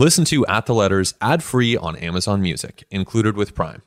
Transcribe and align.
Listen 0.00 0.24
to 0.24 0.46
At 0.46 0.64
the 0.64 0.72
Letters 0.72 1.12
ad 1.20 1.42
free 1.42 1.76
on 1.76 1.94
Amazon 1.94 2.40
Music, 2.40 2.86
included 2.90 3.36
with 3.36 3.54
Prime. 3.54 3.82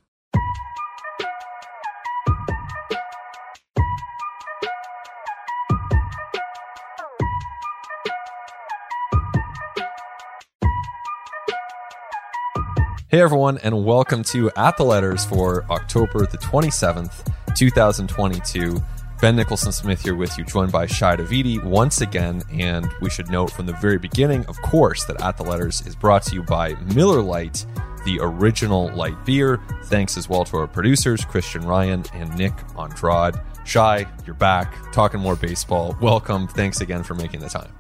Hey 13.08 13.20
everyone, 13.20 13.58
and 13.64 13.84
welcome 13.84 14.22
to 14.26 14.52
At 14.56 14.78
the 14.78 14.86
Letters 14.86 15.26
for 15.26 15.66
October 15.72 16.28
the 16.28 16.38
27th, 16.38 17.28
2022. 17.56 18.80
Ben 19.24 19.38
Nicholson 19.38 19.72
Smith 19.72 20.02
here 20.02 20.16
with 20.16 20.38
you, 20.38 20.44
joined 20.44 20.74
by 20.74 20.86
Shi 20.86 21.06
Davidi 21.06 21.64
once 21.64 22.02
again. 22.02 22.44
And 22.52 22.92
we 23.00 23.10
should 23.10 23.30
note 23.30 23.52
from 23.52 23.66
the 23.66 23.72
very 23.72 23.98
beginning, 23.98 24.46
of 24.48 24.62
course, 24.62 25.06
that 25.06 25.22
At 25.22 25.38
the 25.38 25.44
Letters 25.44 25.80
is 25.88 25.96
brought 25.96 26.24
to 26.24 26.36
you 26.36 26.44
by 26.44 26.74
Miller 26.94 27.22
Lite, 27.22 27.66
the 28.04 28.20
original 28.20 28.94
light 28.94 29.16
beer. 29.26 29.62
Thanks 29.86 30.18
as 30.18 30.28
well 30.28 30.44
to 30.44 30.58
our 30.58 30.68
producers, 30.68 31.24
Christian 31.24 31.66
Ryan 31.66 32.04
and 32.14 32.38
Nick 32.38 32.52
Andrade. 32.78 33.40
Shi, 33.64 34.06
you're 34.26 34.36
back, 34.36 34.92
talking 34.92 35.22
more 35.22 35.38
baseball. 35.38 35.96
Welcome. 36.02 36.50
Thanks 36.50 36.82
again 36.82 37.02
for 37.02 37.14
making 37.14 37.40
the 37.40 37.48
time. 37.48 37.72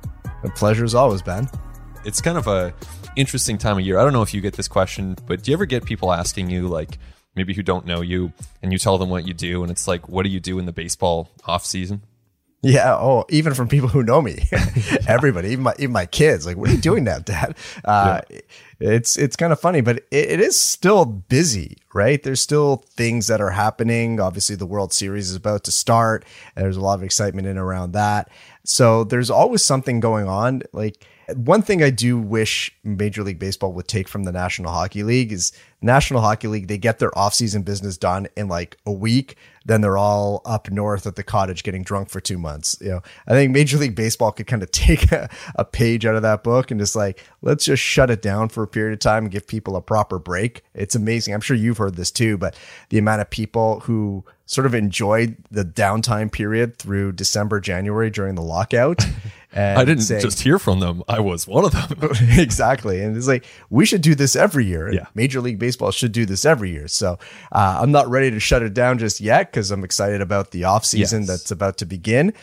A 0.45 0.50
pleasure 0.50 0.86
as 0.86 0.95
always, 0.95 1.22
Ben. 1.22 1.50
It's 2.05 2.22
kind 2.22 2.38
of 2.38 2.48
a 2.48 2.73
interesting 3.17 3.58
time 3.58 3.80
of 3.80 3.86
year. 3.86 4.00
I 4.00 4.05
don't 4.05 4.14
know 4.14 4.22
if 4.22 4.34
you 4.34 4.39
get 4.39 4.53
this 4.53 4.70
question, 4.70 5.17
but 5.28 5.44
do 5.44 5.52
you 5.52 5.58
ever 5.58 5.66
get 5.66 5.84
people 5.84 6.14
asking 6.14 6.50
you 6.50 6.70
like 6.70 7.00
maybe 7.36 7.54
who 7.54 7.64
don't 7.64 7.86
know 7.86 8.02
you 8.02 8.32
and 8.62 8.72
you 8.72 8.78
tell 8.78 8.98
them 8.98 9.10
what 9.10 9.28
you 9.28 9.34
do 9.34 9.64
and 9.64 9.72
it's 9.72 9.88
like 9.88 10.08
what 10.08 10.23
do 10.23 10.30
you 10.30 10.40
do 10.40 10.60
in 10.60 10.66
the 10.66 10.72
baseball 10.72 11.30
off 11.46 11.66
season? 11.66 12.02
Yeah. 12.64 12.96
Oh, 12.96 13.26
even 13.30 13.54
from 13.54 13.68
people 13.68 13.90
who 13.90 14.04
know 14.04 14.22
me, 14.22 14.48
everybody, 15.08 15.50
even 15.50 15.66
my 15.66 15.73
even 15.78 15.92
my 15.92 16.06
kids, 16.06 16.46
like, 16.46 16.56
what 16.56 16.70
are 16.70 16.73
you 16.73 16.80
doing 16.80 17.04
now, 17.04 17.20
Dad? 17.20 17.56
Uh, 17.84 18.22
yeah. 18.30 18.40
It's 18.80 19.18
it's 19.18 19.36
kind 19.36 19.52
of 19.52 19.59
funny, 19.59 19.82
but 19.82 19.98
it, 19.98 20.06
it 20.12 20.40
is 20.40 20.58
still 20.58 21.04
busy, 21.06 21.78
right? 21.94 22.22
There's 22.23 22.40
still 22.40 22.78
things 22.92 23.28
that 23.28 23.42
are 23.42 23.50
happening. 23.50 24.22
Obviously, 24.22 24.56
the 24.56 24.66
World 24.66 24.94
Series 24.94 25.30
is 25.30 25.36
about 25.36 25.66
to 25.66 25.72
start. 25.72 26.23
There's 26.56 26.78
a 26.78 26.81
lot 26.81 26.95
of 26.95 27.03
excitement 27.03 27.47
in 27.47 27.58
around 27.58 27.92
that. 27.92 28.30
So 28.64 29.03
there's 29.03 29.30
always 29.30 29.64
something 29.64 30.00
going 30.00 30.28
on. 30.28 30.64
Like 30.72 31.06
one 31.36 31.62
thing 31.62 31.84
I 31.84 31.89
do 31.89 32.17
wish 32.17 32.76
Major 32.84 33.23
League 33.23 33.39
Baseball 33.39 33.73
would 33.73 33.88
take 33.88 34.08
from 34.08 34.23
the 34.23 34.31
National 34.31 34.72
Hockey 34.72 35.03
League 35.03 35.31
is 35.31 35.52
National 35.81 36.22
Hockey 36.22 36.48
League, 36.48 36.67
they 36.67 36.78
get 36.78 37.00
their 37.00 37.12
offseason 37.12 37.66
business 37.66 37.98
done 37.98 38.28
in 38.38 38.48
like 38.48 38.78
a 38.86 38.92
week. 38.92 39.36
Then 39.66 39.81
they're 39.81 39.98
all 39.98 40.42
up 40.45 40.70
north 40.72 41.06
at 41.06 41.16
the 41.16 41.23
cottage 41.23 41.64
getting 41.64 41.84
drunk 41.84 42.09
for 42.09 42.20
two 42.20 42.38
months. 42.38 42.78
You 42.81 42.90
know, 42.90 43.02
I 43.28 43.31
think 43.31 43.52
Major 43.52 43.78
League 43.78 43.95
Baseball 43.95 44.31
could 44.31 44.48
kind 44.48 44.64
of 44.64 44.72
take 44.72 45.12
a, 45.12 45.30
a 45.56 45.66
page 45.66 46.06
out 46.06 46.16
of 46.16 46.22
that 46.22 46.44
book 46.44 46.72
and 46.72 46.80
just 46.80 46.95
like, 46.95 47.23
let's 47.42 47.66
just 47.66 47.84
shut 47.84 48.09
it 48.09 48.22
down 48.22 48.50
for 48.50 48.64
a 48.64 48.68
period 48.68 48.94
of 48.94 49.00
time 49.00 49.25
and 49.25 49.31
give 49.31 49.45
people 49.45 49.75
a 49.75 49.81
proper 49.81 50.20
break. 50.20 50.64
It's 50.73 50.95
amazing. 50.95 51.34
I'm 51.34 51.42
sure 51.42 51.56
you've 51.56 51.78
heard 51.78 51.95
this 51.95 52.12
too, 52.12 52.38
but 52.38 52.58
the 52.90 52.97
amount 52.97 53.22
of 53.22 53.30
people 53.30 53.81
who 53.81 54.25
sort 54.45 54.66
of 54.66 54.75
enjoyed 54.75 55.38
the 55.52 55.64
downtime 55.64 56.31
period 56.31 56.78
through 56.78 57.14
December, 57.14 57.59
January 57.59 58.09
during 58.09 58.36
the 58.36 58.42
lockout. 58.42 59.03
I 59.56 59.86
didn't 59.86 60.04
saying, 60.04 60.22
just 60.22 60.42
hear 60.42 60.59
from 60.59 60.80
them. 60.80 61.04
I 61.08 61.20
was 61.20 61.48
one 61.48 61.66
of 61.66 61.72
them. 61.72 62.12
exactly. 62.40 63.02
And 63.02 63.16
it's 63.16 63.28
like, 63.28 63.46
we 63.70 63.86
should 63.86 64.02
do 64.02 64.16
this 64.16 64.36
every 64.36 64.66
year. 64.66 64.92
Yeah. 64.92 65.08
Major 65.14 65.42
League 65.42 65.59
Baseball 65.59 65.92
should 65.92 66.12
do 66.12 66.26
this 66.26 66.46
every 66.46 66.72
year. 66.72 66.88
So 66.88 67.20
uh, 67.52 67.80
I'm 67.81 67.92
not 67.92 68.08
ready 68.09 68.31
to 68.31 68.40
shut 68.40 68.64
it 68.64 68.74
down 68.74 68.98
just 68.98 69.22
yet 69.22 69.52
because 69.52 69.72
I'm 69.72 69.84
excited 69.84 70.22
about 70.22 70.52
the 70.52 70.64
offseason 70.64 71.20
yes. 71.20 71.28
that's 71.28 71.52
about 71.52 71.78
to 71.78 71.86
begin. 71.86 72.34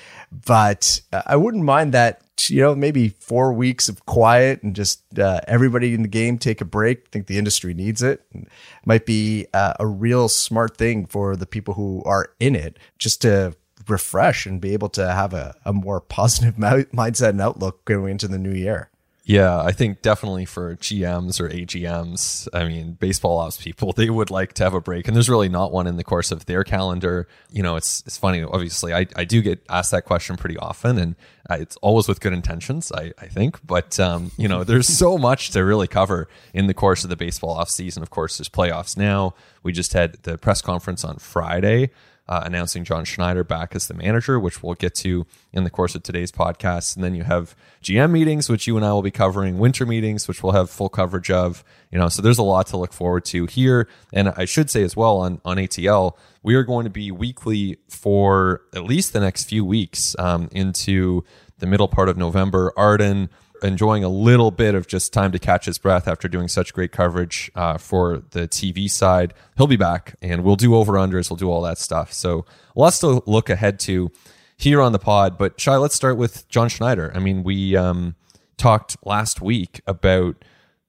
But 0.47 1.00
uh, 1.12 1.22
I 1.27 1.36
wouldn't 1.36 1.64
mind 1.64 1.92
that 1.94 2.22
you 2.48 2.61
know, 2.62 2.75
maybe 2.75 3.08
four 3.08 3.53
weeks 3.53 3.88
of 3.88 4.06
quiet 4.06 4.62
and 4.62 4.75
just 4.75 5.03
uh, 5.19 5.41
everybody 5.47 5.92
in 5.92 6.03
the 6.03 6.08
game 6.08 6.38
take 6.38 6.61
a 6.61 6.64
break. 6.64 7.00
I 7.06 7.08
think 7.11 7.27
the 7.27 7.36
industry 7.36 7.75
needs 7.75 8.03
it. 8.03 8.25
it 8.33 8.48
might 8.86 9.05
be 9.05 9.47
uh, 9.53 9.75
a 9.78 9.86
real 9.86 10.28
smart 10.28 10.77
thing 10.77 11.05
for 11.05 11.36
the 11.36 11.47
people 11.47 11.75
who 11.75 12.03
are 12.05 12.33
in 12.38 12.55
it 12.55 12.78
just 12.98 13.20
to 13.22 13.55
refresh 13.90 14.46
and 14.46 14.60
be 14.60 14.72
able 14.72 14.88
to 14.90 15.12
have 15.12 15.34
a, 15.34 15.54
a 15.64 15.72
more 15.72 16.00
positive 16.00 16.54
mindset 16.56 17.30
and 17.30 17.40
outlook 17.40 17.84
going 17.84 18.12
into 18.12 18.28
the 18.28 18.38
new 18.38 18.52
year. 18.52 18.90
Yeah, 19.30 19.62
I 19.62 19.70
think 19.70 20.02
definitely 20.02 20.44
for 20.44 20.74
GMs 20.74 21.40
or 21.40 21.48
AGMs, 21.48 22.48
I 22.52 22.64
mean, 22.64 22.94
baseball 22.94 23.38
ops 23.38 23.62
people, 23.62 23.92
they 23.96 24.10
would 24.10 24.28
like 24.28 24.54
to 24.54 24.64
have 24.64 24.74
a 24.74 24.80
break. 24.80 25.06
And 25.06 25.14
there's 25.14 25.28
really 25.28 25.48
not 25.48 25.70
one 25.70 25.86
in 25.86 25.96
the 25.96 26.02
course 26.02 26.32
of 26.32 26.46
their 26.46 26.64
calendar. 26.64 27.28
You 27.48 27.62
know, 27.62 27.76
it's 27.76 28.02
it's 28.06 28.16
funny. 28.16 28.42
Obviously, 28.42 28.92
I, 28.92 29.06
I 29.14 29.24
do 29.24 29.40
get 29.40 29.62
asked 29.68 29.92
that 29.92 30.04
question 30.04 30.36
pretty 30.36 30.56
often, 30.56 30.98
and 30.98 31.14
uh, 31.48 31.58
it's 31.60 31.76
always 31.76 32.08
with 32.08 32.20
good 32.20 32.32
intentions, 32.32 32.90
I, 32.90 33.12
I 33.20 33.26
think. 33.26 33.64
But, 33.64 34.00
um, 34.00 34.32
you 34.36 34.48
know, 34.48 34.64
there's 34.64 34.88
so 34.98 35.16
much 35.16 35.50
to 35.50 35.64
really 35.64 35.86
cover 35.86 36.28
in 36.52 36.66
the 36.66 36.74
course 36.74 37.04
of 37.04 37.10
the 37.10 37.16
baseball 37.16 37.50
off 37.50 37.70
season. 37.70 38.02
Of 38.02 38.10
course, 38.10 38.38
there's 38.38 38.48
playoffs 38.48 38.96
now. 38.96 39.34
We 39.62 39.72
just 39.72 39.92
had 39.92 40.14
the 40.24 40.38
press 40.38 40.60
conference 40.60 41.04
on 41.04 41.18
Friday 41.18 41.90
uh, 42.30 42.42
announcing 42.44 42.84
John 42.84 43.04
Schneider 43.04 43.42
back 43.42 43.74
as 43.74 43.88
the 43.88 43.94
manager, 43.94 44.38
which 44.38 44.62
we'll 44.62 44.74
get 44.74 44.94
to 44.96 45.26
in 45.52 45.64
the 45.64 45.70
course 45.70 45.96
of 45.96 46.04
today's 46.04 46.30
podcast. 46.30 46.94
And 46.94 47.04
then 47.04 47.16
you 47.16 47.24
have 47.24 47.56
GM 47.82 48.12
meetings, 48.12 48.48
which 48.48 48.68
you 48.68 48.76
and 48.76 48.86
I 48.86 48.92
will 48.92 49.02
be 49.02 49.10
covering, 49.10 49.58
winter 49.58 49.84
meetings, 49.84 50.28
which 50.28 50.40
we'll 50.40 50.52
have 50.52 50.70
full 50.70 50.88
coverage 50.88 51.30
of. 51.30 51.64
You 51.90 51.98
know, 51.98 52.08
so 52.08 52.22
there's 52.22 52.38
a 52.38 52.44
lot 52.44 52.69
to 52.69 52.76
look 52.76 52.92
forward 52.92 53.24
to 53.26 53.46
here. 53.46 53.88
And 54.12 54.28
I 54.28 54.44
should 54.44 54.70
say 54.70 54.84
as 54.84 54.96
well 54.96 55.19
on 55.19 55.40
on 55.44 55.56
ATL, 55.56 56.16
we 56.44 56.54
are 56.54 56.62
going 56.62 56.84
to 56.84 56.90
be 56.90 57.10
weekly 57.10 57.78
for 57.88 58.62
at 58.74 58.84
least 58.84 59.12
the 59.12 59.20
next 59.20 59.44
few 59.44 59.64
weeks 59.64 60.14
um, 60.20 60.48
into 60.52 61.24
the 61.58 61.66
middle 61.66 61.88
part 61.88 62.08
of 62.08 62.16
November. 62.16 62.72
Arden 62.76 63.28
enjoying 63.62 64.04
a 64.04 64.09
little 64.09 64.50
bit 64.50 64.75
of 64.75 64.87
just 64.87 65.12
time 65.12 65.32
to 65.32 65.38
catch 65.38 65.66
his 65.66 65.78
breath 65.78 66.09
after 66.09 66.28
doing 66.28 66.48
such 66.48 66.72
great 66.72 66.93
coverage 66.93 67.50
uh, 67.54 67.78
for 67.78 68.22
the 68.31 68.48
TV 68.48 68.91
side. 68.91 69.34
He'll 69.56 69.66
be 69.66 69.76
back 69.76 70.15
and 70.22 70.44
we'll 70.44 70.56
do 70.56 70.75
over 70.75 70.94
unders, 70.94 71.31
we'll 71.31 71.37
do 71.37 71.50
all 71.50 71.62
that 71.62 71.78
stuff. 71.78 72.12
So 72.12 72.44
lots 72.75 72.99
to 73.00 73.22
look 73.26 73.50
ahead 73.50 73.78
to 73.81 74.10
here 74.56 74.81
on 74.81 74.93
the 74.93 74.99
pod. 74.99 75.38
But 75.38 75.60
Shi, 75.60 75.72
let's 75.72 75.94
start 75.94 76.16
with 76.16 76.49
John 76.49 76.69
Schneider. 76.69 77.10
I 77.15 77.19
mean, 77.19 77.43
we 77.43 77.76
um, 77.76 78.15
talked 78.56 78.97
last 79.04 79.41
week 79.41 79.81
about 79.87 80.37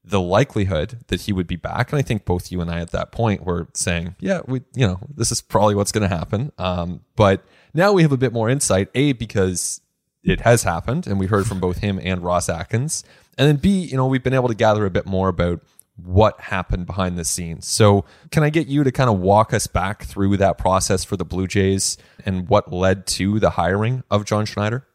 the 0.04 0.20
likelihood 0.20 1.00
that 1.08 1.22
he 1.22 1.34
would 1.34 1.48
be 1.48 1.56
back, 1.56 1.92
and 1.92 2.00
I 2.00 2.02
think 2.02 2.26
both 2.26 2.52
you 2.52 2.60
and 2.60 2.70
I 2.70 2.80
at 2.80 2.92
that 2.92 3.12
point 3.12 3.46
were 3.46 3.68
saying, 3.74 4.16
"Yeah, 4.20 4.42
we, 4.46 4.62
you 4.74 4.88
know, 4.88 5.00
this 5.16 5.32
is 5.32 5.42
probably 5.42 5.76
what's 5.76 5.92
going 5.92 6.08
to 6.08 6.16
happen." 6.16 6.52
Um, 6.58 7.02
but 7.16 7.46
now 7.74 7.94
we 7.94 8.02
have 8.02 8.12
a 8.12 8.18
bit 8.18 8.34
more 8.34 8.50
insight. 8.50 8.90
A 8.96 9.14
because 9.14 9.80
it 10.24 10.42
has 10.42 10.64
happened, 10.64 11.08
and 11.08 11.20
we 11.20 11.28
heard 11.28 11.48
from 11.48 11.60
both 11.60 11.78
him 11.78 12.00
and 12.02 12.24
Ross 12.24 12.50
Atkins. 12.50 13.04
And 13.38 13.48
then 13.48 13.56
B, 13.58 13.70
you 13.80 13.98
know, 13.98 14.06
we've 14.06 14.24
been 14.24 14.34
able 14.34 14.50
to 14.50 14.56
gather 14.56 14.86
a 14.86 14.90
bit 14.90 15.06
more 15.06 15.30
about 15.30 15.62
what 15.96 16.40
happened 16.40 16.86
behind 16.86 17.18
the 17.18 17.26
scenes. 17.26 17.68
So, 17.68 18.06
can 18.32 18.44
I 18.44 18.50
get 18.50 18.68
you 18.68 18.84
to 18.84 18.92
kind 18.92 19.10
of 19.10 19.20
walk 19.20 19.54
us 19.54 19.68
back 19.68 20.04
through 20.04 20.38
that 20.38 20.58
process 20.58 21.04
for 21.04 21.18
the 21.18 21.26
Blue 21.26 21.48
Jays 21.48 21.98
and 22.26 22.48
what 22.50 22.72
led 22.72 23.06
to 23.08 23.40
the 23.40 23.52
hiring 23.52 24.04
of 24.10 24.26
John 24.26 24.46
Schneider? 24.46 24.88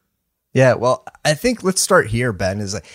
Yeah, 0.53 0.75
well, 0.75 1.05
I 1.25 1.35
think 1.35 1.63
let's 1.63 1.83
start 1.83 2.07
here, 2.09 2.33
Ben. 2.33 2.61
Is 2.61 2.75
like 2.75 2.87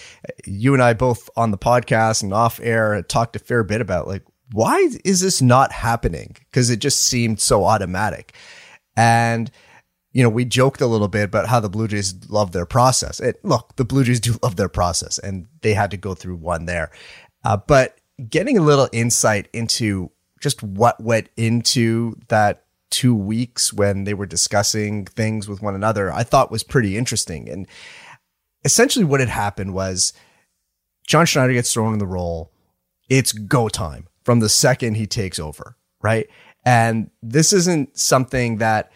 you 0.45 0.73
and 0.73 0.81
I 0.81 0.93
both 0.93 1.29
on 1.35 1.51
the 1.51 1.57
podcast 1.57 2.23
and 2.23 2.33
off 2.33 2.59
air 2.61 3.01
talked 3.03 3.35
a 3.35 3.39
fair 3.39 3.63
bit 3.63 3.81
about 3.81 4.07
like 4.07 4.23
why 4.51 4.89
is 5.05 5.21
this 5.21 5.41
not 5.41 5.71
happening? 5.71 6.35
Because 6.39 6.69
it 6.69 6.79
just 6.79 7.01
seemed 7.01 7.39
so 7.39 7.63
automatic. 7.63 8.33
And 8.95 9.49
you 10.13 10.23
know, 10.23 10.29
we 10.29 10.45
joked 10.45 10.81
a 10.81 10.87
little 10.87 11.07
bit 11.07 11.23
about 11.23 11.47
how 11.47 11.59
the 11.59 11.69
Blue 11.69 11.87
Jays 11.87 12.13
love 12.29 12.51
their 12.51 12.65
process. 12.65 13.19
It, 13.19 13.43
look, 13.43 13.75
the 13.77 13.85
Blue 13.85 14.03
Jays 14.03 14.19
do 14.19 14.37
love 14.43 14.55
their 14.55 14.69
process, 14.69 15.17
and 15.17 15.47
they 15.61 15.73
had 15.73 15.91
to 15.91 15.97
go 15.97 16.13
through 16.13 16.35
one 16.35 16.65
there. 16.65 16.91
Uh, 17.43 17.57
but 17.57 17.97
getting 18.29 18.57
a 18.57 18.61
little 18.61 18.89
insight 18.91 19.47
into 19.53 20.11
just 20.41 20.61
what 20.61 21.01
went 21.01 21.29
into 21.37 22.15
that 22.27 22.65
two 22.89 23.15
weeks 23.15 23.71
when 23.71 24.03
they 24.03 24.13
were 24.13 24.25
discussing 24.25 25.05
things 25.05 25.47
with 25.47 25.61
one 25.61 25.75
another, 25.75 26.11
I 26.11 26.23
thought 26.23 26.51
was 26.51 26.63
pretty 26.63 26.97
interesting. 26.97 27.49
And 27.49 27.67
essentially, 28.65 29.05
what 29.05 29.21
had 29.21 29.29
happened 29.29 29.73
was 29.73 30.13
John 31.07 31.25
Schneider 31.25 31.53
gets 31.53 31.73
thrown 31.73 31.93
in 31.93 31.99
the 31.99 32.05
role. 32.05 32.51
It's 33.09 33.31
go 33.31 33.69
time 33.69 34.07
from 34.23 34.39
the 34.39 34.49
second 34.49 34.95
he 34.95 35.07
takes 35.07 35.39
over, 35.39 35.77
right? 36.01 36.27
And 36.63 37.09
this 37.23 37.53
isn't 37.53 37.97
something 37.97 38.57
that 38.57 38.91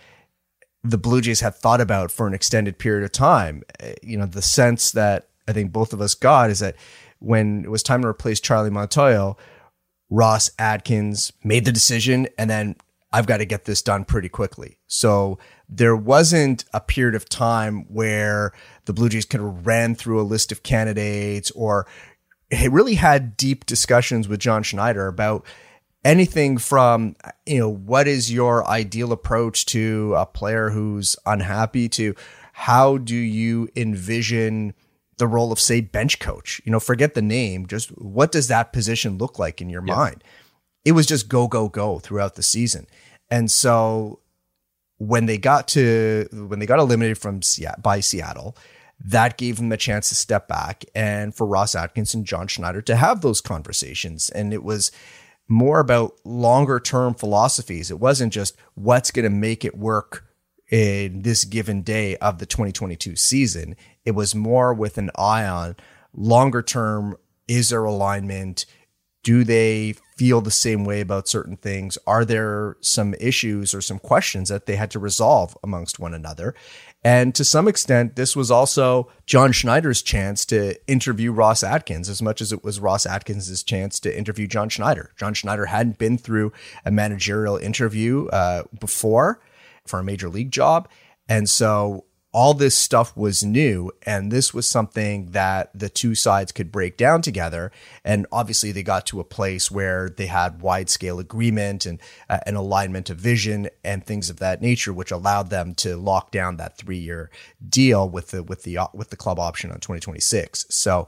the 0.86 0.98
Blue 0.98 1.22
Jays 1.22 1.42
had 1.42 1.56
thought 1.56 1.82
about 1.82 2.12
for 2.12 2.28
an 2.28 2.34
extended 2.34 2.78
period 2.78 3.04
of 3.04 3.12
time. 3.12 3.64
Uh, 3.82 3.94
you 4.04 4.18
know, 4.18 4.26
the 4.26 4.42
sense 4.42 4.92
that 4.92 5.30
I 5.48 5.54
think 5.54 5.72
both 5.72 5.94
of 5.94 6.02
us 6.02 6.14
got 6.14 6.50
is 6.50 6.60
that 6.60 6.76
when 7.20 7.64
it 7.66 7.72
was 7.72 7.84
time 7.84 8.02
to 8.04 8.08
replace 8.08 8.40
Charlie 8.40 8.70
Montoyo, 8.70 9.38
Ross 10.10 10.52
Atkins 10.60 11.34
made 11.44 11.66
the 11.66 11.72
decision 11.72 12.28
and 12.38 12.50
then 12.50 12.76
I've 13.12 13.28
got 13.28 13.38
to 13.38 13.46
get 13.46 13.66
this 13.66 13.82
done 13.82 14.06
pretty 14.06 14.30
quickly. 14.30 14.78
So 14.88 15.40
there 15.70 15.96
wasn't 15.96 16.66
a 16.74 16.82
period 16.82 17.16
of 17.16 17.30
time 17.30 17.86
where 17.92 18.52
the 18.86 18.94
Blue 18.94 19.10
Jays 19.10 19.26
kind 19.26 19.44
of 19.44 19.66
ran 19.66 19.96
through 19.96 20.22
a 20.22 20.24
list 20.24 20.52
of 20.52 20.64
candidates 20.64 21.50
or 21.52 21.88
it 22.52 22.72
really 22.72 22.96
had 22.96 23.38
deep 23.38 23.66
discussions 23.66 24.28
with 24.28 24.40
John 24.40 24.64
Schneider 24.64 25.08
about 25.08 25.46
anything 26.06 26.58
from 26.58 27.16
you 27.46 27.60
know 27.60 27.70
what 27.70 28.08
is 28.08 28.32
your 28.32 28.66
ideal 28.70 29.12
approach 29.12 29.66
to 29.66 30.14
a 30.16 30.26
player 30.26 30.70
who's 30.70 31.18
unhappy 31.26 31.90
to 31.90 32.16
how 32.54 32.98
do 32.98 33.16
you 33.16 33.68
envision 33.76 34.74
the 35.18 35.28
role 35.28 35.52
of 35.52 35.60
say 35.60 35.82
bench 35.82 36.20
coach. 36.20 36.62
You 36.66 36.72
know, 36.72 36.80
forget 36.80 37.14
the 37.14 37.22
name, 37.22 37.68
just 37.68 37.90
what 37.90 38.32
does 38.32 38.48
that 38.48 38.74
position 38.74 39.18
look 39.18 39.40
like 39.40 39.62
in 39.62 39.70
your 39.70 39.84
yeah. 39.86 39.96
mind? 39.96 40.24
It 40.84 40.92
was 40.92 41.06
just 41.06 41.28
go 41.28 41.48
go 41.48 41.68
go 41.68 42.00
throughout 42.00 42.36
the 42.36 42.44
season. 42.44 42.88
And 43.30 43.50
so 43.50 44.20
when 44.98 45.26
they 45.26 45.38
got 45.38 45.68
to 45.70 46.28
when 46.32 46.60
they 46.60 46.66
got 46.66 46.80
eliminated 46.80 47.18
from 47.18 47.42
Seattle, 47.42 47.82
by 47.82 48.00
Seattle, 48.00 48.56
that 49.04 49.38
gave 49.38 49.58
them 49.58 49.72
a 49.72 49.78
chance 49.78 50.10
to 50.10 50.16
step 50.16 50.48
back 50.48 50.86
and 50.94 51.34
for 51.34 51.48
Ross 51.48 51.76
Atkins 51.76 52.14
and 52.14 52.26
John 52.26 52.48
Schneider 52.48 52.82
to 52.84 52.96
have 52.96 53.22
those 53.22 53.42
conversations. 53.42 54.30
And 54.30 54.54
it 54.54 54.64
was 54.64 54.92
more 55.48 55.80
about 55.80 56.16
longer 56.24 56.80
term 56.80 57.14
philosophies. 57.14 57.92
It 57.92 58.00
wasn't 58.00 58.34
just 58.34 58.56
what's 58.74 59.12
going 59.12 59.24
to 59.24 59.30
make 59.30 59.64
it 59.64 59.78
work 59.78 60.26
in 60.72 61.22
this 61.22 61.44
given 61.44 61.82
day 61.82 62.16
of 62.18 62.40
the 62.40 62.46
2022 62.46 63.16
season. 63.16 63.76
It 64.04 64.12
was 64.12 64.34
more 64.34 64.74
with 64.74 64.98
an 64.98 65.12
eye 65.16 65.46
on 65.46 65.76
longer 66.14 66.62
term. 66.62 67.18
Is 67.48 67.70
there 67.70 67.84
alignment? 67.84 68.66
Do 69.24 69.44
they 69.44 69.96
feel 70.18 70.42
the 70.42 70.52
same 70.52 70.86
way 70.86 71.02
about 71.02 71.28
certain 71.28 71.58
things? 71.58 71.98
Are 72.08 72.26
there 72.26 72.78
some 72.82 73.14
issues 73.20 73.74
or 73.74 73.82
some 73.82 74.00
questions 74.00 74.50
that 74.50 74.66
they 74.66 74.76
had 74.76 74.92
to 74.92 75.00
resolve 75.00 75.58
amongst 75.64 76.00
one 76.00 76.14
another? 76.14 76.56
And 77.06 77.36
to 77.36 77.46
some 77.46 77.68
extent, 77.68 78.16
this 78.16 78.36
was 78.36 78.50
also 78.50 79.12
John 79.28 79.52
Schneider's 79.52 80.02
chance 80.02 80.44
to 80.48 80.76
interview 80.88 81.32
Ross 81.32 81.62
Atkins 81.62 82.10
as 82.10 82.20
much 82.20 82.42
as 82.42 82.52
it 82.52 82.64
was 82.64 82.80
Ross 82.80 83.06
Atkins' 83.06 83.62
chance 83.62 84.00
to 84.00 84.18
interview 84.18 84.48
John 84.48 84.70
Schneider. 84.70 85.12
John 85.16 85.36
Schneider 85.36 85.68
hadn't 85.68 86.00
been 86.00 86.18
through 86.18 86.52
a 86.84 86.90
managerial 86.90 87.58
interview 87.58 88.26
uh, 88.30 88.64
before 88.80 89.40
for 89.86 90.00
a 90.00 90.04
major 90.04 90.30
league 90.30 90.50
job. 90.50 90.90
And 91.30 91.48
so 91.48 92.06
all 92.36 92.54
this 92.54 92.78
stuff 92.78 93.16
was 93.16 93.46
new 93.46 93.90
and 94.06 94.30
this 94.30 94.54
was 94.54 94.68
something 94.68 95.28
that 95.28 95.70
the 95.74 95.88
two 95.88 96.14
sides 96.14 96.52
could 96.52 96.70
break 96.70 96.98
down 96.98 97.22
together. 97.22 97.72
And 98.04 98.28
obviously 98.30 98.74
they 98.74 98.84
got 98.84 99.06
to 99.08 99.22
a 99.22 99.24
place 99.24 99.72
where 99.72 100.10
they 100.10 100.26
had 100.26 100.62
wide 100.62 100.90
scale 100.90 101.18
agreement 101.20 101.86
and 101.86 102.02
uh, 102.30 102.40
an 102.46 102.58
alignment 102.58 103.10
of 103.10 103.18
vision 103.18 103.70
and 103.86 104.06
things 104.06 104.30
of 104.30 104.40
that 104.40 104.62
nature 104.62 104.92
which 104.92 105.12
allowed 105.12 105.50
them 105.50 105.74
to 105.76 105.96
lock 105.96 106.32
down 106.32 106.58
that 106.58 106.78
3 106.78 106.98
year 106.98 107.32
deal 107.70 108.10
with 108.10 108.32
the 108.32 108.44
with 108.44 108.64
the 108.64 108.80
with 108.94 109.12
the 109.12 109.16
club 109.16 109.40
option 109.40 109.72
on 109.72 109.80
2026 109.80 110.66
so 110.70 111.08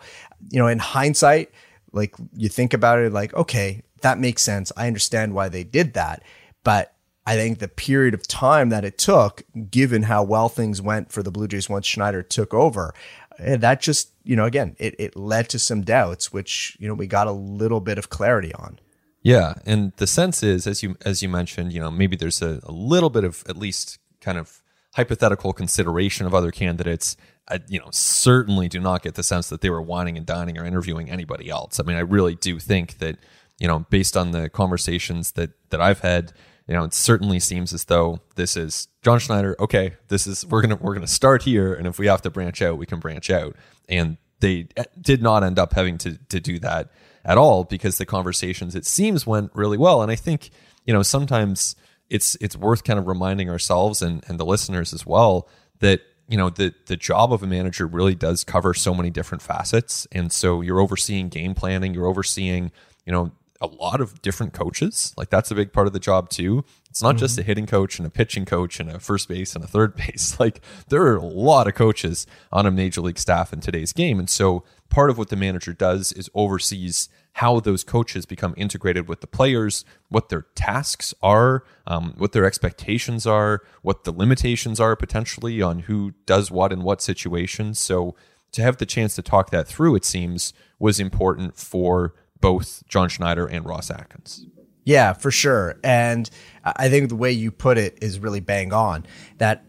you 0.49 0.59
know 0.59 0.67
in 0.67 0.79
hindsight 0.79 1.51
like 1.91 2.15
you 2.35 2.47
think 2.47 2.73
about 2.73 2.99
it 2.99 3.11
like 3.11 3.33
okay 3.33 3.83
that 4.01 4.19
makes 4.19 4.41
sense. 4.41 4.71
I 4.77 4.87
understand 4.87 5.33
why 5.33 5.49
they 5.49 5.63
did 5.63 5.93
that. 5.93 6.23
But 6.63 6.93
I 7.27 7.35
think 7.35 7.59
the 7.59 7.67
period 7.67 8.13
of 8.13 8.25
time 8.25 8.69
that 8.69 8.85
it 8.85 8.97
took, 8.97 9.43
given 9.69 10.03
how 10.03 10.23
well 10.23 10.47
things 10.47 10.81
went 10.81 11.11
for 11.11 11.21
the 11.21 11.29
Blue 11.29 11.49
Jays 11.49 11.67
once 11.67 11.85
Schneider 11.85 12.23
took 12.23 12.53
over, 12.53 12.93
eh, 13.37 13.57
that 13.57 13.81
just, 13.81 14.11
you 14.23 14.37
know, 14.37 14.45
again, 14.45 14.77
it, 14.79 14.95
it 14.97 15.17
led 15.17 15.49
to 15.49 15.59
some 15.59 15.81
doubts, 15.81 16.31
which, 16.31 16.77
you 16.79 16.87
know, 16.87 16.93
we 16.93 17.05
got 17.05 17.27
a 17.27 17.33
little 17.33 17.81
bit 17.81 17.97
of 17.97 18.09
clarity 18.09 18.53
on. 18.53 18.79
Yeah. 19.23 19.55
And 19.65 19.91
the 19.97 20.07
sense 20.07 20.41
is, 20.41 20.65
as 20.65 20.81
you 20.81 20.95
as 21.01 21.21
you 21.21 21.27
mentioned, 21.27 21.73
you 21.73 21.81
know, 21.81 21.91
maybe 21.91 22.15
there's 22.15 22.41
a, 22.41 22.61
a 22.63 22.71
little 22.71 23.09
bit 23.09 23.25
of 23.25 23.43
at 23.49 23.57
least 23.57 23.99
kind 24.21 24.37
of 24.37 24.61
hypothetical 24.95 25.51
consideration 25.51 26.25
of 26.25 26.33
other 26.33 26.49
candidates. 26.49 27.17
I, 27.49 27.59
you 27.67 27.79
know, 27.79 27.89
certainly 27.91 28.69
do 28.69 28.79
not 28.79 29.03
get 29.03 29.15
the 29.15 29.23
sense 29.23 29.49
that 29.49 29.59
they 29.59 29.69
were 29.69 29.81
wining 29.81 30.15
and 30.15 30.25
dining 30.25 30.57
or 30.57 30.63
interviewing 30.63 31.09
anybody 31.09 31.49
else. 31.49 31.77
I 31.77 31.83
mean, 31.83 31.97
I 31.97 32.01
really 32.01 32.35
do 32.35 32.57
think 32.57 32.99
that, 32.99 33.17
you 33.59 33.67
know, 33.67 33.79
based 33.89 34.15
on 34.15 34.31
the 34.31 34.47
conversations 34.47 35.33
that 35.33 35.51
that 35.71 35.81
I've 35.81 35.99
had, 35.99 36.31
you 36.67 36.73
know, 36.73 36.83
it 36.83 36.93
certainly 36.93 37.39
seems 37.39 37.73
as 37.73 37.85
though 37.85 38.19
this 38.35 38.57
is 38.57 38.87
John 39.01 39.19
Schneider. 39.19 39.55
Okay, 39.59 39.93
this 40.09 40.27
is 40.27 40.45
we're 40.45 40.61
gonna 40.61 40.75
we're 40.75 40.93
gonna 40.93 41.07
start 41.07 41.43
here, 41.43 41.73
and 41.73 41.87
if 41.87 41.97
we 41.97 42.07
have 42.07 42.21
to 42.23 42.29
branch 42.29 42.61
out, 42.61 42.77
we 42.77 42.85
can 42.85 42.99
branch 42.99 43.29
out. 43.29 43.55
And 43.87 44.17
they 44.41 44.67
eh, 44.75 44.83
did 44.99 45.21
not 45.21 45.43
end 45.43 45.59
up 45.59 45.73
having 45.73 45.97
to 45.99 46.17
to 46.29 46.39
do 46.39 46.59
that 46.59 46.91
at 47.23 47.37
all 47.37 47.63
because 47.63 47.97
the 47.97 48.05
conversations 48.05 48.75
it 48.75 48.85
seems 48.85 49.25
went 49.25 49.51
really 49.53 49.77
well. 49.77 50.01
And 50.01 50.11
I 50.11 50.15
think 50.15 50.49
you 50.85 50.93
know 50.93 51.03
sometimes 51.03 51.75
it's 52.09 52.35
it's 52.41 52.57
worth 52.57 52.83
kind 52.83 52.99
of 52.99 53.07
reminding 53.07 53.49
ourselves 53.49 54.01
and 54.01 54.23
and 54.27 54.39
the 54.39 54.45
listeners 54.45 54.93
as 54.93 55.05
well 55.05 55.47
that 55.79 56.01
you 56.27 56.37
know 56.37 56.49
the 56.49 56.73
the 56.87 56.97
job 56.97 57.31
of 57.31 57.43
a 57.43 57.47
manager 57.47 57.87
really 57.87 58.15
does 58.15 58.43
cover 58.43 58.73
so 58.73 58.93
many 58.93 59.09
different 59.09 59.41
facets 59.41 60.07
and 60.11 60.31
so 60.31 60.61
you're 60.61 60.79
overseeing 60.79 61.29
game 61.29 61.53
planning 61.53 61.93
you're 61.93 62.07
overseeing 62.07 62.71
you 63.05 63.11
know 63.11 63.31
a 63.61 63.67
lot 63.67 64.01
of 64.01 64.21
different 64.21 64.53
coaches. 64.53 65.13
Like 65.17 65.29
that's 65.29 65.51
a 65.51 65.55
big 65.55 65.73
part 65.73 65.87
of 65.87 65.93
the 65.93 65.99
job 65.99 66.29
too. 66.29 66.63
It's 66.89 67.01
not 67.01 67.15
mm-hmm. 67.15 67.19
just 67.19 67.37
a 67.37 67.43
hitting 67.43 67.65
coach 67.65 67.99
and 67.99 68.07
a 68.07 68.09
pitching 68.09 68.45
coach 68.45 68.79
and 68.79 68.89
a 68.89 68.99
first 68.99 69.27
base 69.27 69.55
and 69.55 69.63
a 69.63 69.67
third 69.67 69.95
base. 69.97 70.39
Like 70.39 70.61
there 70.89 71.03
are 71.03 71.15
a 71.15 71.25
lot 71.25 71.67
of 71.67 71.75
coaches 71.75 72.27
on 72.51 72.65
a 72.65 72.71
major 72.71 73.01
league 73.01 73.19
staff 73.19 73.53
in 73.53 73.59
today's 73.59 73.93
game. 73.93 74.19
And 74.19 74.29
so 74.29 74.63
part 74.89 75.09
of 75.09 75.17
what 75.17 75.29
the 75.29 75.35
manager 75.35 75.73
does 75.73 76.11
is 76.11 76.29
oversees 76.33 77.09
how 77.33 77.59
those 77.59 77.83
coaches 77.83 78.25
become 78.25 78.55
integrated 78.57 79.07
with 79.07 79.21
the 79.21 79.27
players, 79.27 79.85
what 80.09 80.29
their 80.29 80.47
tasks 80.55 81.13
are, 81.21 81.63
um, 81.85 82.15
what 82.17 82.31
their 82.31 82.45
expectations 82.45 83.27
are, 83.27 83.61
what 83.83 84.05
the 84.05 84.11
limitations 84.11 84.79
are 84.79 84.95
potentially 84.95 85.61
on 85.61 85.81
who 85.81 86.13
does 86.25 86.49
what 86.49 86.73
in 86.73 86.81
what 86.81 87.01
situations. 87.01 87.79
So 87.79 88.15
to 88.53 88.63
have 88.63 88.77
the 88.77 88.87
chance 88.87 89.13
to 89.15 89.21
talk 89.21 89.51
that 89.51 89.67
through, 89.67 89.95
it 89.95 90.05
seems, 90.05 90.51
was 90.79 90.99
important 90.99 91.57
for 91.57 92.15
both 92.41 92.83
John 92.87 93.09
Schneider 93.09 93.45
and 93.47 93.65
Ross 93.65 93.89
Atkins. 93.89 94.45
Yeah, 94.87 95.11
for 95.11 95.31
sure. 95.31 95.75
And 95.83 96.29
I 96.63 96.87
think 96.87 97.09
the 97.09 97.15
way 97.15 97.31
you 97.33 97.51
put 97.51 97.77
it 97.77 97.97
is 98.01 98.19
really 98.19 98.39
bang 98.39 98.71
on 98.71 99.05
that 99.37 99.65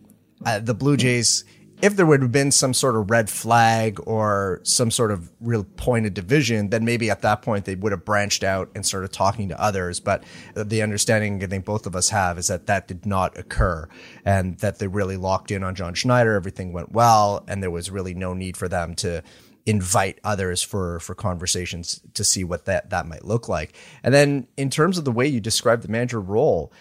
uh, 0.47 0.61
the 0.61 0.75
Blue 0.75 0.97
Jays, 0.97 1.45
if 1.83 1.97
there 1.97 2.07
would 2.07 2.23
have 2.23 2.31
been 2.31 2.53
some 2.53 2.73
sort 2.73 2.95
of 2.95 3.11
red 3.11 3.29
flag 3.29 3.99
or 4.07 4.61
some 4.63 4.93
sort 4.93 5.11
of 5.11 5.33
real 5.41 5.65
point 5.65 6.07
of 6.07 6.15
division, 6.15 6.71
then 6.71 6.85
maybe 6.85 7.11
at 7.11 7.23
that 7.23 7.43
point 7.43 7.65
they 7.65 7.75
would 7.75 7.91
have 7.91 8.05
branched 8.05 8.45
out 8.45 8.71
and 8.77 8.87
started 8.87 9.13
talking 9.13 9.49
to 9.49 9.61
others. 9.61 9.99
But 9.99 10.23
the 10.55 10.83
understanding 10.83 11.43
I 11.43 11.49
think 11.49 11.65
both 11.65 11.87
of 11.87 11.97
us 11.97 12.11
have 12.11 12.39
is 12.39 12.47
that 12.47 12.67
that 12.67 12.87
did 12.87 13.05
not 13.05 13.37
occur 13.37 13.89
and 14.25 14.57
that 14.59 14.79
they 14.79 14.87
really 14.87 15.17
locked 15.17 15.51
in 15.51 15.65
on 15.65 15.75
John 15.75 15.95
Schneider. 15.95 16.37
Everything 16.37 16.73
went 16.73 16.93
well, 16.93 17.45
and 17.49 17.61
there 17.61 17.73
was 17.73 17.91
really 17.91 18.15
no 18.15 18.35
need 18.35 18.57
for 18.57 18.69
them 18.69 18.95
to 18.97 19.25
invite 19.67 20.19
others 20.25 20.63
for 20.63 21.01
for 21.01 21.15
conversations 21.15 22.01
to 22.15 22.25
see 22.25 22.45
what 22.45 22.65
that 22.65 22.91
that 22.91 23.07
might 23.07 23.25
look 23.25 23.49
like. 23.49 23.75
And 24.03 24.15
then 24.15 24.47
in 24.57 24.71
terms 24.71 24.99
of 24.99 25.05
the 25.05 25.13
way 25.13 25.27
you 25.27 25.41
describe 25.41 25.83
the 25.83 25.89
manager 25.89 26.21
role, 26.21 26.73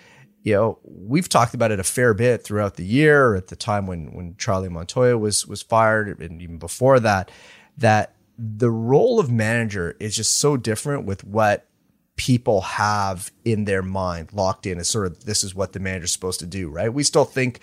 you 0.43 0.53
know, 0.53 0.79
we've 0.83 1.27
talked 1.27 1.53
about 1.53 1.71
it 1.71 1.79
a 1.79 1.83
fair 1.83 2.13
bit 2.13 2.43
throughout 2.43 2.75
the 2.75 2.85
year 2.85 3.35
at 3.35 3.47
the 3.47 3.55
time 3.55 3.87
when 3.87 4.13
when 4.13 4.35
Charlie 4.37 4.69
Montoyo 4.69 5.19
was 5.19 5.45
was 5.45 5.61
fired 5.61 6.19
and 6.21 6.41
even 6.41 6.57
before 6.57 6.99
that 6.99 7.31
that 7.77 8.15
the 8.37 8.71
role 8.71 9.19
of 9.19 9.31
manager 9.31 9.95
is 9.99 10.15
just 10.15 10.39
so 10.39 10.57
different 10.57 11.05
with 11.05 11.23
what 11.23 11.67
people 12.15 12.61
have 12.61 13.31
in 13.45 13.65
their 13.65 13.83
mind 13.83 14.33
locked 14.33 14.65
in 14.65 14.79
as 14.79 14.87
sort 14.87 15.07
of 15.07 15.25
this 15.25 15.43
is 15.43 15.55
what 15.55 15.73
the 15.73 15.79
manager's 15.79 16.11
supposed 16.11 16.39
to 16.39 16.47
do, 16.47 16.69
right? 16.69 16.93
We 16.93 17.03
still 17.03 17.25
think 17.25 17.61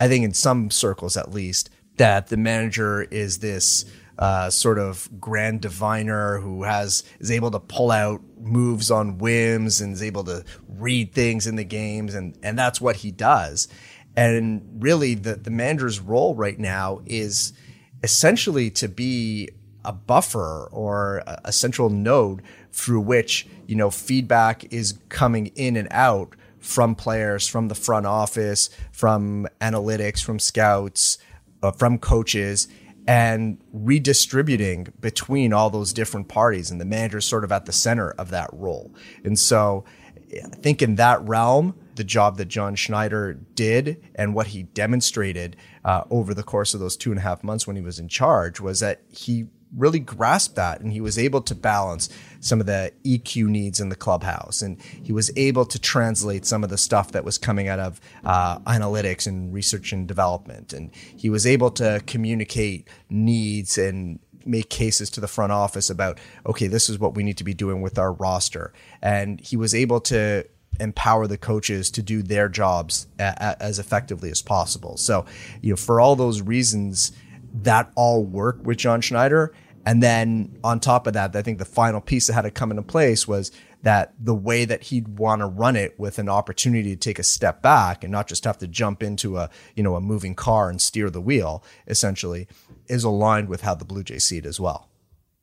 I 0.00 0.08
think 0.08 0.24
in 0.24 0.34
some 0.34 0.70
circles 0.70 1.16
at 1.16 1.32
least 1.32 1.70
that 1.96 2.28
the 2.28 2.36
manager 2.36 3.02
is 3.02 3.38
this 3.38 3.84
uh, 4.22 4.48
sort 4.48 4.78
of 4.78 5.08
grand 5.18 5.60
diviner 5.60 6.38
who 6.38 6.62
has 6.62 7.02
is 7.18 7.28
able 7.28 7.50
to 7.50 7.58
pull 7.58 7.90
out 7.90 8.20
moves 8.40 8.88
on 8.88 9.18
whims 9.18 9.80
and 9.80 9.94
is 9.94 10.00
able 10.00 10.22
to 10.22 10.44
read 10.68 11.12
things 11.12 11.44
in 11.44 11.56
the 11.56 11.64
games 11.64 12.14
and 12.14 12.38
and 12.40 12.56
that's 12.56 12.80
what 12.80 12.94
he 12.94 13.10
does. 13.10 13.66
And 14.16 14.78
really 14.78 15.16
the 15.16 15.34
the 15.34 15.50
manager's 15.50 15.98
role 15.98 16.36
right 16.36 16.56
now 16.56 17.00
is 17.04 17.52
essentially 18.04 18.70
to 18.70 18.88
be 18.88 19.48
a 19.84 19.92
buffer 19.92 20.68
or 20.70 21.24
a 21.26 21.50
central 21.50 21.90
node 21.90 22.42
through 22.70 23.00
which 23.00 23.48
you 23.66 23.74
know 23.74 23.90
feedback 23.90 24.72
is 24.72 25.00
coming 25.08 25.48
in 25.56 25.74
and 25.74 25.88
out 25.90 26.36
from 26.60 26.94
players 26.94 27.48
from 27.48 27.66
the 27.66 27.74
front 27.74 28.06
office 28.06 28.70
from 28.92 29.48
analytics 29.60 30.22
from 30.22 30.38
scouts 30.38 31.18
uh, 31.64 31.72
from 31.72 31.98
coaches 31.98 32.68
and 33.06 33.58
redistributing 33.72 34.92
between 35.00 35.52
all 35.52 35.70
those 35.70 35.92
different 35.92 36.28
parties 36.28 36.70
and 36.70 36.80
the 36.80 36.84
manager 36.84 37.18
is 37.18 37.24
sort 37.24 37.44
of 37.44 37.52
at 37.52 37.66
the 37.66 37.72
center 37.72 38.10
of 38.12 38.30
that 38.30 38.48
role. 38.52 38.94
And 39.24 39.38
so 39.38 39.84
i 40.32 40.56
think 40.56 40.80
in 40.80 40.96
that 40.96 41.20
realm 41.22 41.74
the 41.96 42.04
job 42.04 42.36
that 42.38 42.46
john 42.46 42.74
schneider 42.74 43.34
did 43.54 44.02
and 44.14 44.34
what 44.34 44.48
he 44.48 44.62
demonstrated 44.62 45.56
uh, 45.84 46.04
over 46.10 46.32
the 46.32 46.42
course 46.42 46.74
of 46.74 46.80
those 46.80 46.96
two 46.96 47.10
and 47.10 47.18
a 47.18 47.22
half 47.22 47.44
months 47.44 47.66
when 47.66 47.76
he 47.76 47.82
was 47.82 47.98
in 47.98 48.08
charge 48.08 48.60
was 48.60 48.80
that 48.80 49.02
he 49.10 49.46
really 49.76 49.98
grasped 49.98 50.56
that 50.56 50.80
and 50.80 50.92
he 50.92 51.00
was 51.00 51.18
able 51.18 51.40
to 51.40 51.54
balance 51.54 52.08
some 52.40 52.60
of 52.60 52.66
the 52.66 52.92
EQ 53.04 53.46
needs 53.46 53.80
in 53.80 53.88
the 53.88 53.96
clubhouse 53.96 54.60
and 54.60 54.80
he 54.82 55.12
was 55.12 55.30
able 55.36 55.64
to 55.64 55.78
translate 55.78 56.44
some 56.44 56.62
of 56.62 56.70
the 56.70 56.76
stuff 56.76 57.12
that 57.12 57.24
was 57.24 57.38
coming 57.38 57.68
out 57.68 57.78
of 57.78 58.00
uh, 58.24 58.58
analytics 58.60 59.26
and 59.26 59.52
research 59.52 59.92
and 59.92 60.06
development 60.06 60.72
and 60.72 60.90
he 60.94 61.30
was 61.30 61.46
able 61.46 61.70
to 61.70 62.02
communicate 62.06 62.86
needs 63.08 63.78
and 63.78 64.18
make 64.44 64.68
cases 64.68 65.08
to 65.08 65.20
the 65.20 65.28
front 65.28 65.52
office 65.52 65.88
about 65.88 66.18
okay 66.44 66.66
this 66.66 66.88
is 66.88 66.98
what 66.98 67.14
we 67.14 67.22
need 67.22 67.38
to 67.38 67.44
be 67.44 67.54
doing 67.54 67.80
with 67.80 67.98
our 67.98 68.12
roster 68.12 68.72
and 69.00 69.40
he 69.40 69.56
was 69.56 69.74
able 69.74 70.00
to 70.00 70.44
empower 70.80 71.26
the 71.26 71.38
coaches 71.38 71.90
to 71.90 72.02
do 72.02 72.22
their 72.22 72.48
jobs 72.48 73.06
a- 73.20 73.62
as 73.62 73.78
effectively 73.78 74.30
as 74.30 74.42
possible 74.42 74.96
so 74.96 75.24
you 75.60 75.70
know 75.70 75.76
for 75.76 76.00
all 76.00 76.16
those 76.16 76.42
reasons 76.42 77.12
that 77.54 77.90
all 77.94 78.24
worked 78.24 78.64
with 78.64 78.78
John 78.78 79.00
Schneider. 79.00 79.52
And 79.84 80.02
then 80.02 80.58
on 80.62 80.80
top 80.80 81.06
of 81.06 81.14
that, 81.14 81.34
I 81.34 81.42
think 81.42 81.58
the 81.58 81.64
final 81.64 82.00
piece 82.00 82.28
that 82.28 82.34
had 82.34 82.42
to 82.42 82.50
come 82.50 82.70
into 82.70 82.82
place 82.82 83.26
was 83.26 83.50
that 83.82 84.14
the 84.18 84.34
way 84.34 84.64
that 84.64 84.84
he'd 84.84 85.18
want 85.18 85.40
to 85.40 85.46
run 85.46 85.74
it 85.74 85.98
with 85.98 86.18
an 86.18 86.28
opportunity 86.28 86.90
to 86.90 86.96
take 86.96 87.18
a 87.18 87.24
step 87.24 87.62
back 87.62 88.04
and 88.04 88.12
not 88.12 88.28
just 88.28 88.44
have 88.44 88.58
to 88.58 88.68
jump 88.68 89.02
into 89.02 89.36
a, 89.36 89.50
you 89.74 89.82
know, 89.82 89.96
a 89.96 90.00
moving 90.00 90.34
car 90.34 90.70
and 90.70 90.80
steer 90.80 91.10
the 91.10 91.20
wheel 91.20 91.64
essentially 91.88 92.46
is 92.88 93.02
aligned 93.02 93.48
with 93.48 93.62
how 93.62 93.74
the 93.74 93.84
Blue 93.84 94.04
Jays 94.04 94.24
see 94.24 94.38
it 94.38 94.46
as 94.46 94.60
well. 94.60 94.88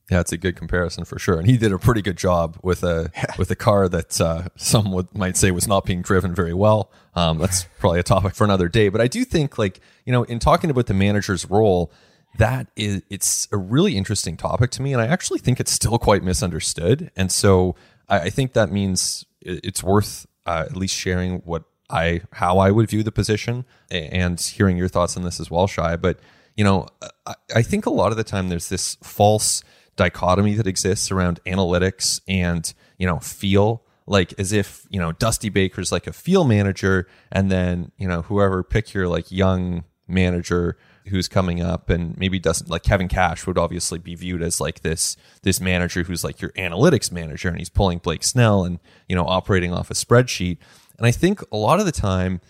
Yeah, 0.10 0.22
it's 0.22 0.32
a 0.32 0.38
good 0.38 0.56
comparison 0.56 1.06
for 1.06 1.20
sure, 1.20 1.38
and 1.38 1.48
he 1.48 1.56
did 1.56 1.72
a 1.72 1.78
pretty 1.78 2.02
good 2.02 2.18
job 2.18 2.58
with 2.64 2.84
a 2.84 3.12
with 3.38 3.52
a 3.52 3.56
car 3.56 3.88
that 3.90 4.20
uh, 4.20 4.48
some 4.56 4.92
would, 4.92 5.16
might 5.16 5.38
say 5.38 5.52
was 5.52 5.68
not 5.68 5.86
being 5.86 6.02
driven 6.02 6.34
very 6.34 6.54
well. 6.54 6.92
Um, 7.14 7.38
that's 7.38 7.66
probably 7.78 8.00
a 8.00 8.04
topic 8.04 8.34
for 8.34 8.44
another 8.44 8.70
day. 8.70 8.90
But 8.90 9.02
I 9.02 9.08
do 9.08 9.24
think, 9.24 9.60
like 9.60 9.80
you 10.06 10.12
know, 10.12 10.24
in 10.24 10.40
talking 10.40 10.72
about 10.72 10.88
the 10.88 10.96
manager's 10.96 11.48
role, 11.48 11.92
that 12.38 12.68
is 12.76 13.02
it's 13.10 13.48
a 13.52 13.58
really 13.58 13.98
interesting 13.98 14.38
topic 14.38 14.72
to 14.72 14.82
me, 14.82 14.94
and 14.94 15.02
I 15.02 15.08
actually 15.08 15.40
think 15.40 15.60
it's 15.60 15.72
still 15.72 15.98
quite 15.98 16.24
misunderstood. 16.24 17.12
And 17.16 17.32
so 17.32 17.76
I, 18.08 18.20
I 18.22 18.30
think 18.30 18.54
that 18.54 18.72
means 18.72 19.26
it's 19.42 19.84
worth 19.84 20.26
uh, 20.46 20.66
at 20.70 20.76
least 20.76 20.96
sharing 20.96 21.40
what 21.40 21.64
I 21.90 22.22
how 22.34 22.60
I 22.60 22.72
would 22.72 22.90
view 22.90 23.04
the 23.04 23.12
position 23.12 23.66
and 23.90 24.40
hearing 24.40 24.78
your 24.78 24.88
thoughts 24.88 25.18
on 25.18 25.24
this 25.24 25.40
as 25.40 25.50
well, 25.50 25.68
Shi. 25.68 25.98
But 25.98 26.20
you 26.56 26.64
know, 26.64 26.88
I, 27.26 27.36
I 27.56 27.62
think 27.62 27.86
a 27.86 27.90
lot 27.90 28.12
of 28.12 28.18
the 28.18 28.24
time 28.24 28.50
there's 28.50 28.70
this 28.70 28.96
false 29.02 29.64
dichotomy 29.96 30.54
that 30.56 30.68
exists 30.68 31.12
around 31.12 31.42
analytics 31.46 32.22
and 32.28 32.74
you 32.98 33.06
know 33.06 33.20
feel 33.20 33.84
like 34.08 34.34
as 34.40 34.54
if 34.54 34.88
you 34.90 35.00
know 35.00 35.12
dusty 35.12 35.50
baker's 35.50 35.92
like 35.92 36.08
a 36.08 36.14
feel 36.14 36.46
manager 36.46 37.06
and 37.32 37.52
then 37.52 37.92
you 37.98 38.08
know 38.08 38.22
whoever 38.24 38.64
pick 38.64 38.94
your 38.94 39.08
like 39.10 39.30
young 39.30 39.84
manager 40.08 40.78
who's 41.08 41.28
coming 41.28 41.62
up 41.62 41.90
and 41.90 42.18
maybe 42.18 42.40
doesn't 42.40 42.70
like 42.70 42.84
Kevin 42.84 43.08
Cash 43.08 43.48
would 43.48 43.58
obviously 43.58 44.00
be 44.00 44.16
viewed 44.16 44.42
as 44.42 44.62
like 44.62 44.82
this 44.82 45.18
this 45.44 45.60
manager 45.60 46.04
who's 46.04 46.24
like 46.24 46.42
your 46.42 46.52
analytics 46.52 47.12
manager 47.12 47.50
and 47.50 47.58
he's 47.58 47.70
pulling 47.70 47.98
Blake 47.98 48.24
Snell 48.24 48.64
and 48.64 48.80
you 49.08 49.16
know 49.16 49.26
operating 49.26 49.74
off 49.74 49.90
a 49.90 49.94
spreadsheet 49.94 50.58
and 50.98 51.08
I 51.08 51.12
think 51.12 51.42
a 51.52 51.58
lot 51.58 51.80
of 51.80 51.86
the 51.86 51.92
time 51.92 52.42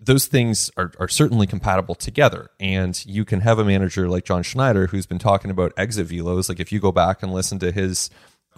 those 0.00 0.26
things 0.26 0.70
are, 0.76 0.92
are 0.98 1.08
certainly 1.08 1.46
compatible 1.46 1.94
together. 1.94 2.50
And 2.60 3.04
you 3.04 3.24
can 3.24 3.40
have 3.40 3.58
a 3.58 3.64
manager 3.64 4.08
like 4.08 4.24
John 4.24 4.42
Schneider 4.42 4.86
who's 4.86 5.06
been 5.06 5.18
talking 5.18 5.50
about 5.50 5.72
exit 5.76 6.08
velos. 6.08 6.48
Like 6.48 6.60
if 6.60 6.70
you 6.70 6.80
go 6.80 6.92
back 6.92 7.22
and 7.22 7.32
listen 7.32 7.58
to 7.60 7.72
his 7.72 8.08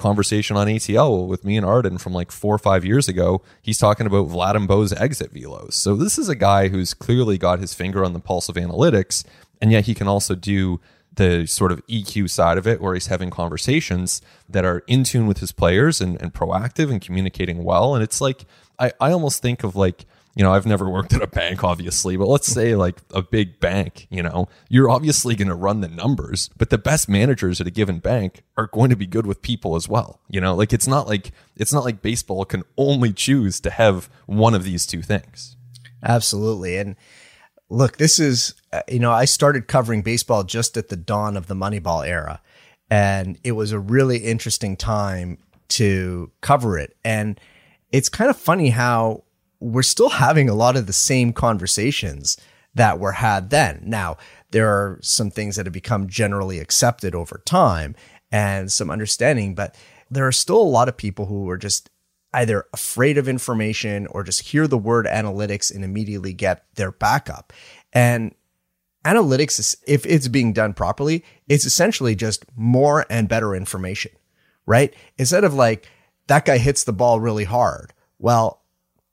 conversation 0.01 0.57
on 0.57 0.67
ATL 0.67 1.27
with 1.27 1.45
me 1.45 1.57
and 1.57 1.65
Arden 1.65 1.99
from 1.99 2.13
like 2.13 2.33
four 2.33 2.55
or 2.55 2.59
five 2.59 2.85
years 2.85 3.09
ago, 3.09 3.43
he's 3.63 3.79
talking 3.79 4.07
about 4.07 4.29
Vladim 4.29 4.67
Bo's 4.67 4.93
exit 4.93 5.33
velos. 5.33 5.75
So 5.75 5.95
this 5.95 6.19
is 6.19 6.29
a 6.29 6.35
guy 6.35 6.69
who's 6.69 6.95
clearly 6.95 7.39
got 7.39 7.61
his 7.61 7.75
finger 7.75 8.05
on 8.05 8.13
the 8.13 8.21
pulse 8.21 8.49
of 8.49 8.57
analytics, 8.57 9.25
and 9.61 9.71
yet 9.71 9.85
he 9.85 9.95
can 9.95 10.09
also 10.09 10.35
do 10.35 10.81
the 11.15 11.47
sort 11.47 11.71
of 11.71 11.87
EQ 11.87 12.31
side 12.31 12.57
of 12.57 12.67
it, 12.67 12.81
where 12.81 12.95
he's 12.95 13.09
having 13.09 13.31
conversations 13.31 14.23
that 14.49 14.65
are 14.65 14.83
in 14.87 15.05
tune 15.05 15.27
with 15.27 15.39
his 15.39 15.53
players 15.53 16.01
and, 16.01 16.21
and 16.23 16.33
proactive 16.33 16.91
and 16.91 17.01
communicating 17.03 17.63
well. 17.63 17.95
And 17.95 18.03
it's 18.03 18.21
like 18.21 18.47
I, 18.79 18.93
I 19.01 19.13
almost 19.13 19.43
think 19.43 19.63
of 19.63 19.77
like 19.77 20.07
you 20.35 20.45
know, 20.45 20.53
I've 20.53 20.67
never 20.67 20.89
worked 20.89 21.13
at 21.13 21.23
a 21.23 21.27
bank, 21.27 21.65
obviously, 21.65 22.17
but 22.17 22.29
let's 22.29 22.47
say 22.47 22.77
like 22.77 23.01
a 23.13 23.23
big 23.23 23.59
bank, 23.59 24.07
you 24.11 24.23
know, 24.23 24.49
you're 24.69 24.89
obviously 24.89 25.35
going 25.35 25.49
to 25.49 25.55
run 25.55 25.81
the 25.81 25.89
numbers, 25.89 26.51
but 26.57 26.71
the 26.71 26.79
best 26.79 27.09
managers 27.09 27.61
at 27.61 27.67
a 27.67 27.71
given 27.71 27.99
bank 27.99 28.43
are 28.57 28.69
going 28.69 28.91
to 28.91 28.97
be 28.97 29.07
good 29.07 29.27
with 29.27 29.43
people 29.43 29.75
as 29.75 29.89
well. 29.89 30.21
You 30.29 30.41
know, 30.41 30.55
like 30.55 30.73
it's 30.73 30.87
not 30.87 31.09
like, 31.09 31.33
it's 31.57 31.73
not 31.73 31.85
like 31.85 32.01
baseball 32.01 32.45
can 32.45 32.63
only 32.77 33.13
choose 33.13 33.59
to 33.61 33.71
have 33.71 34.09
one 34.27 34.55
of 34.55 34.63
these 34.63 34.87
two 34.87 35.03
things. 35.03 35.57
Absolutely. 36.03 36.77
And 36.77 36.97
look, 37.69 37.97
this 37.97 38.19
is, 38.19 38.55
uh, 38.73 38.83
you 38.89 39.01
know, 39.01 39.13
I 39.13 39.25
started 39.25 39.67
covering 39.67 40.03
baseball 40.03 40.45
just 40.45 40.77
at 40.77 40.89
the 40.89 40.97
dawn 40.97 41.37
of 41.37 41.49
the 41.49 41.55
Moneyball 41.55 42.07
era. 42.07 42.41
And 42.89 43.39
it 43.45 43.53
was 43.53 43.73
a 43.73 43.79
really 43.79 44.19
interesting 44.19 44.77
time 44.77 45.39
to 45.71 46.31
cover 46.41 46.79
it. 46.79 46.97
And 47.05 47.39
it's 47.93 48.09
kind 48.09 48.31
of 48.31 48.37
funny 48.37 48.71
how 48.71 49.25
we're 49.61 49.83
still 49.83 50.09
having 50.09 50.49
a 50.49 50.55
lot 50.55 50.77
of 50.77 50.87
the 50.87 50.93
same 50.93 51.33
conversations 51.33 52.37
that 52.75 52.99
were 52.99 53.13
had 53.13 53.51
then. 53.51 53.83
Now, 53.85 54.17
there 54.51 54.69
are 54.69 54.99
some 55.03 55.31
things 55.31 55.57
that 55.57 55.67
have 55.67 55.73
become 55.73 56.09
generally 56.09 56.59
accepted 56.59 57.15
over 57.15 57.43
time 57.45 57.95
and 58.33 58.73
some 58.73 58.91
understanding, 58.91 59.55
but 59.55 59.77
there 60.11 60.27
are 60.27 60.33
still 60.33 60.61
a 60.61 60.63
lot 60.63 60.89
of 60.89 60.97
people 60.97 61.27
who 61.27 61.49
are 61.51 61.59
just 61.59 61.91
either 62.33 62.65
afraid 62.73 63.19
of 63.19 63.29
information 63.29 64.07
or 64.09 64.23
just 64.23 64.49
hear 64.49 64.67
the 64.67 64.79
word 64.79 65.07
analytics 65.07 65.75
and 65.75 65.85
immediately 65.85 66.33
get 66.33 66.65
their 66.77 66.93
backup. 66.93 67.53
And 67.93 68.35
analytics, 69.05 69.59
is, 69.59 69.77
if 69.87 70.07
it's 70.07 70.29
being 70.29 70.53
done 70.53 70.75
properly, 70.75 71.25
it's 71.49 71.65
essentially 71.65 72.15
just 72.15 72.45
more 72.57 73.05
and 73.11 73.29
better 73.29 73.55
information, 73.55 74.13
right? 74.65 74.95
Instead 75.19 75.45
of 75.45 75.55
like, 75.55 75.89
that 76.29 76.45
guy 76.45 76.59
hits 76.59 76.85
the 76.85 76.93
ball 76.93 77.19
really 77.19 77.45
hard. 77.45 77.93
Well, 78.19 78.60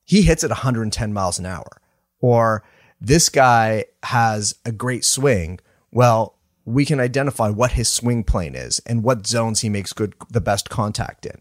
he 0.08 0.22
hits 0.22 0.44
at 0.44 0.50
110 0.50 1.14
miles 1.14 1.38
an 1.38 1.46
hour. 1.46 1.82
Or 2.20 2.64
this 3.00 3.30
guy 3.30 3.86
has 4.04 4.56
a 4.66 4.72
great 4.72 5.04
swing. 5.04 5.60
Well, 5.92 6.36
we 6.66 6.86
can 6.86 7.00
identify 7.00 7.50
what 7.50 7.74
his 7.74 7.90
swing 7.90 8.24
plane 8.24 8.56
is 8.56 8.80
and 8.86 9.04
what 9.04 9.28
zones 9.28 9.60
he 9.60 9.70
makes 9.70 9.94
good 9.94 10.16
the 10.30 10.42
best 10.42 10.70
contact 10.70 11.26
in. 11.26 11.40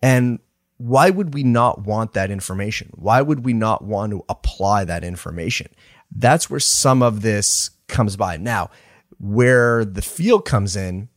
And 0.00 0.38
why 0.78 1.10
would 1.10 1.34
we 1.34 1.42
not 1.42 1.82
want 1.82 2.12
that 2.12 2.30
information? 2.30 2.90
Why 2.94 3.20
would 3.20 3.44
we 3.44 3.52
not 3.52 3.84
want 3.84 4.12
to 4.12 4.24
apply 4.28 4.84
that 4.84 5.04
information? 5.04 5.68
That's 6.14 6.48
where 6.48 6.60
some 6.60 7.02
of 7.02 7.22
this 7.22 7.70
comes 7.88 8.16
by. 8.16 8.36
Now, 8.36 8.70
where 9.18 9.84
the 9.84 10.02
field 10.02 10.44
comes 10.44 10.76
in 10.76 11.08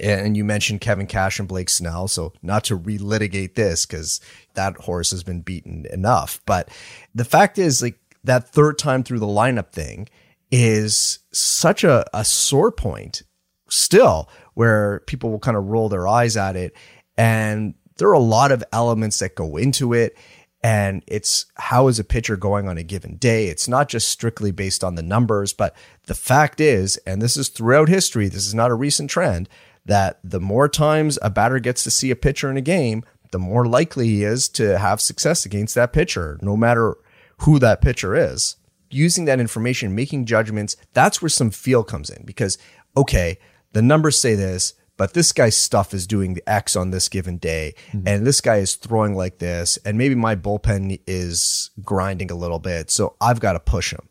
and 0.00 0.36
you 0.36 0.44
mentioned 0.44 0.80
Kevin 0.80 1.06
Cash 1.06 1.38
and 1.38 1.48
Blake 1.48 1.68
Snell. 1.68 2.08
So 2.08 2.32
not 2.42 2.64
to 2.64 2.78
relitigate 2.78 3.54
this 3.54 3.84
because 3.84 4.20
that 4.58 4.76
horse 4.76 5.12
has 5.12 5.22
been 5.22 5.40
beaten 5.40 5.86
enough. 5.92 6.40
But 6.44 6.68
the 7.14 7.24
fact 7.24 7.58
is, 7.58 7.80
like 7.80 7.98
that 8.24 8.48
third 8.48 8.76
time 8.76 9.04
through 9.04 9.20
the 9.20 9.26
lineup 9.26 9.70
thing 9.70 10.08
is 10.50 11.20
such 11.32 11.84
a, 11.84 12.04
a 12.12 12.24
sore 12.24 12.72
point 12.72 13.22
still 13.68 14.28
where 14.54 15.00
people 15.06 15.30
will 15.30 15.38
kind 15.38 15.56
of 15.56 15.66
roll 15.66 15.88
their 15.88 16.08
eyes 16.08 16.36
at 16.36 16.56
it. 16.56 16.74
And 17.16 17.74
there 17.98 18.08
are 18.08 18.14
a 18.14 18.18
lot 18.18 18.50
of 18.50 18.64
elements 18.72 19.20
that 19.20 19.36
go 19.36 19.56
into 19.56 19.92
it. 19.92 20.16
And 20.60 21.04
it's 21.06 21.46
how 21.54 21.86
is 21.86 22.00
a 22.00 22.04
pitcher 22.04 22.36
going 22.36 22.68
on 22.68 22.78
a 22.78 22.82
given 22.82 23.16
day? 23.16 23.46
It's 23.46 23.68
not 23.68 23.88
just 23.88 24.08
strictly 24.08 24.50
based 24.50 24.82
on 24.82 24.96
the 24.96 25.02
numbers, 25.04 25.52
but 25.52 25.76
the 26.06 26.16
fact 26.16 26.60
is, 26.60 26.96
and 27.06 27.22
this 27.22 27.36
is 27.36 27.48
throughout 27.48 27.88
history, 27.88 28.26
this 28.26 28.46
is 28.46 28.54
not 28.54 28.72
a 28.72 28.74
recent 28.74 29.08
trend, 29.08 29.48
that 29.84 30.18
the 30.24 30.40
more 30.40 30.68
times 30.68 31.16
a 31.22 31.30
batter 31.30 31.60
gets 31.60 31.84
to 31.84 31.90
see 31.92 32.10
a 32.10 32.16
pitcher 32.16 32.50
in 32.50 32.56
a 32.56 32.60
game, 32.62 33.04
the 33.30 33.38
more 33.38 33.66
likely 33.66 34.06
he 34.06 34.24
is 34.24 34.48
to 34.50 34.78
have 34.78 35.00
success 35.00 35.44
against 35.44 35.74
that 35.74 35.92
pitcher, 35.92 36.38
no 36.42 36.56
matter 36.56 36.96
who 37.38 37.58
that 37.58 37.80
pitcher 37.80 38.14
is. 38.14 38.56
Using 38.90 39.26
that 39.26 39.40
information, 39.40 39.94
making 39.94 40.24
judgments, 40.24 40.76
that's 40.94 41.20
where 41.20 41.28
some 41.28 41.50
feel 41.50 41.84
comes 41.84 42.08
in 42.10 42.24
because, 42.24 42.56
okay, 42.96 43.38
the 43.72 43.82
numbers 43.82 44.20
say 44.20 44.34
this, 44.34 44.74
but 44.96 45.14
this 45.14 45.30
guy's 45.32 45.56
stuff 45.56 45.94
is 45.94 46.06
doing 46.06 46.34
the 46.34 46.48
X 46.48 46.74
on 46.74 46.90
this 46.90 47.08
given 47.08 47.38
day, 47.38 47.74
mm-hmm. 47.92 48.08
and 48.08 48.26
this 48.26 48.40
guy 48.40 48.56
is 48.56 48.74
throwing 48.74 49.14
like 49.14 49.38
this, 49.38 49.78
and 49.84 49.96
maybe 49.96 50.14
my 50.14 50.34
bullpen 50.34 51.00
is 51.06 51.70
grinding 51.84 52.30
a 52.30 52.34
little 52.34 52.58
bit, 52.58 52.90
so 52.90 53.14
I've 53.20 53.40
got 53.40 53.52
to 53.52 53.60
push 53.60 53.92
him. 53.92 54.08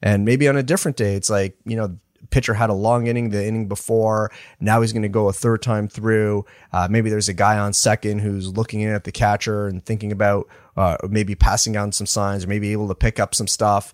And 0.00 0.24
maybe 0.24 0.46
on 0.46 0.56
a 0.56 0.62
different 0.62 0.96
day, 0.96 1.14
it's 1.14 1.28
like, 1.28 1.56
you 1.64 1.76
know, 1.76 1.98
pitcher 2.30 2.54
had 2.54 2.70
a 2.70 2.74
long 2.74 3.06
inning 3.06 3.30
the 3.30 3.46
inning 3.46 3.68
before. 3.68 4.30
Now 4.60 4.80
he's 4.80 4.92
going 4.92 5.02
to 5.02 5.08
go 5.08 5.28
a 5.28 5.32
third 5.32 5.62
time 5.62 5.88
through. 5.88 6.44
Uh, 6.72 6.88
maybe 6.90 7.10
there's 7.10 7.28
a 7.28 7.34
guy 7.34 7.58
on 7.58 7.72
second 7.72 8.20
who's 8.20 8.56
looking 8.56 8.80
in 8.80 8.90
at 8.90 9.04
the 9.04 9.12
catcher 9.12 9.66
and 9.66 9.84
thinking 9.84 10.12
about 10.12 10.48
uh, 10.76 10.96
maybe 11.08 11.34
passing 11.34 11.76
on 11.76 11.92
some 11.92 12.06
signs 12.06 12.44
or 12.44 12.48
maybe 12.48 12.72
able 12.72 12.88
to 12.88 12.94
pick 12.94 13.18
up 13.18 13.34
some 13.34 13.46
stuff. 13.46 13.92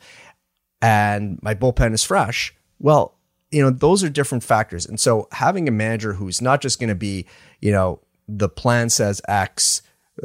And 0.83 1.39
my 1.43 1.55
bullpen 1.55 1.95
is 1.95 2.05
fresh. 2.05 2.55
Well, 2.79 3.17
you 3.51 3.63
know, 3.63 3.71
those 3.71 4.03
are 4.03 4.09
different 4.09 4.45
factors. 4.45 4.85
And 4.85 4.99
so 4.99 5.29
having 5.33 5.69
a 5.69 5.71
manager 5.71 6.15
who's 6.15 6.43
not 6.43 6.61
just 6.61 6.79
going 6.81 6.89
to 6.89 6.95
be, 6.95 7.27
you 7.61 7.71
know, 7.71 8.01
the 8.27 8.49
plan 8.49 8.91
says 8.91 9.23
X, 9.29 9.83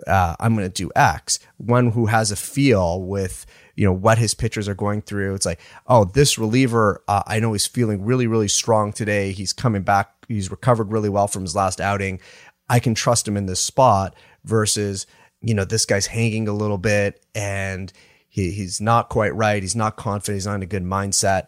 uh, 0.08 0.36
I'm 0.40 0.56
going 0.56 0.68
to 0.68 0.74
do 0.74 0.92
X. 0.96 1.40
One 1.58 1.92
who 1.92 2.08
has 2.08 2.32
a 2.32 2.36
feel 2.36 3.02
with 3.02 3.46
you 3.80 3.86
know 3.86 3.94
what 3.94 4.18
his 4.18 4.34
pitchers 4.34 4.68
are 4.68 4.76
going 4.76 5.02
through. 5.02 5.36
It's 5.36 5.46
like, 5.46 5.62
oh, 5.88 6.04
this 6.04 6.38
reliever, 6.38 7.02
uh, 7.08 7.24
I 7.26 7.40
know 7.40 7.54
he's 7.54 7.66
feeling 7.66 8.04
really, 8.04 8.28
really 8.28 8.50
strong 8.50 8.92
today. 8.92 9.32
He's 9.32 9.54
coming 9.54 9.84
back. 9.84 10.12
He's 10.28 10.52
recovered 10.52 10.92
really 10.92 11.08
well 11.08 11.30
from 11.30 11.44
his 11.44 11.56
last 11.56 11.80
outing. 11.80 12.20
I 12.68 12.80
can 12.80 12.94
trust 12.94 13.26
him 13.26 13.38
in 13.38 13.46
this 13.46 13.62
spot. 13.62 14.16
Versus, 14.44 15.06
you 15.42 15.54
know, 15.54 15.66
this 15.66 15.86
guy's 15.86 16.08
hanging 16.08 16.48
a 16.48 16.54
little 16.54 16.78
bit 16.78 17.26
and 17.36 17.92
he, 18.30 18.52
he's 18.52 18.80
not 18.80 19.10
quite 19.10 19.36
right. 19.36 19.62
He's 19.62 19.76
not 19.76 19.98
confident. 19.98 20.38
He's 20.38 20.46
not 20.46 20.56
in 20.56 20.64
a 20.64 20.66
good 20.66 20.84
mindset. 20.84 21.48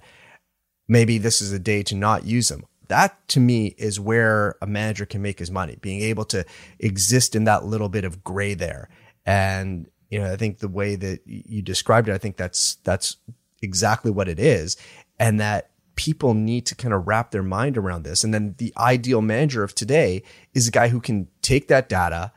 Maybe 0.87 1.17
this 1.17 1.41
is 1.41 1.53
a 1.53 1.59
day 1.59 1.83
to 1.83 1.95
not 1.95 2.25
use 2.25 2.51
him 2.51 2.65
that 2.89 3.25
to 3.29 3.39
me 3.39 3.67
is 3.77 4.01
where 4.01 4.57
a 4.61 4.67
manager 4.67 5.05
can 5.05 5.21
make 5.21 5.39
his 5.39 5.49
money, 5.49 5.77
being 5.79 6.01
able 6.01 6.25
to 6.25 6.43
exist 6.77 7.37
in 7.37 7.45
that 7.45 7.63
little 7.63 7.87
bit 7.87 8.03
of 8.03 8.21
gray 8.21 8.53
there. 8.53 8.89
And 9.25 9.87
you 10.11 10.19
know, 10.19 10.31
I 10.31 10.35
think 10.35 10.59
the 10.59 10.67
way 10.67 10.95
that 10.95 11.21
you 11.25 11.61
described 11.61 12.09
it, 12.09 12.13
I 12.13 12.19
think 12.19 12.37
that's 12.37 12.75
that's 12.83 13.17
exactly 13.61 14.11
what 14.11 14.27
it 14.27 14.39
is, 14.39 14.77
and 15.17 15.39
that 15.39 15.71
people 15.95 16.33
need 16.33 16.65
to 16.65 16.75
kind 16.75 16.93
of 16.93 17.07
wrap 17.07 17.31
their 17.31 17.43
mind 17.43 17.77
around 17.77 18.03
this. 18.03 18.23
And 18.23 18.33
then 18.33 18.55
the 18.57 18.73
ideal 18.77 19.21
manager 19.21 19.63
of 19.63 19.73
today 19.73 20.23
is 20.53 20.67
a 20.67 20.71
guy 20.71 20.89
who 20.89 20.99
can 20.99 21.27
take 21.41 21.69
that 21.69 21.89
data, 21.89 22.31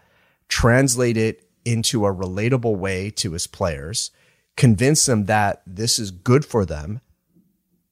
translate 0.49 1.17
it 1.17 1.49
into 1.65 2.07
a 2.07 2.15
relatable 2.15 2.77
way 2.77 3.11
to 3.11 3.33
his 3.33 3.47
players, 3.47 4.11
convince 4.57 5.07
them 5.07 5.25
that 5.25 5.63
this 5.67 5.99
is 5.99 6.11
good 6.11 6.45
for 6.45 6.65
them, 6.65 7.01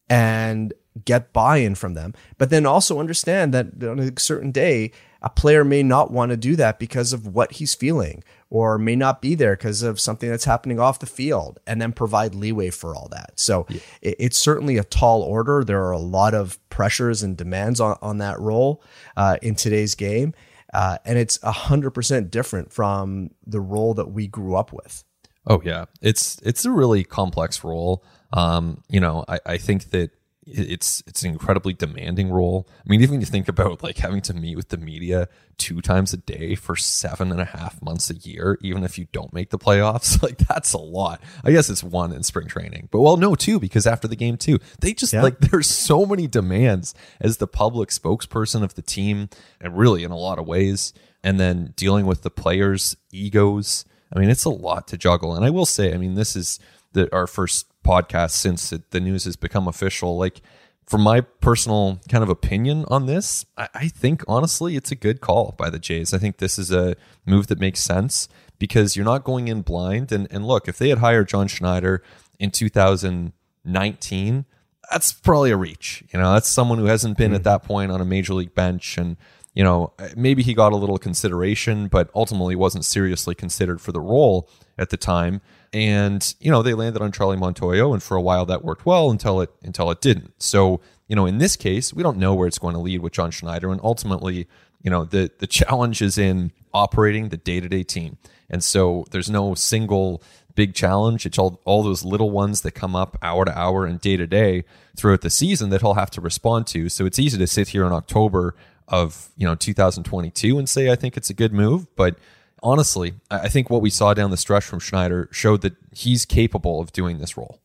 and 0.09 0.75
get 1.05 1.33
buy 1.33 1.57
in 1.57 1.75
from 1.75 1.95
them. 1.95 2.15
But 2.39 2.51
then 2.51 2.67
also 2.67 3.01
understand 3.01 3.55
that 3.55 3.83
on 3.83 3.99
a 3.99 4.21
certain 4.21 4.53
day, 4.53 4.93
a 5.23 5.31
player 5.31 5.65
may 5.65 5.83
not 5.83 6.11
want 6.11 6.31
to 6.31 6.37
do 6.37 6.57
that 6.57 6.79
because 6.79 7.13
of 7.13 7.27
what 7.27 7.53
he's 7.53 7.75
feeling 7.75 8.23
or 8.51 8.77
may 8.77 8.97
not 8.97 9.23
be 9.23 9.35
there 9.35 9.57
because 9.57 9.83
of 9.83 9.99
something 9.99 10.29
that's 10.29 10.45
happening 10.45 10.79
off 10.79 10.99
the 10.99 11.07
field 11.07 11.59
and 11.67 11.81
then 11.81 11.93
provide 11.93 12.35
leeway 12.35 12.71
for 12.71 12.95
all 12.95 13.09
that. 13.11 13.33
So 13.39 13.67
yeah. 13.69 13.81
it, 14.03 14.17
it's 14.19 14.39
certainly 14.39 14.77
a 14.77 14.85
tall 14.85 15.23
order. 15.23 15.65
There 15.65 15.83
are 15.85 15.93
a 15.93 15.99
lot 15.99 16.35
of 16.35 16.59
pressures 16.69 17.23
and 17.23 17.37
demands 17.37 17.81
on, 17.81 17.97
on 18.03 18.19
that 18.19 18.39
role 18.41 18.83
uh, 19.17 19.39
in 19.41 19.55
today's 19.55 19.95
game. 19.95 20.35
Uh, 20.75 20.99
and 21.05 21.19
it's 21.19 21.39
100% 21.39 22.31
different 22.31 22.73
from 22.73 23.31
the 23.47 23.61
role 23.61 23.95
that 23.95 24.11
we 24.11 24.27
grew 24.27 24.57
up 24.57 24.73
with. 24.73 25.05
Oh 25.47 25.61
yeah, 25.65 25.87
it's 26.01 26.41
it's 26.43 26.65
a 26.65 26.71
really 26.71 27.03
complex 27.03 27.65
role. 27.65 28.05
Um, 28.33 28.83
you 28.89 29.01
know, 29.01 29.25
I, 29.27 29.41
I 29.45 29.57
think 29.59 29.91
that 29.91 30.11
it's 30.55 31.03
it's 31.07 31.23
an 31.23 31.31
incredibly 31.31 31.73
demanding 31.73 32.31
role. 32.31 32.69
I 32.79 32.89
mean, 32.89 33.03
even 33.03 33.21
you 33.21 33.27
think 33.27 33.49
about 33.49 33.83
like 33.83 33.99
having 33.99 34.21
to 34.23 34.35
meet 34.35 34.57
with 34.57 34.69
the 34.69 34.77
media 34.77 35.29
two 35.59 35.81
times 35.81 36.13
a 36.13 36.17
day 36.17 36.55
for 36.55 36.77
seven 36.77 37.31
and 37.31 37.41
a 37.41 37.45
half 37.45 37.81
months 37.83 38.11
a 38.11 38.15
year, 38.15 38.59
even 38.63 38.85
if 38.85 38.99
you 38.99 39.07
don't 39.13 39.33
make 39.33 39.51
the 39.51 39.59
playoffs, 39.59 40.23
like 40.23 40.39
that's 40.39 40.73
a 40.73 40.79
lot. 40.79 41.21
I 41.45 41.53
guess 41.53 41.71
it's 41.71 41.85
one 41.85 42.13
in 42.13 42.23
spring 42.23 42.49
training, 42.49 42.89
but 42.91 43.01
well, 43.01 43.17
no, 43.17 43.35
two 43.35 43.59
because 43.59 43.87
after 43.87 44.09
the 44.09 44.17
game 44.17 44.37
too, 44.37 44.59
they 44.81 44.93
just 44.93 45.13
yeah. 45.13 45.23
like 45.23 45.39
there's 45.41 45.69
so 45.69 46.07
many 46.07 46.27
demands 46.27 46.95
as 47.21 47.39
the 47.39 47.47
public 47.47 47.91
spokesperson 47.91 48.63
of 48.63 48.75
the 48.75 48.83
team, 48.83 49.29
and 49.61 49.77
really 49.77 50.05
in 50.05 50.11
a 50.11 50.19
lot 50.19 50.39
of 50.39 50.47
ways, 50.47 50.93
and 51.23 51.39
then 51.39 51.73
dealing 51.77 52.07
with 52.07 52.23
the 52.23 52.31
players' 52.31 52.97
egos. 53.11 53.85
I 54.15 54.19
mean, 54.19 54.29
it's 54.29 54.45
a 54.45 54.51
lot 54.51 54.89
to 54.89 54.99
juggle, 54.99 55.35
and 55.35 55.45
I 55.45 55.51
will 55.51 55.67
say, 55.67 55.95
I 55.95 55.97
mean, 55.97 56.15
this 56.15 56.37
is 56.37 56.59
the 56.93 57.13
our 57.15 57.27
first 57.27 57.72
podcast 57.83 58.33
since 58.33 58.73
it, 58.73 58.91
the 58.91 59.01
news 59.01 59.25
has 59.25 59.37
become 59.37 59.69
official. 59.69 60.17
Like, 60.17 60.41
from 60.87 61.03
my 61.03 61.21
personal 61.21 62.01
kind 62.09 62.23
of 62.23 62.29
opinion 62.29 62.85
on 62.89 63.07
this, 63.07 63.47
I, 63.57 63.69
I 63.75 63.89
think 63.89 64.23
honestly 64.29 64.77
it's 64.77 64.91
a 64.91 64.97
good 64.97 65.21
call 65.21 65.55
by 65.57 65.71
the 65.71 65.79
Jays. 65.79 66.13
I 66.13 66.19
think 66.19 66.39
this 66.39 66.59
is 66.59 66.71
a 66.71 66.97
move 67.25 67.47
that 67.47 67.59
makes 67.61 67.81
sense 67.81 68.29
because 68.59 68.97
you're 68.97 69.05
not 69.05 69.25
going 69.25 69.49
in 69.49 69.63
blind. 69.63 70.13
And, 70.13 70.29
and 70.31 70.47
look, 70.47 70.69
if 70.69 70.79
they 70.79 70.89
had 70.89 70.99
hired 70.99 71.29
John 71.29 71.49
Schneider 71.49 72.03
in 72.39 72.51
2019, 72.51 74.45
that's 74.91 75.13
probably 75.13 75.51
a 75.51 75.57
reach. 75.57 76.05
You 76.13 76.19
know, 76.19 76.35
that's 76.35 76.49
someone 76.49 76.79
who 76.79 76.87
hasn't 76.87 77.17
been 77.17 77.33
mm. 77.33 77.37
at 77.37 77.45
that 77.45 77.63
point 77.63 77.91
on 77.91 78.01
a 78.01 78.05
major 78.05 78.35
league 78.35 78.55
bench 78.55 78.99
and 78.99 79.17
you 79.55 79.63
know, 79.63 79.93
maybe 80.17 80.43
he 80.43 80.55
got 80.55 80.73
a 80.73 80.77
little 80.77 80.97
consideration, 80.97 81.89
but 81.89 82.11
ultimately 82.15 82.57
wasn't 82.57 82.87
seriously 82.87 83.35
considered 83.35 83.83
for 83.83 83.93
the 83.93 84.01
role 84.01 84.49
at 84.79 84.89
the 84.89 84.97
time. 84.97 85.43
And, 85.73 86.35
you 86.39 86.51
know, 86.51 86.63
they 86.63 86.75
landed 86.75 87.01
on 87.01 87.13
Charlie 87.13 87.39
Montoyo, 87.39 87.95
and 87.95 88.03
for 88.03 88.17
a 88.17 88.21
while 88.21 88.45
that 88.47 88.63
worked 88.63 88.85
well 88.85 89.11
until 89.11 89.41
it 89.41 89.51
until 89.63 89.91
it 89.91 90.01
didn't. 90.01 90.35
So, 90.43 90.81
you 91.09 91.17
know, 91.17 91.25
in 91.25 91.39
this 91.39 91.57
case, 91.57 91.95
we 91.95 92.03
don't 92.03 92.19
know 92.19 92.35
where 92.35 92.47
it's 92.47 92.59
going 92.59 92.75
to 92.75 92.81
lead 92.81 93.01
with 93.01 93.15
John 93.15 93.31
Schneider. 93.31 93.71
And 93.71 93.81
ultimately, 93.83 94.49
you 94.83 94.91
know, 94.91 95.05
the 95.05 95.31
the 95.39 95.47
challenge 95.47 96.03
is 96.03 96.19
in 96.19 96.53
operating 96.75 97.31
the 97.31 97.37
day-to-day 97.37 97.85
team. 97.85 98.19
And 98.51 98.63
so 98.63 99.07
there's 99.11 99.31
no 99.31 99.55
single 99.55 100.23
big 100.55 100.75
challenge. 100.75 101.25
It's 101.27 101.39
all, 101.39 101.61
all 101.65 101.83
those 101.83 102.05
little 102.05 102.31
ones 102.31 102.61
that 102.63 102.73
come 102.73 102.95
up 102.95 103.17
hour 103.23 103.45
to 103.45 103.59
hour 103.59 103.87
and 103.87 104.01
day 104.01 104.17
to 104.17 104.27
day 104.27 104.65
throughout 104.97 105.23
the 105.23 105.31
season 105.31 105.71
that 105.71 105.81
he'll 105.81 105.95
have 105.95 106.11
to 106.11 106.21
respond 106.21 106.67
to. 106.69 106.89
So 106.89 107.07
it's 107.07 107.19
easy 107.19 107.39
to 107.39 107.47
sit 107.47 107.69
here 107.69 107.87
in 107.87 107.93
October 107.93 108.55
of, 108.89 109.31
you 109.37 109.47
know, 109.47 109.55
2022 109.55 110.59
and 110.59 110.69
say, 110.69 110.91
I 110.91 110.97
think 110.97 111.17
it's 111.17 111.31
a 111.31 111.35
good 111.35 111.53
move. 111.53 111.87
But 111.97 112.19
honestly, 112.63 113.15
I 113.31 113.49
think 113.49 113.71
what 113.71 113.83
we 113.83 113.91
saw 113.91 114.15
down 114.15 114.31
the 114.31 114.37
stretch 114.37 114.65
from 114.65 114.79
Schneider 114.79 115.29
showed 115.33 115.63
that 115.63 115.75
he's 115.93 116.25
capable 116.25 116.81
of 116.81 116.93
doing 116.93 117.19
this 117.19 117.37
role. 117.37 117.61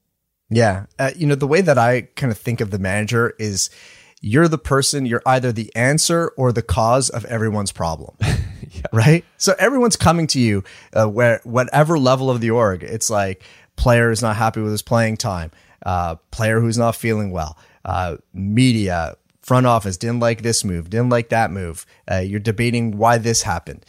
Yeah. 0.49 0.85
Uh, 0.97 1.11
you 1.15 1.27
know, 1.27 1.35
the 1.35 1.47
way 1.47 1.61
that 1.61 1.77
I 1.77 2.01
kind 2.15 2.31
of 2.31 2.37
think 2.37 2.61
of 2.61 2.71
the 2.71 2.79
manager 2.79 3.33
is 3.37 3.69
you're 4.21 4.47
the 4.47 4.57
person, 4.57 5.05
you're 5.05 5.21
either 5.25 5.51
the 5.51 5.73
answer 5.75 6.29
or 6.37 6.51
the 6.51 6.61
cause 6.61 7.09
of 7.09 7.25
everyone's 7.25 7.71
problem. 7.71 8.15
yeah. 8.21 8.81
Right. 8.91 9.25
So 9.37 9.55
everyone's 9.59 9.95
coming 9.95 10.27
to 10.27 10.39
you, 10.39 10.63
uh, 10.93 11.07
where 11.07 11.41
whatever 11.43 11.99
level 11.99 12.29
of 12.29 12.41
the 12.41 12.49
org, 12.49 12.83
it's 12.83 13.09
like 13.09 13.43
player 13.75 14.09
is 14.09 14.21
not 14.21 14.35
happy 14.37 14.61
with 14.61 14.71
his 14.71 14.81
playing 14.81 15.17
time, 15.17 15.51
uh, 15.85 16.15
player 16.31 16.59
who's 16.59 16.77
not 16.77 16.95
feeling 16.95 17.31
well, 17.31 17.57
uh, 17.85 18.17
media, 18.33 19.15
front 19.41 19.65
office 19.65 19.97
didn't 19.97 20.19
like 20.19 20.41
this 20.41 20.63
move, 20.63 20.89
didn't 20.89 21.09
like 21.09 21.29
that 21.29 21.51
move. 21.51 21.85
Uh, 22.09 22.17
you're 22.17 22.39
debating 22.39 22.97
why 22.97 23.17
this 23.17 23.43
happened 23.43 23.85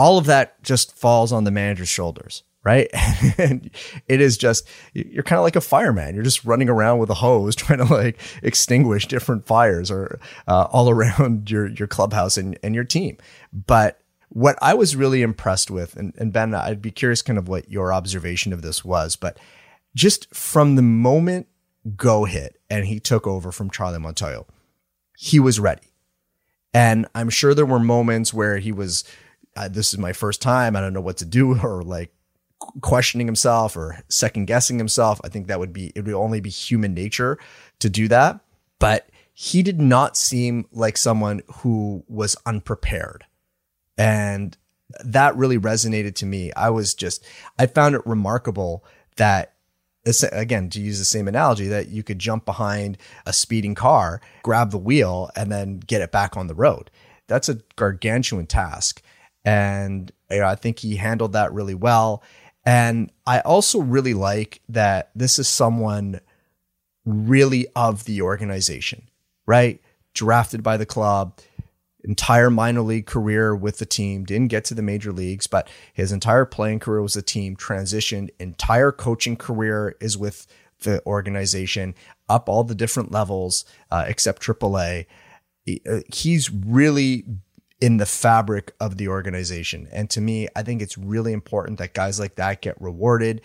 all 0.00 0.16
of 0.16 0.24
that 0.24 0.62
just 0.62 0.96
falls 0.96 1.30
on 1.30 1.44
the 1.44 1.50
manager's 1.50 1.90
shoulders 1.90 2.42
right? 2.62 2.90
and 3.38 3.70
it 4.06 4.20
is 4.20 4.36
just 4.36 4.68
you're 4.92 5.22
kind 5.22 5.38
of 5.38 5.44
like 5.44 5.56
a 5.56 5.62
fireman. 5.62 6.14
You're 6.14 6.24
just 6.24 6.44
running 6.44 6.68
around 6.68 6.98
with 6.98 7.08
a 7.08 7.14
hose 7.14 7.56
trying 7.56 7.78
to 7.78 7.92
like 7.92 8.20
extinguish 8.42 9.06
different 9.06 9.46
fires 9.46 9.90
or 9.90 10.20
uh, 10.46 10.66
all 10.70 10.90
around 10.94 11.50
your 11.50 11.68
your 11.68 11.88
clubhouse 11.88 12.36
and, 12.36 12.58
and 12.62 12.74
your 12.74 12.84
team. 12.84 13.16
But 13.50 13.98
what 14.28 14.58
I 14.60 14.74
was 14.74 14.94
really 14.94 15.22
impressed 15.22 15.70
with, 15.70 15.96
and, 15.96 16.14
and 16.18 16.34
Ben, 16.34 16.54
I'd 16.54 16.82
be 16.82 16.90
curious 16.90 17.22
kind 17.22 17.38
of 17.38 17.48
what 17.48 17.70
your 17.70 17.94
observation 17.94 18.52
of 18.52 18.60
this 18.60 18.84
was, 18.84 19.16
but 19.16 19.38
just 19.94 20.32
from 20.34 20.76
the 20.76 20.82
moment 20.82 21.48
go 21.96 22.26
hit 22.26 22.60
and 22.68 22.84
he 22.84 23.00
took 23.00 23.26
over 23.26 23.50
from 23.52 23.70
Charlie 23.70 23.98
Montoyo, 23.98 24.46
he 25.16 25.40
was 25.40 25.58
ready. 25.58 25.94
And 26.74 27.08
I'm 27.14 27.30
sure 27.30 27.54
there 27.54 27.66
were 27.66 27.80
moments 27.80 28.32
where 28.34 28.58
he 28.58 28.70
was 28.70 29.02
this 29.68 29.92
is 29.92 29.98
my 29.98 30.12
first 30.12 30.42
time. 30.42 30.76
I 30.76 30.80
don't 30.80 30.92
know 30.92 31.00
what 31.00 31.18
to 31.18 31.24
do, 31.24 31.58
or 31.62 31.82
like 31.82 32.12
questioning 32.80 33.26
himself 33.26 33.76
or 33.76 33.98
second 34.08 34.46
guessing 34.46 34.78
himself. 34.78 35.20
I 35.24 35.28
think 35.28 35.46
that 35.46 35.58
would 35.58 35.72
be, 35.72 35.92
it 35.94 36.04
would 36.04 36.14
only 36.14 36.40
be 36.40 36.50
human 36.50 36.94
nature 36.94 37.38
to 37.78 37.88
do 37.88 38.08
that. 38.08 38.40
But 38.78 39.08
he 39.32 39.62
did 39.62 39.80
not 39.80 40.16
seem 40.16 40.66
like 40.72 40.96
someone 40.96 41.40
who 41.48 42.04
was 42.08 42.36
unprepared. 42.44 43.24
And 43.96 44.56
that 45.04 45.36
really 45.36 45.58
resonated 45.58 46.14
to 46.16 46.26
me. 46.26 46.52
I 46.52 46.70
was 46.70 46.94
just, 46.94 47.24
I 47.58 47.66
found 47.66 47.94
it 47.94 48.06
remarkable 48.06 48.84
that 49.16 49.54
again 50.32 50.70
to 50.70 50.80
use 50.80 50.98
the 50.98 51.04
same 51.04 51.28
analogy 51.28 51.68
that 51.68 51.88
you 51.88 52.02
could 52.02 52.18
jump 52.18 52.46
behind 52.46 52.96
a 53.26 53.32
speeding 53.34 53.74
car 53.74 54.20
grab 54.42 54.70
the 54.70 54.78
wheel 54.78 55.30
and 55.36 55.52
then 55.52 55.78
get 55.78 56.00
it 56.00 56.10
back 56.10 56.38
on 56.38 56.46
the 56.46 56.54
road 56.54 56.90
that's 57.26 57.50
a 57.50 57.60
gargantuan 57.76 58.46
task 58.46 59.02
and 59.44 60.12
you 60.30 60.38
know, 60.38 60.46
I 60.46 60.54
think 60.54 60.78
he 60.78 60.96
handled 60.96 61.32
that 61.32 61.52
really 61.52 61.74
well. 61.74 62.22
And 62.64 63.10
I 63.26 63.40
also 63.40 63.80
really 63.80 64.14
like 64.14 64.60
that 64.68 65.10
this 65.14 65.38
is 65.38 65.48
someone 65.48 66.20
really 67.04 67.66
of 67.74 68.04
the 68.04 68.22
organization, 68.22 69.08
right? 69.46 69.80
Drafted 70.14 70.62
by 70.62 70.76
the 70.76 70.86
club, 70.86 71.38
entire 72.04 72.50
minor 72.50 72.82
league 72.82 73.06
career 73.06 73.54
with 73.54 73.78
the 73.78 73.86
team, 73.86 74.24
didn't 74.24 74.48
get 74.48 74.64
to 74.66 74.74
the 74.74 74.82
major 74.82 75.12
leagues, 75.12 75.46
but 75.46 75.68
his 75.92 76.12
entire 76.12 76.44
playing 76.44 76.80
career 76.80 77.02
was 77.02 77.16
a 77.16 77.22
team, 77.22 77.56
transitioned, 77.56 78.28
entire 78.38 78.92
coaching 78.92 79.36
career 79.36 79.96
is 80.00 80.16
with 80.18 80.46
the 80.82 81.04
organization, 81.06 81.94
up 82.28 82.48
all 82.48 82.64
the 82.64 82.74
different 82.74 83.12
levels 83.12 83.64
uh, 83.90 84.04
except 84.06 84.42
AAA. 84.42 85.06
Uh, 85.88 86.00
he's 86.12 86.50
really 86.50 87.24
in 87.80 87.96
the 87.96 88.06
fabric 88.06 88.72
of 88.78 88.98
the 88.98 89.08
organization. 89.08 89.88
And 89.90 90.10
to 90.10 90.20
me, 90.20 90.48
I 90.54 90.62
think 90.62 90.82
it's 90.82 90.98
really 90.98 91.32
important 91.32 91.78
that 91.78 91.94
guys 91.94 92.20
like 92.20 92.36
that 92.36 92.60
get 92.60 92.80
rewarded. 92.80 93.40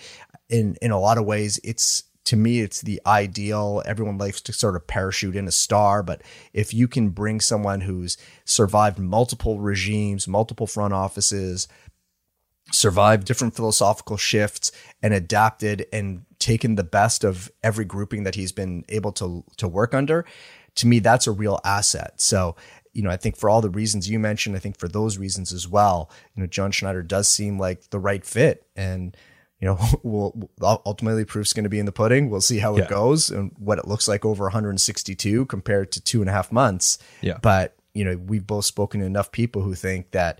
In 0.50 0.76
in 0.82 0.91
a 0.91 1.00
lot 1.00 1.17
of 1.17 1.26
ways, 1.26 1.60
it's 1.63 2.04
to 2.26 2.36
me, 2.36 2.60
it's 2.60 2.82
the 2.82 3.00
ideal. 3.06 3.84
Everyone 3.86 4.17
likes 4.17 4.41
to 4.41 4.54
sort 4.54 4.76
of 4.76 4.88
parachute 4.88 5.36
in 5.36 5.48
a 5.48 5.52
star, 5.52 6.02
but 6.02 6.24
if 6.54 6.74
you 6.74 6.88
can 6.88 7.10
bring 7.10 7.39
someone 7.39 7.82
who's 7.82 8.17
survived 8.45 8.98
multiple 8.98 9.60
regimes, 9.60 10.28
multiple 10.28 10.65
front 10.65 10.93
offices, 10.93 11.67
survived 12.71 13.28
different 13.28 13.56
philosophical 13.56 14.17
shifts, 14.17 14.71
and 15.04 15.13
adapted 15.13 15.86
and 15.93 16.26
taken 16.39 16.76
the 16.76 16.84
best 16.84 17.24
of 17.24 17.52
every 17.63 17.86
grouping 17.86 18.24
that 18.24 18.36
he's 18.36 18.52
been 18.52 18.84
able 18.89 19.12
to 19.13 19.43
to 19.58 19.67
work 19.67 19.93
under, 19.93 20.26
to 20.76 20.88
me, 20.88 21.00
that's 21.00 21.28
a 21.28 21.32
real 21.32 21.60
asset. 21.63 22.19
So 22.21 22.56
you 22.95 23.03
know, 23.03 23.10
I 23.10 23.17
think 23.17 23.36
for 23.36 23.49
all 23.49 23.62
the 23.62 23.69
reasons 23.69 24.10
you 24.10 24.17
mentioned, 24.17 24.55
I 24.55 24.60
think 24.60 24.77
for 24.77 24.88
those 24.88 25.17
reasons 25.17 25.51
as 25.51 25.67
well, 25.67 26.10
you 26.34 26.41
know, 26.41 26.47
John 26.47 26.71
Schneider 26.71 27.03
does 27.03 27.27
seem 27.27 27.60
like 27.60 27.89
the 27.89 27.99
right 27.99 28.25
fit. 28.25 28.65
And, 28.75 29.15
you 29.60 29.67
know, 29.67 29.77
we'll, 30.03 30.49
ultimately 30.62 31.25
proof's 31.25 31.51
going 31.51 31.65
to 31.65 31.69
be 31.69 31.77
in 31.77 31.86
the 31.86 31.91
pudding. 31.91 32.29
We'll 32.29 32.39
see 32.39 32.60
how 32.60 32.77
yeah. 32.77 32.84
it 32.84 32.89
goes 32.89 33.29
and 33.29 33.51
what 33.60 33.79
it 33.79 33.88
looks 33.88 34.08
like 34.08 34.23
over 34.23 34.45
162 34.45 35.45
compared 35.47 35.91
to 35.91 36.01
two 36.01 36.21
and 36.21 36.29
a 36.29 36.34
half 36.34 36.53
months. 36.53 36.97
Yeah. 37.19 37.38
But, 37.41 37.75
you 37.93 38.05
know, 38.05 38.15
we've 38.15 38.47
both 38.47 38.63
spoken 38.63 39.01
to 39.01 39.05
enough 39.05 39.31
people 39.34 39.62
who 39.62 39.75
think 39.75 40.12
that 40.12 40.39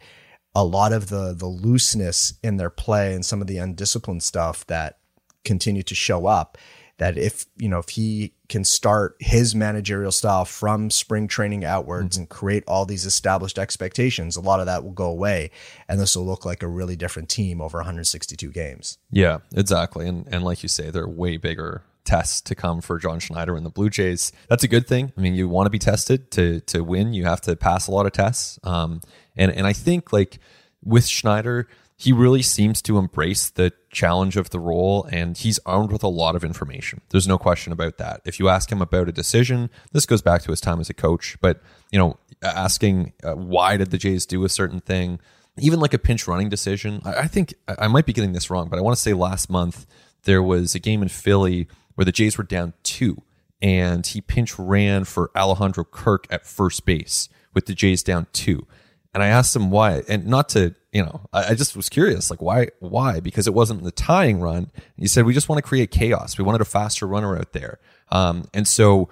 a 0.56 0.63
lot 0.63 0.94
of 0.94 1.10
the 1.10 1.34
the 1.34 1.48
looseness 1.48 2.36
in 2.41 2.56
their 2.56 2.70
play 2.70 3.13
and 3.13 3.26
some 3.26 3.41
of 3.41 3.48
the 3.48 3.58
undisciplined 3.58 4.24
stuff 4.24 4.65
that 4.68 5.00
continue 5.44 5.84
to 5.84 5.94
show 5.94 6.28
up 6.28 6.58
that 6.98 7.18
if 7.18 7.46
you 7.58 7.68
know 7.68 7.80
if 7.80 7.90
he 7.90 8.34
can 8.48 8.64
start 8.64 9.16
his 9.20 9.54
managerial 9.54 10.12
style 10.12 10.46
from 10.46 10.90
spring 10.90 11.28
training 11.28 11.66
outwards 11.66 12.16
mm-hmm. 12.16 12.24
and 12.24 12.30
create 12.30 12.64
all 12.68 12.86
these 12.86 13.06
established 13.06 13.58
expectations, 13.58 14.36
a 14.36 14.42
lot 14.42 14.60
of 14.60 14.66
that 14.66 14.84
will 14.84 14.92
go 14.92 15.10
away, 15.10 15.52
and 15.88 16.00
this 16.00 16.16
will 16.16 16.26
look 16.26 16.46
like 16.46 16.64
a 16.64 16.68
really 16.68 16.96
different 16.96 17.30
team 17.30 17.62
over 17.62 17.80
162 17.80 18.50
games. 18.52 18.98
Yeah, 19.12 19.40
exactly, 19.54 20.08
and 20.08 20.28
and 20.32 20.44
like 20.44 20.64
you 20.64 20.70
say, 20.70 20.90
they're 20.90 21.08
way 21.08 21.38
bigger 21.38 21.84
tests 22.06 22.40
to 22.40 22.56
come 22.56 22.82
for 22.82 23.00
John 23.00 23.20
Schneider 23.20 23.56
and 23.56 23.66
the 23.66 23.72
Blue 23.72 23.90
Jays. 23.90 24.32
That's 24.48 24.64
a 24.64 24.68
good 24.68 24.88
thing. 24.88 25.12
I 25.18 25.22
mean, 25.22 25.34
you 25.34 25.50
want 25.50 25.66
to 25.66 25.72
be 25.72 25.80
tested 25.80 26.32
to 26.32 26.62
to 26.62 26.84
win. 26.84 27.14
You 27.14 27.26
have 27.26 27.42
to 27.42 27.56
pass 27.56 27.88
a 27.88 27.92
lot 27.92 28.06
of 28.06 28.14
tests. 28.14 28.60
Um, 28.64 29.02
and 29.36 29.52
and 29.52 29.68
I 29.68 29.74
think 29.74 30.14
like 30.14 30.40
with 30.84 31.06
Schneider, 31.06 31.68
he 32.06 32.13
really 32.13 32.44
seems 32.44 32.84
to 32.84 33.00
embrace 33.00 33.50
the 33.50 33.74
challenge 33.89 34.38
of 34.38 34.52
the 34.52 34.60
role 34.60 35.08
and 35.12 35.36
he's 35.36 35.58
armed 35.65 35.91
with 35.91 36.04
a 36.04 36.08
lot 36.08 36.36
of 36.36 36.44
information. 36.44 37.02
There's 37.10 37.28
no 37.28 37.39
question 37.39 37.74
about 37.74 37.98
that. 37.98 38.22
If 38.26 38.39
you 38.39 38.48
ask 38.48 38.72
him 38.72 38.80
about 38.80 39.10
a 39.10 39.12
decision, 39.12 39.72
this 39.91 40.06
goes 40.06 40.22
back 40.22 40.44
to 40.44 40.52
his 40.52 40.62
time 40.62 40.80
as 40.80 40.88
a 40.88 40.94
coach, 40.94 41.36
but 41.41 41.63
you 41.91 41.98
know, 41.98 42.20
asking 42.44 43.13
uh, 43.24 43.34
why 43.34 43.76
did 43.76 43.89
the 43.89 43.98
Jays 43.98 44.28
do 44.28 44.46
a 44.46 44.50
certain 44.50 44.82
thing, 44.82 45.20
even 45.58 45.80
like 45.80 45.96
a 45.96 45.98
pinch 45.98 46.28
running 46.28 46.48
decision. 46.48 47.02
I, 47.04 47.22
I 47.22 47.28
think 47.28 47.56
I 47.68 47.88
might 47.88 48.06
be 48.06 48.13
getting 48.13 48.34
this 48.34 48.52
wrong, 48.52 48.70
but 48.70 48.78
I 48.78 48.84
want 48.84 48.96
to 48.96 49.02
say 49.02 49.13
last 49.13 49.50
month 49.50 49.88
there 50.26 50.44
was 50.44 50.76
a 50.76 50.80
game 50.80 51.02
in 51.02 51.10
Philly 51.10 51.68
where 51.96 52.06
the 52.06 52.12
Jays 52.12 52.38
were 52.38 52.44
down 52.44 52.74
two, 52.84 53.24
and 53.63 54.06
he 54.06 54.22
pinch 54.22 54.60
ran 54.60 55.06
for 55.06 55.32
Alejandro 55.36 55.84
Kirk 55.84 56.28
at 56.30 56.46
first 56.46 56.86
base 56.86 57.30
with 57.56 57.65
the 57.65 57.74
Jays 57.74 58.04
down 58.04 58.28
two. 58.32 58.68
And 59.12 59.24
I 59.24 59.28
asked 59.28 59.56
him 59.56 59.72
why, 59.72 60.04
and 60.08 60.28
not 60.28 60.50
to, 60.50 60.76
you 60.96 61.04
know, 61.04 61.22
I, 61.34 61.52
I 61.52 61.54
just 61.56 61.76
was 61.76 61.90
curious, 61.90 62.30
like 62.30 62.42
why, 62.42 62.70
why? 62.80 63.20
Because 63.20 63.48
it 63.48 63.54
wasn't 63.54 63.84
the 63.84 63.92
tying 63.92 64.40
run. 64.40 64.72
He 64.98 65.08
said 65.08 65.26
we 65.26 65.34
just 65.34 65.50
want 65.50 65.58
to 65.58 65.68
create 65.68 65.92
chaos. 65.92 66.38
We 66.38 66.44
wanted 66.44 66.62
a 66.62 66.66
faster 66.66 67.06
runner 67.06 67.38
out 67.38 67.52
there, 67.54 67.80
um, 68.12 68.46
and 68.54 68.68
so 68.68 69.10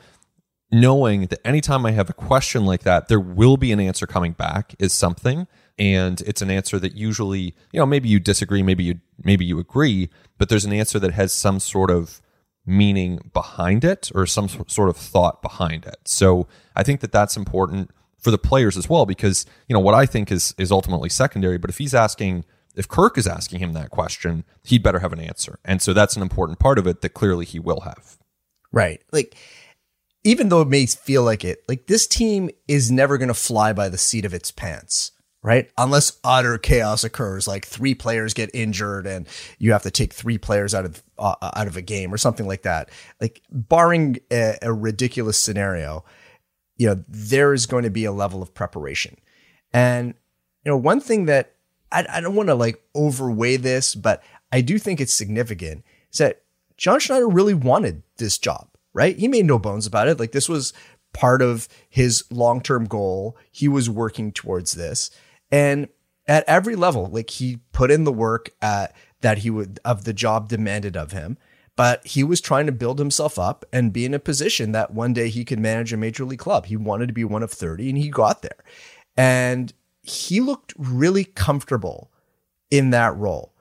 knowing 0.72 1.28
that 1.28 1.46
anytime 1.46 1.86
I 1.86 1.92
have 1.92 2.10
a 2.10 2.14
question 2.14 2.66
like 2.66 2.82
that, 2.84 3.08
there 3.08 3.20
will 3.20 3.58
be 3.58 3.72
an 3.72 3.80
answer 3.80 4.08
coming 4.08 4.32
back 4.32 4.74
is 4.80 4.94
something 4.94 5.46
and 5.78 6.22
it's 6.22 6.42
an 6.42 6.50
answer 6.52 6.80
that 6.80 6.96
usually 6.96 7.56
you 7.72 7.80
know 7.80 7.86
maybe 7.86 8.08
you 8.08 8.20
disagree 8.20 8.62
maybe 8.62 8.84
you 8.84 9.00
maybe 9.24 9.44
you 9.44 9.58
agree 9.58 10.08
but 10.38 10.48
there's 10.48 10.66
an 10.66 10.74
answer 10.74 11.00
that 11.00 11.12
has 11.14 11.34
some 11.34 11.60
sort 11.60 11.90
of 11.90 12.22
meaning 12.66 13.32
behind 13.34 13.84
it 13.84 14.12
or 14.16 14.26
some 14.26 14.48
sort 14.48 14.90
of 14.90 14.98
thought 14.98 15.42
behind 15.42 15.86
it. 15.86 15.98
So 16.06 16.48
I 16.76 16.84
think 16.84 17.02
that 17.02 17.12
that's 17.12 17.36
important 17.36 17.92
for 18.24 18.32
the 18.32 18.38
players 18.38 18.78
as 18.78 18.90
well 18.90 19.06
because 19.06 19.46
you 19.68 19.74
know 19.74 19.80
what 19.80 19.94
I 19.94 20.06
think 20.06 20.32
is 20.32 20.56
is 20.58 20.72
ultimately 20.72 21.10
secondary. 21.10 21.58
But 21.58 21.70
if 21.70 21.78
he's 21.78 21.94
asking, 21.94 22.46
if 22.76 22.88
Kirk 22.88 23.18
is 23.18 23.28
asking 23.28 23.60
him 23.60 23.74
that 23.74 23.92
question, 23.92 24.46
he'd 24.64 24.82
better 24.82 25.00
have 25.00 25.14
an 25.14 25.20
answer, 25.20 25.60
and 25.64 25.82
so 25.82 25.94
that's 25.94 26.16
an 26.16 26.22
important 26.22 26.60
part 26.60 26.80
of 26.80 26.88
it 26.88 27.02
that 27.02 27.10
clearly 27.10 27.46
he 27.46 27.60
will 27.60 27.82
have. 27.82 28.18
Right, 28.72 29.02
like. 29.12 29.36
Even 30.26 30.48
though 30.48 30.62
it 30.62 30.70
may 30.70 30.86
feel 30.86 31.22
like 31.22 31.44
it, 31.44 31.66
like 31.68 31.88
this 31.88 32.08
team 32.08 32.50
is 32.66 32.90
never 32.90 33.18
going 33.18 33.28
to 33.28 33.34
fly 33.34 33.74
by 33.74 33.90
the 33.90 33.98
seat 33.98 34.24
of 34.24 34.34
its 34.34 34.52
pants 34.52 35.12
right? 35.44 35.70
Unless 35.78 36.20
utter 36.24 36.58
chaos 36.58 37.04
occurs, 37.04 37.48
like 37.48 37.66
three 37.66 37.94
players 37.94 38.34
get 38.34 38.50
injured 38.54 39.06
and 39.06 39.28
you 39.60 39.74
have 39.74 39.84
to 39.84 39.92
take 39.92 40.14
three 40.14 40.38
players 40.38 40.74
out 40.74 40.86
of 40.86 41.04
uh, 41.20 41.36
out 41.42 41.68
of 41.68 41.78
a 41.78 41.82
game 41.82 42.14
or 42.14 42.18
something 42.18 42.48
like 42.48 42.64
that. 42.64 42.90
Like 43.22 43.42
barring 43.52 44.18
a, 44.32 44.58
a, 44.62 44.74
ridiculous 44.74 45.38
scenario, 45.38 46.06
you 46.84 46.90
know, 46.90 47.04
there 47.08 47.54
is 47.54 47.66
going 47.66 47.84
to 47.84 47.90
be 47.90 48.04
a 48.04 48.12
level 48.12 48.42
of 48.42 48.54
preparation. 48.54 49.16
And 49.72 50.16
you 50.66 50.72
know, 50.72 50.78
one 50.78 51.00
thing 51.00 51.28
that 51.28 51.54
I, 51.94 52.06
I 52.10 52.20
don't 52.20 52.36
want 52.36 52.50
to 52.50 52.56
like 52.56 52.84
overweigh 52.94 53.56
this, 53.56 53.96
but 53.96 54.22
I 54.52 54.60
do 54.60 54.78
think 54.78 55.00
it's 55.00 55.14
significant 55.14 55.86
is 56.12 56.18
that 56.18 56.42
John 56.76 57.00
Schneider 57.00 57.30
really 57.30 57.54
wanted 57.54 58.04
this 58.18 58.38
job, 58.38 58.68
right? 58.94 59.18
He 59.18 59.30
made 59.30 59.46
no 59.46 59.58
bones 59.58 59.88
about 59.88 60.10
it. 60.10 60.20
Like 60.20 60.34
this 60.34 60.50
was 60.50 60.74
part 61.14 61.42
of 61.42 61.70
his 61.90 62.26
long-term 62.30 62.88
goal. 62.88 63.38
He 63.50 63.70
was 63.70 63.90
working 63.90 64.34
towards 64.34 64.74
this. 64.74 65.10
And 65.54 65.88
at 66.28 66.44
every 66.48 66.76
level, 66.76 67.06
like 67.08 67.30
he 67.30 67.60
put 67.72 67.92
in 67.92 68.04
the 68.04 68.12
work 68.12 68.50
at, 68.62 68.94
that 69.22 69.38
he 69.38 69.50
would 69.50 69.80
of 69.86 70.04
the 70.04 70.12
job 70.12 70.50
demanded 70.50 70.98
of 70.98 71.14
him, 71.14 71.38
but 71.76 72.06
he 72.06 72.24
was 72.24 72.40
trying 72.40 72.66
to 72.66 72.72
build 72.72 73.00
himself 73.00 73.40
up 73.40 73.66
and 73.74 73.94
be 73.94 74.06
in 74.06 74.14
a 74.14 74.20
position 74.20 74.72
that 74.74 74.94
one 74.94 75.14
day 75.14 75.30
he 75.30 75.44
could 75.44 75.60
manage 75.60 75.92
a 75.92 75.98
major 75.98 76.24
league 76.24 76.40
club. 76.40 76.68
He 76.68 76.78
wanted 76.78 77.08
to 77.08 77.14
be 77.14 77.24
one 77.24 77.44
of 77.44 77.52
30 77.52 77.90
and 77.90 77.98
he 77.98 78.10
got 78.10 78.42
there. 78.42 78.64
And 79.18 79.74
he 80.02 80.40
looked 80.40 80.74
really 80.78 81.24
comfortable 81.24 82.12
in 82.70 82.92
that 82.92 83.16
role. 83.16 83.54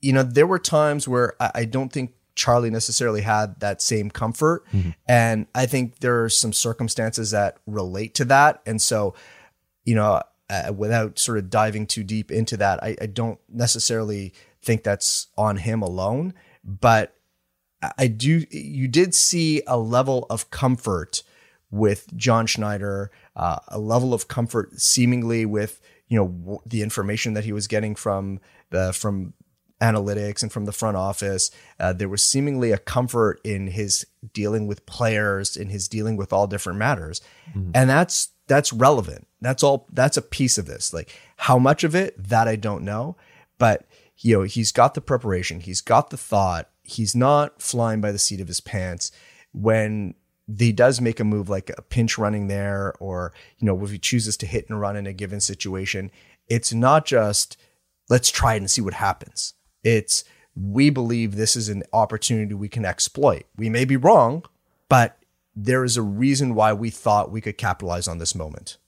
You 0.00 0.12
know, 0.12 0.22
there 0.22 0.46
were 0.46 0.58
times 0.58 1.06
where 1.06 1.34
I, 1.40 1.64
don't 1.64 1.92
think 1.92 2.14
Charlie 2.34 2.70
necessarily 2.70 3.20
had 3.20 3.60
that 3.60 3.80
same 3.80 4.10
comfort. 4.10 4.64
Mm-hmm. 4.72 4.90
And 5.06 5.46
I 5.54 5.66
think 5.66 6.00
there 6.00 6.24
are 6.24 6.28
some 6.28 6.52
circumstances 6.52 7.30
that 7.30 7.58
relate 7.66 8.14
to 8.14 8.24
that. 8.24 8.62
And 8.66 8.82
so, 8.82 9.14
you 9.84 9.94
know, 9.94 10.22
uh, 10.50 10.72
without 10.76 11.18
sort 11.18 11.38
of 11.38 11.50
diving 11.50 11.86
too 11.86 12.02
deep 12.02 12.32
into 12.32 12.56
that, 12.56 12.82
I, 12.82 12.96
I 13.00 13.06
don't 13.06 13.38
necessarily 13.48 14.32
think 14.62 14.82
that's 14.82 15.28
on 15.36 15.58
him 15.58 15.82
alone, 15.82 16.34
but 16.64 17.14
I 17.98 18.06
do. 18.06 18.44
You 18.50 18.88
did 18.88 19.14
see 19.14 19.62
a 19.66 19.78
level 19.78 20.26
of 20.30 20.50
comfort 20.50 21.22
with 21.70 22.14
John 22.16 22.46
Schneider, 22.46 23.10
uh, 23.34 23.58
a 23.68 23.78
level 23.78 24.14
of 24.14 24.28
comfort 24.28 24.80
seemingly 24.80 25.44
with 25.46 25.80
you 26.08 26.18
know 26.18 26.28
w- 26.28 26.60
the 26.66 26.82
information 26.82 27.34
that 27.34 27.44
he 27.44 27.52
was 27.52 27.66
getting 27.66 27.94
from 27.94 28.40
the 28.70 28.92
from 28.92 29.34
analytics 29.80 30.42
and 30.42 30.52
from 30.52 30.64
the 30.64 30.72
front 30.72 30.96
office. 30.96 31.50
Uh, 31.80 31.92
there 31.92 32.08
was 32.08 32.22
seemingly 32.22 32.70
a 32.70 32.78
comfort 32.78 33.40
in 33.42 33.66
his 33.66 34.06
dealing 34.32 34.66
with 34.68 34.86
players, 34.86 35.56
in 35.56 35.68
his 35.70 35.88
dealing 35.88 36.16
with 36.16 36.32
all 36.32 36.46
different 36.46 36.78
matters, 36.78 37.20
mm-hmm. 37.50 37.70
and 37.74 37.90
that's 37.90 38.28
that's 38.46 38.72
relevant. 38.72 39.26
That's 39.40 39.62
all. 39.62 39.88
That's 39.92 40.16
a 40.16 40.22
piece 40.22 40.58
of 40.58 40.66
this. 40.66 40.92
Like 40.92 41.10
how 41.36 41.58
much 41.58 41.84
of 41.84 41.94
it 41.94 42.22
that 42.22 42.46
I 42.46 42.56
don't 42.56 42.84
know, 42.84 43.16
but 43.58 43.86
you 44.18 44.36
know 44.36 44.42
he's 44.42 44.72
got 44.72 44.94
the 44.94 45.00
preparation. 45.00 45.60
He's 45.60 45.80
got 45.80 46.10
the 46.10 46.16
thought. 46.16 46.68
He's 46.82 47.14
not 47.14 47.62
flying 47.62 48.00
by 48.00 48.12
the 48.12 48.18
seat 48.18 48.40
of 48.40 48.48
his 48.48 48.60
pants 48.60 49.12
when 49.52 50.14
he 50.58 50.72
does 50.72 51.00
make 51.00 51.20
a 51.20 51.24
move 51.24 51.48
like 51.48 51.70
a 51.76 51.82
pinch 51.82 52.18
running 52.18 52.48
there, 52.48 52.94
or 52.98 53.32
you 53.58 53.66
know 53.66 53.84
if 53.84 53.90
he 53.90 53.98
chooses 53.98 54.36
to 54.38 54.46
hit 54.46 54.68
and 54.68 54.80
run 54.80 54.96
in 54.96 55.06
a 55.06 55.12
given 55.12 55.40
situation. 55.40 56.10
It's 56.48 56.72
not 56.72 57.06
just 57.06 57.56
let's 58.08 58.30
try 58.30 58.54
it 58.54 58.58
and 58.58 58.70
see 58.70 58.82
what 58.82 58.94
happens. 58.94 59.54
It's 59.82 60.24
we 60.54 60.90
believe 60.90 61.34
this 61.34 61.56
is 61.56 61.68
an 61.68 61.82
opportunity 61.92 62.54
we 62.54 62.68
can 62.68 62.84
exploit. 62.84 63.44
We 63.56 63.70
may 63.70 63.84
be 63.84 63.96
wrong, 63.96 64.44
but 64.88 65.18
there 65.54 65.84
is 65.84 65.96
a 65.96 66.02
reason 66.02 66.54
why 66.54 66.72
we 66.72 66.90
thought 66.90 67.30
we 67.30 67.40
could 67.40 67.58
capitalize 67.58 68.08
on 68.08 68.18
this 68.18 68.34
moment. 68.34 68.78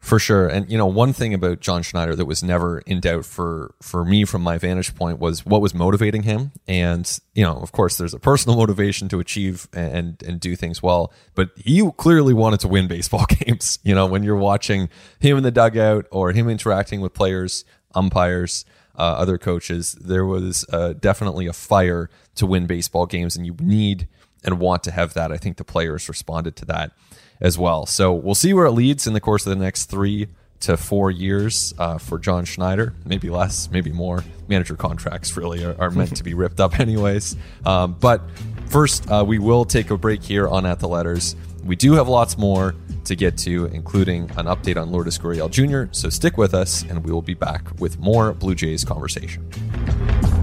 For 0.00 0.18
sure. 0.18 0.48
And 0.48 0.70
you 0.70 0.78
know, 0.78 0.86
one 0.86 1.12
thing 1.12 1.34
about 1.34 1.60
John 1.60 1.82
Schneider 1.82 2.16
that 2.16 2.24
was 2.24 2.42
never 2.42 2.78
in 2.80 3.00
doubt 3.00 3.26
for 3.26 3.74
for 3.82 4.02
me 4.02 4.24
from 4.24 4.40
my 4.40 4.56
vantage 4.56 4.94
point 4.94 5.18
was 5.18 5.44
what 5.44 5.60
was 5.60 5.74
motivating 5.74 6.22
him. 6.22 6.52
And, 6.66 7.20
you 7.34 7.44
know, 7.44 7.56
of 7.56 7.72
course 7.72 7.98
there's 7.98 8.14
a 8.14 8.18
personal 8.18 8.56
motivation 8.56 9.10
to 9.10 9.20
achieve 9.20 9.68
and 9.74 10.20
and 10.22 10.40
do 10.40 10.56
things 10.56 10.82
well, 10.82 11.12
but 11.34 11.50
he 11.54 11.88
clearly 11.98 12.32
wanted 12.32 12.60
to 12.60 12.68
win 12.68 12.88
baseball 12.88 13.26
games. 13.44 13.78
You 13.82 13.94
know, 13.94 14.06
when 14.06 14.22
you're 14.22 14.36
watching 14.36 14.88
him 15.18 15.36
in 15.36 15.42
the 15.42 15.50
dugout 15.50 16.06
or 16.10 16.32
him 16.32 16.48
interacting 16.48 17.02
with 17.02 17.12
players, 17.12 17.66
umpires, 17.94 18.64
uh, 18.96 19.02
other 19.02 19.36
coaches, 19.36 19.92
there 20.00 20.24
was 20.24 20.64
uh, 20.72 20.94
definitely 20.94 21.46
a 21.46 21.52
fire 21.52 22.08
to 22.36 22.46
win 22.46 22.66
baseball 22.66 23.04
games 23.04 23.36
and 23.36 23.44
you 23.44 23.54
need 23.60 24.08
and 24.42 24.58
want 24.58 24.82
to 24.84 24.90
have 24.92 25.12
that. 25.12 25.30
I 25.30 25.36
think 25.36 25.58
the 25.58 25.64
players 25.64 26.08
responded 26.08 26.56
to 26.56 26.64
that 26.64 26.92
as 27.40 27.58
well. 27.58 27.86
So 27.86 28.12
we'll 28.12 28.34
see 28.34 28.52
where 28.52 28.66
it 28.66 28.72
leads 28.72 29.06
in 29.06 29.12
the 29.12 29.20
course 29.20 29.46
of 29.46 29.50
the 29.50 29.62
next 29.62 29.86
three 29.86 30.28
to 30.60 30.76
four 30.76 31.10
years 31.10 31.74
uh, 31.78 31.98
for 31.98 32.18
John 32.18 32.44
Schneider. 32.44 32.94
Maybe 33.04 33.30
less, 33.30 33.70
maybe 33.70 33.92
more. 33.92 34.22
Manager 34.48 34.76
contracts 34.76 35.36
really 35.36 35.64
are, 35.64 35.74
are 35.80 35.90
meant 35.90 36.16
to 36.16 36.24
be 36.24 36.34
ripped 36.34 36.60
up, 36.60 36.78
anyways. 36.80 37.36
Um, 37.64 37.96
but 37.98 38.22
first, 38.66 39.10
uh, 39.10 39.24
we 39.26 39.38
will 39.38 39.64
take 39.64 39.90
a 39.90 39.96
break 39.96 40.22
here 40.22 40.46
on 40.46 40.66
At 40.66 40.80
the 40.80 40.88
Letters. 40.88 41.34
We 41.64 41.76
do 41.76 41.94
have 41.94 42.08
lots 42.08 42.36
more 42.38 42.74
to 43.04 43.16
get 43.16 43.36
to, 43.38 43.66
including 43.66 44.24
an 44.32 44.46
update 44.46 44.80
on 44.80 44.90
Lourdes 44.92 45.18
Gurriel 45.18 45.50
Jr. 45.50 45.92
So 45.92 46.08
stick 46.10 46.36
with 46.36 46.54
us, 46.54 46.82
and 46.82 47.04
we 47.04 47.12
will 47.12 47.22
be 47.22 47.34
back 47.34 47.66
with 47.80 47.98
more 47.98 48.32
Blue 48.32 48.54
Jays 48.54 48.84
conversation. 48.84 50.39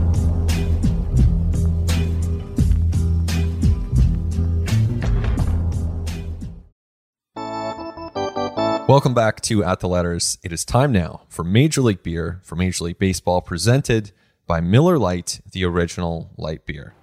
Welcome 8.88 9.14
back 9.14 9.42
to 9.42 9.66
At 9.66 9.82
the 9.82 9.90
Letters. 9.90 10.38
It 10.44 10.54
is 10.54 10.64
time 10.64 10.94
now 10.94 11.24
for 11.28 11.44
Major 11.44 11.82
League 11.82 12.04
Beer 12.04 12.40
for 12.42 12.56
Major 12.56 12.86
League 12.86 12.98
Baseball, 12.98 13.42
presented 13.42 14.14
by 14.46 14.62
Miller 14.62 14.98
Lite, 14.98 15.42
the 15.52 15.66
original 15.66 16.30
light 16.38 16.66
beer. 16.66 16.94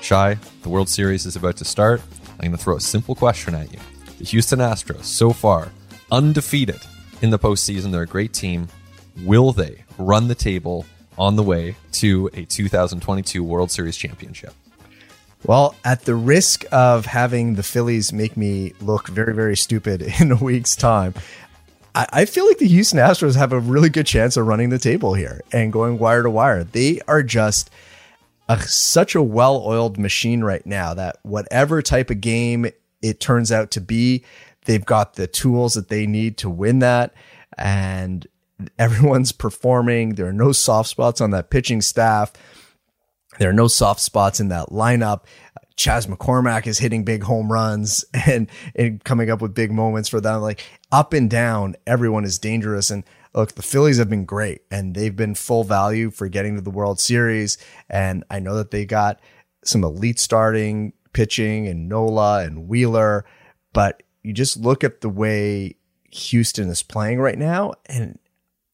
Shi, 0.00 0.38
the 0.62 0.68
World 0.70 0.88
Series 0.88 1.26
is 1.26 1.36
about 1.36 1.58
to 1.58 1.66
start. 1.66 2.00
I'm 2.30 2.38
going 2.38 2.52
to 2.52 2.56
throw 2.56 2.76
a 2.76 2.80
simple 2.80 3.14
question 3.14 3.54
at 3.54 3.70
you. 3.70 3.78
The 4.16 4.24
Houston 4.24 4.60
Astros, 4.60 5.04
so 5.04 5.34
far, 5.34 5.70
undefeated 6.10 6.80
in 7.20 7.28
the 7.28 7.38
postseason. 7.38 7.92
They're 7.92 8.04
a 8.04 8.06
great 8.06 8.32
team. 8.32 8.68
Will 9.24 9.52
they 9.52 9.84
run 9.98 10.26
the 10.26 10.34
table 10.34 10.86
on 11.18 11.36
the 11.36 11.42
way 11.42 11.76
to 11.92 12.30
a 12.32 12.46
2022 12.46 13.44
World 13.44 13.70
Series 13.70 13.98
championship? 13.98 14.54
Well, 15.44 15.74
at 15.84 16.04
the 16.04 16.14
risk 16.14 16.64
of 16.70 17.06
having 17.06 17.54
the 17.54 17.62
Phillies 17.62 18.12
make 18.12 18.36
me 18.36 18.74
look 18.80 19.08
very, 19.08 19.34
very 19.34 19.56
stupid 19.56 20.02
in 20.20 20.32
a 20.32 20.36
week's 20.36 20.76
time, 20.76 21.14
I, 21.94 22.06
I 22.12 22.24
feel 22.24 22.46
like 22.46 22.58
the 22.58 22.68
Houston 22.68 22.98
Astros 22.98 23.36
have 23.36 23.52
a 23.52 23.60
really 23.60 23.88
good 23.88 24.06
chance 24.06 24.36
of 24.36 24.46
running 24.46 24.70
the 24.70 24.78
table 24.78 25.14
here 25.14 25.40
and 25.52 25.72
going 25.72 25.98
wire 25.98 26.22
to 26.22 26.30
wire. 26.30 26.64
They 26.64 27.00
are 27.08 27.22
just 27.22 27.70
a, 28.48 28.60
such 28.60 29.14
a 29.14 29.22
well 29.22 29.62
oiled 29.64 29.98
machine 29.98 30.42
right 30.42 30.64
now 30.66 30.94
that 30.94 31.18
whatever 31.22 31.82
type 31.82 32.10
of 32.10 32.20
game 32.20 32.66
it 33.02 33.20
turns 33.20 33.50
out 33.50 33.70
to 33.72 33.80
be, 33.80 34.24
they've 34.66 34.84
got 34.84 35.14
the 35.14 35.26
tools 35.26 35.74
that 35.74 35.88
they 35.88 36.06
need 36.06 36.36
to 36.38 36.50
win 36.50 36.80
that. 36.80 37.14
And 37.56 38.26
everyone's 38.78 39.32
performing. 39.32 40.14
There 40.14 40.26
are 40.26 40.32
no 40.32 40.52
soft 40.52 40.90
spots 40.90 41.20
on 41.20 41.30
that 41.30 41.50
pitching 41.50 41.80
staff. 41.80 42.32
There 43.40 43.48
are 43.48 43.54
no 43.54 43.68
soft 43.68 44.00
spots 44.00 44.38
in 44.38 44.48
that 44.48 44.68
lineup. 44.68 45.24
Chas 45.74 46.06
McCormick 46.06 46.66
is 46.66 46.78
hitting 46.78 47.04
big 47.04 47.22
home 47.22 47.50
runs 47.50 48.04
and, 48.26 48.50
and 48.76 49.02
coming 49.02 49.30
up 49.30 49.40
with 49.40 49.54
big 49.54 49.72
moments 49.72 50.10
for 50.10 50.20
them. 50.20 50.42
Like 50.42 50.62
up 50.92 51.14
and 51.14 51.30
down, 51.30 51.74
everyone 51.86 52.26
is 52.26 52.38
dangerous. 52.38 52.90
And 52.90 53.02
look, 53.32 53.52
the 53.54 53.62
Phillies 53.62 53.96
have 53.96 54.10
been 54.10 54.26
great 54.26 54.60
and 54.70 54.94
they've 54.94 55.16
been 55.16 55.34
full 55.34 55.64
value 55.64 56.10
for 56.10 56.28
getting 56.28 56.56
to 56.56 56.60
the 56.60 56.70
World 56.70 57.00
Series. 57.00 57.56
And 57.88 58.24
I 58.30 58.40
know 58.40 58.56
that 58.56 58.72
they 58.72 58.84
got 58.84 59.20
some 59.64 59.84
elite 59.84 60.18
starting 60.18 60.92
pitching 61.14 61.66
and 61.66 61.88
Nola 61.88 62.44
and 62.44 62.68
Wheeler, 62.68 63.24
but 63.72 64.02
you 64.22 64.34
just 64.34 64.58
look 64.58 64.84
at 64.84 65.00
the 65.00 65.08
way 65.08 65.76
Houston 66.10 66.68
is 66.68 66.82
playing 66.82 67.20
right 67.20 67.38
now 67.38 67.72
and 67.86 68.18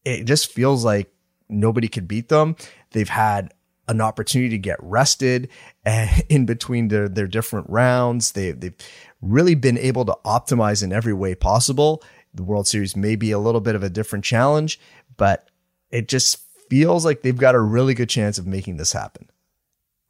it 0.03 0.25
just 0.25 0.51
feels 0.51 0.83
like 0.83 1.09
nobody 1.47 1.87
could 1.87 2.09
beat 2.09 2.27
them. 2.27 2.57
They've 2.91 3.07
had 3.07 3.53
an 3.87 4.01
opportunity 4.01 4.49
to 4.49 4.57
get 4.57 4.77
rested 4.81 5.49
in 6.29 6.45
between 6.45 6.89
their, 6.89 7.07
their 7.07 7.27
different 7.27 7.69
rounds. 7.69 8.33
They, 8.33 8.51
they've 8.51 8.75
really 9.21 9.55
been 9.55 9.77
able 9.77 10.05
to 10.05 10.17
optimize 10.25 10.83
in 10.83 10.91
every 10.91 11.13
way 11.13 11.35
possible. 11.35 12.03
The 12.33 12.43
World 12.43 12.67
Series 12.67 12.95
may 12.95 13.15
be 13.15 13.31
a 13.31 13.39
little 13.39 13.61
bit 13.61 13.75
of 13.75 13.83
a 13.83 13.89
different 13.89 14.25
challenge, 14.25 14.79
but 15.15 15.49
it 15.89 16.07
just 16.07 16.39
feels 16.69 17.05
like 17.05 17.21
they've 17.21 17.37
got 17.37 17.55
a 17.55 17.61
really 17.61 17.93
good 17.93 18.09
chance 18.09 18.37
of 18.37 18.45
making 18.45 18.77
this 18.77 18.91
happen 18.91 19.29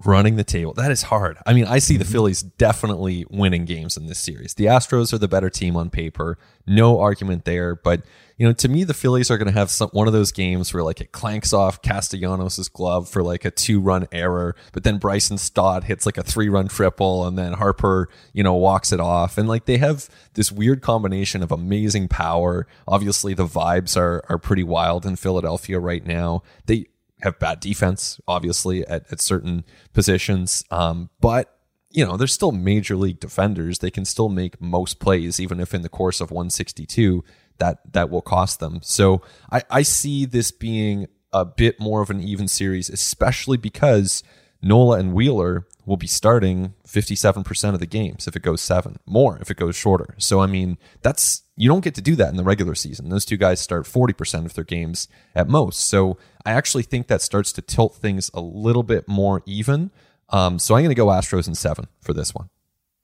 running 0.05 0.36
the 0.36 0.43
table. 0.43 0.73
That 0.73 0.91
is 0.91 1.03
hard. 1.03 1.38
I 1.45 1.53
mean, 1.53 1.65
I 1.65 1.79
see 1.79 1.97
the 1.97 2.03
mm-hmm. 2.03 2.12
Phillies 2.12 2.43
definitely 2.43 3.25
winning 3.29 3.65
games 3.65 3.97
in 3.97 4.05
this 4.05 4.19
series. 4.19 4.53
The 4.53 4.65
Astros 4.65 5.12
are 5.12 5.17
the 5.17 5.27
better 5.27 5.49
team 5.49 5.75
on 5.75 5.89
paper. 5.89 6.38
No 6.67 6.99
argument 6.99 7.45
there. 7.45 7.75
But, 7.75 8.03
you 8.38 8.45
know, 8.45 8.53
to 8.53 8.69
me, 8.69 8.83
the 8.83 8.93
Phillies 8.93 9.31
are 9.31 9.39
going 9.39 9.47
to 9.47 9.57
have 9.57 9.71
some, 9.71 9.89
one 9.93 10.05
of 10.05 10.13
those 10.13 10.31
games 10.31 10.71
where 10.71 10.83
like 10.83 11.01
it 11.01 11.12
clanks 11.12 11.51
off 11.51 11.81
Castellanos' 11.81 12.69
glove 12.69 13.10
for 13.10 13.23
like 13.23 13.43
a 13.43 13.49
two 13.49 13.79
run 13.79 14.07
error, 14.12 14.55
but 14.71 14.83
then 14.83 14.99
Bryson 14.99 15.39
Stott 15.39 15.86
hits 15.86 16.05
like 16.05 16.17
a 16.17 16.23
three 16.23 16.49
run 16.49 16.67
triple 16.67 17.25
and 17.25 17.36
then 17.36 17.53
Harper, 17.53 18.07
you 18.33 18.43
know, 18.43 18.53
walks 18.53 18.91
it 18.91 18.99
off. 18.99 19.38
And 19.39 19.49
like 19.49 19.65
they 19.65 19.77
have 19.77 20.10
this 20.36 20.51
weird 20.51 20.81
combination 20.81 21.41
of 21.41 21.51
amazing 21.51 22.07
power. 22.07 22.67
Obviously, 22.88 23.33
the 23.33 23.47
vibes 23.47 23.97
are, 23.97 24.23
are 24.29 24.38
pretty 24.38 24.63
wild 24.63 25.07
in 25.07 25.15
Philadelphia 25.15 25.79
right 25.79 26.05
now. 26.05 26.43
They, 26.67 26.86
have 27.21 27.39
bad 27.39 27.60
defense, 27.60 28.19
obviously, 28.27 28.86
at, 28.86 29.12
at 29.12 29.21
certain 29.21 29.63
positions. 29.93 30.63
Um, 30.71 31.10
but, 31.19 31.58
you 31.89 32.06
know, 32.06 32.17
they're 32.17 32.27
still 32.27 32.51
major 32.51 32.95
league 32.95 33.19
defenders. 33.19 33.80
They 33.80 33.91
can 33.91 34.06
still 34.06 34.30
make 34.30 34.62
most 34.62 34.99
plays, 34.99 35.39
even 35.39 35.60
if 35.60 35.73
in 35.73 35.82
the 35.82 35.89
course 35.89 36.21
of 36.21 36.32
162, 36.32 37.23
that, 37.58 37.80
that 37.93 38.10
will 38.10 38.21
cost 38.21 38.60
them. 38.60 38.80
So 38.84 39.21
I, 39.51 39.63
I 39.69 39.82
see 39.82 40.25
this 40.25 40.51
being 40.51 41.08
a 41.34 41.45
bit 41.45 41.80
more 41.80 42.01
of 42.01 42.10
an 42.10 42.21
even 42.21 42.47
series, 42.47 42.89
especially 42.89 43.58
because 43.58 44.23
Nola 44.62 44.99
and 44.99 45.13
Wheeler 45.13 45.67
will 45.88 45.97
be 45.97 46.06
starting 46.06 46.73
57% 46.86 47.73
of 47.73 47.80
the 47.80 47.86
games 47.86 48.28
if 48.28 48.36
it 48.36 48.41
goes 48.41 48.62
seven, 48.62 49.00
more 49.06 49.39
if 49.39 49.50
it 49.50 49.56
goes 49.56 49.76
shorter. 49.76 50.13
So, 50.17 50.41
I 50.41 50.45
mean, 50.45 50.78
that's, 51.02 51.43
you 51.56 51.69
don't 51.69 51.84
get 51.84 51.95
to 51.95 52.02
do 52.02 52.15
that 52.17 52.30
in 52.30 52.36
the 52.36 52.43
regular 52.43 52.76
season. 52.76 53.08
Those 53.08 53.23
two 53.23 53.38
guys 53.38 53.62
start 53.62 53.86
40% 53.86 54.45
of 54.45 54.54
their 54.54 54.65
games 54.65 55.08
at 55.34 55.47
most. 55.47 55.80
So, 55.80 56.17
I 56.45 56.52
actually 56.52 56.84
think 56.84 57.08
that 57.08 57.21
starts 57.21 57.54
to 57.54 57.62
tilt 57.62 57.95
things 57.95 58.30
a 58.34 58.41
little 58.41 58.84
bit 58.84 59.08
more 59.08 59.41
even. 59.45 59.91
Um, 60.30 60.60
so, 60.60 60.76
I'm 60.76 60.82
going 60.82 60.89
to 60.89 60.95
go 60.95 61.08
Astros 61.08 61.47
in 61.47 61.56
seven 61.56 61.88
for 62.02 62.13
this 62.13 62.36
one. 62.36 62.50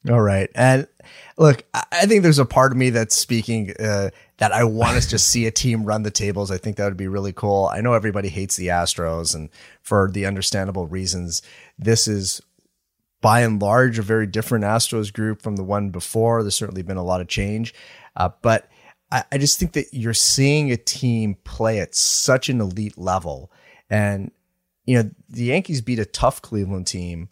All 0.09 0.21
right. 0.21 0.49
And 0.53 0.85
look, 1.37 1.63
I 1.73 2.05
think 2.05 2.23
there's 2.23 2.39
a 2.39 2.45
part 2.45 2.73
of 2.73 2.77
me 2.77 2.89
that's 2.89 3.15
speaking 3.15 3.73
uh, 3.79 4.09
that 4.39 4.51
I 4.51 4.65
want 4.65 4.97
us 4.97 5.07
to 5.07 5.17
see 5.19 5.45
a 5.45 5.51
team 5.51 5.85
run 5.85 6.03
the 6.03 6.11
tables. 6.11 6.51
I 6.51 6.57
think 6.57 6.75
that 6.75 6.85
would 6.85 6.97
be 6.97 7.07
really 7.07 7.31
cool. 7.31 7.69
I 7.71 7.79
know 7.79 7.93
everybody 7.93 8.27
hates 8.27 8.57
the 8.57 8.67
Astros, 8.67 9.33
and 9.33 9.49
for 9.81 10.11
the 10.11 10.25
understandable 10.25 10.87
reasons, 10.87 11.41
this 11.79 12.09
is 12.09 12.41
by 13.23 13.39
and 13.39 13.61
large 13.61 13.97
a 13.97 14.01
very 14.01 14.27
different 14.27 14.65
Astros 14.65 15.11
group 15.11 15.41
from 15.41 15.55
the 15.55 15.63
one 15.63 15.91
before. 15.91 16.43
There's 16.43 16.55
certainly 16.55 16.83
been 16.83 16.97
a 16.97 17.03
lot 17.03 17.21
of 17.21 17.29
change, 17.29 17.73
uh, 18.17 18.29
but 18.41 18.69
I, 19.09 19.23
I 19.31 19.37
just 19.37 19.57
think 19.57 19.71
that 19.73 19.87
you're 19.93 20.13
seeing 20.13 20.71
a 20.71 20.77
team 20.77 21.37
play 21.45 21.79
at 21.79 21.95
such 21.95 22.49
an 22.49 22.59
elite 22.59 22.97
level, 22.97 23.49
and 23.89 24.29
you 24.85 25.01
know 25.01 25.09
the 25.29 25.45
Yankees 25.45 25.79
beat 25.79 25.99
a 25.99 26.05
tough 26.05 26.41
Cleveland 26.41 26.85
team, 26.85 27.29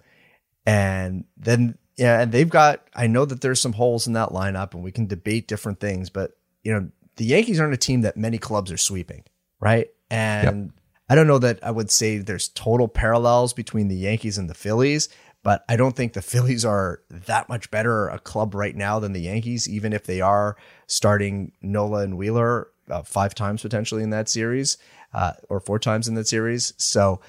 and 0.66 1.26
then 1.36 1.78
yeah, 1.98 2.22
and 2.22 2.32
they've 2.32 2.50
got. 2.50 2.88
I 2.96 3.08
know 3.08 3.26
that 3.26 3.42
there's 3.42 3.60
some 3.60 3.74
holes 3.74 4.08
in 4.08 4.14
that 4.14 4.30
lineup, 4.30 4.74
and 4.74 4.84
we 4.84 4.94
can 4.94 5.08
debate 5.08 5.50
different 5.50 5.82
things, 5.82 6.10
but 6.10 6.38
you 6.64 6.72
know 6.72 6.90
the 7.18 7.26
Yankees 7.26 7.60
aren't 7.60 7.74
a 7.74 7.78
team 7.78 8.02
that 8.02 8.16
many 8.16 8.38
clubs 8.38 8.72
are 8.72 8.78
sweeping, 8.78 9.26
right? 9.60 9.90
And 10.10 10.66
yep. 10.68 10.74
I 11.10 11.16
don't 11.16 11.28
know 11.28 11.40
that 11.40 11.60
I 11.62 11.72
would 11.72 11.92
say 11.92 12.18
there's 12.18 12.48
total 12.48 12.88
parallels 12.88 13.52
between 13.52 13.90
the 13.90 13.98
Yankees 13.98 14.38
and 14.38 14.50
the 14.50 14.54
Phillies, 14.54 15.10
but 15.44 15.66
I 15.68 15.76
don't 15.76 15.96
think 15.96 16.14
the 16.14 16.22
Phillies 16.22 16.66
are 16.66 17.02
that 17.10 17.50
much 17.50 17.72
better 17.72 18.08
a 18.08 18.20
club 18.20 18.54
right 18.56 18.76
now 18.76 19.00
than 19.00 19.14
the 19.14 19.22
Yankees, 19.22 19.68
even 19.70 19.94
if 19.94 20.06
they 20.06 20.22
are 20.22 20.58
starting 20.88 21.52
Nola 21.62 22.02
and 22.02 22.18
Wheeler 22.18 22.68
uh, 22.90 23.04
five 23.04 23.34
times 23.34 23.62
potentially 23.62 24.04
in 24.04 24.10
that 24.10 24.30
series 24.30 24.78
uh, 25.14 25.34
or 25.50 25.60
four 25.60 25.80
times 25.80 26.08
in 26.08 26.16
that 26.16 26.28
series. 26.28 26.74
So 26.78 27.22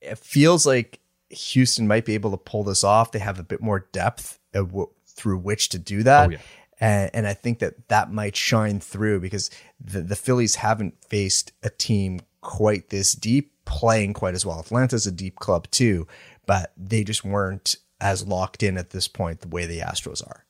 it 0.00 0.18
feels 0.18 0.66
like 0.66 1.00
Houston 1.30 1.86
might 1.86 2.04
be 2.04 2.14
able 2.14 2.30
to 2.30 2.36
pull 2.36 2.64
this 2.64 2.84
off. 2.84 3.12
They 3.12 3.18
have 3.18 3.38
a 3.38 3.44
bit 3.44 3.60
more 3.60 3.86
depth 3.92 4.38
w- 4.52 4.90
through 5.06 5.38
which 5.38 5.68
to 5.70 5.78
do 5.78 6.02
that. 6.02 6.28
Oh, 6.28 6.32
yeah. 6.32 6.38
And, 6.80 7.10
and 7.14 7.26
I 7.26 7.34
think 7.34 7.60
that 7.60 7.88
that 7.88 8.12
might 8.12 8.36
shine 8.36 8.80
through 8.80 9.20
because 9.20 9.50
the, 9.80 10.00
the 10.00 10.16
Phillies 10.16 10.56
haven't 10.56 10.94
faced 11.08 11.52
a 11.62 11.70
team 11.70 12.20
quite 12.40 12.90
this 12.90 13.12
deep 13.12 13.52
playing 13.64 14.12
quite 14.12 14.34
as 14.34 14.44
well. 14.44 14.60
Atlanta's 14.60 15.06
a 15.06 15.12
deep 15.12 15.36
club 15.36 15.70
too, 15.70 16.06
but 16.46 16.72
they 16.76 17.04
just 17.04 17.24
weren't 17.24 17.76
as 18.00 18.26
locked 18.26 18.62
in 18.62 18.76
at 18.76 18.90
this 18.90 19.08
point 19.08 19.40
the 19.40 19.48
way 19.48 19.66
the 19.66 19.80
Astros 19.80 20.26
are. 20.26 20.44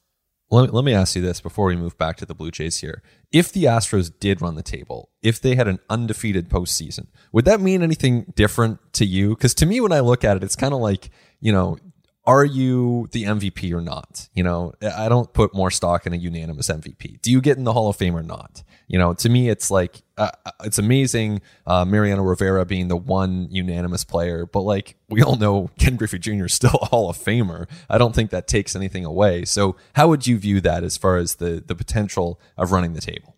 Let 0.51 0.67
me, 0.67 0.71
let 0.73 0.85
me 0.85 0.95
ask 0.95 1.17
you 1.17 1.23
this 1.23 1.41
before 1.41 1.67
we 1.67 1.77
move 1.77 1.97
back 1.97 2.17
to 2.19 2.27
the 2.27 2.35
Blue 2.35 2.51
Jays 2.51 2.79
here. 2.79 3.03
If 3.33 3.51
the 3.51 3.65
Astros 3.65 4.13
did 4.21 4.43
run 4.43 4.55
the 4.55 4.63
table, 4.63 5.11
if 5.23 5.41
they 5.41 5.57
had 5.57 5.67
an 5.67 5.79
undefeated 5.89 6.49
postseason, 6.49 7.07
would 7.33 7.45
that 7.47 7.61
mean 7.61 7.83
anything 7.83 8.33
different 8.37 8.79
to 8.95 9.07
you? 9.07 9.31
Because 9.31 9.55
to 9.55 9.67
me, 9.67 9.81
when 9.81 9.93
I 9.93 10.01
look 10.01 10.23
at 10.23 10.37
it, 10.37 10.45
it's 10.45 10.57
kind 10.57 10.75
of 10.75 10.81
like, 10.81 11.11
you 11.41 11.51
know, 11.51 11.79
are 12.27 12.45
you 12.45 13.09
the 13.13 13.25
MVP 13.25 13.73
or 13.73 13.83
not? 13.83 14.29
You 14.33 14.45
know, 14.45 14.73
I 14.83 15.09
don't 15.09 15.33
put 15.33 15.55
more 15.55 15.71
stock 15.71 16.07
in 16.07 16.15
a 16.15 16.17
unanimous 16.17 16.69
MVP. 16.69 17.21
Do 17.21 17.31
you 17.31 17.41
get 17.41 17.59
in 17.59 17.65
the 17.65 17.73
Hall 17.73 17.89
of 17.89 17.97
Fame 17.97 18.17
or 18.17 18.23
not? 18.23 18.63
You 18.89 18.99
know, 18.99 19.13
to 19.15 19.29
me, 19.29 19.49
it's 19.49 19.71
like 19.71 20.03
uh, 20.17 20.31
uh, 20.47 20.51
it's 20.65 20.79
amazing 20.79 21.43
uh, 21.67 21.85
Mariano 21.85 22.23
Rivera 22.23 22.65
being 22.65 22.89
the 22.89 22.97
one 22.97 23.49
unanimous 23.51 24.05
player, 24.05 24.47
but 24.47 24.61
like 24.61 24.97
we 25.09 25.23
all 25.23 25.37
know, 25.37 25.71
Ken 25.79 25.97
Griffey 25.97 26.19
Jr. 26.19 26.47
is 26.47 26.55
still 26.55 26.79
a 26.81 26.87
Hall 26.87 27.11
of 27.11 27.17
Famer. 27.19 27.69
I 27.91 27.99
don't 27.99 28.15
think 28.15 28.31
that 28.31 28.47
takes 28.47 28.75
anything 28.75 29.05
away. 29.05 29.45
So, 29.45 29.77
how 29.95 30.09
would 30.09 30.27
you 30.27 30.39
view 30.39 30.61
that 30.63 30.83
as 30.83 30.97
far 30.97 31.17
as 31.19 31.37
the 31.37 31.63
the 31.67 31.75
potential 31.75 32.41
of 32.57 32.73
running 32.73 32.95
the 32.95 33.01
table? 33.01 33.37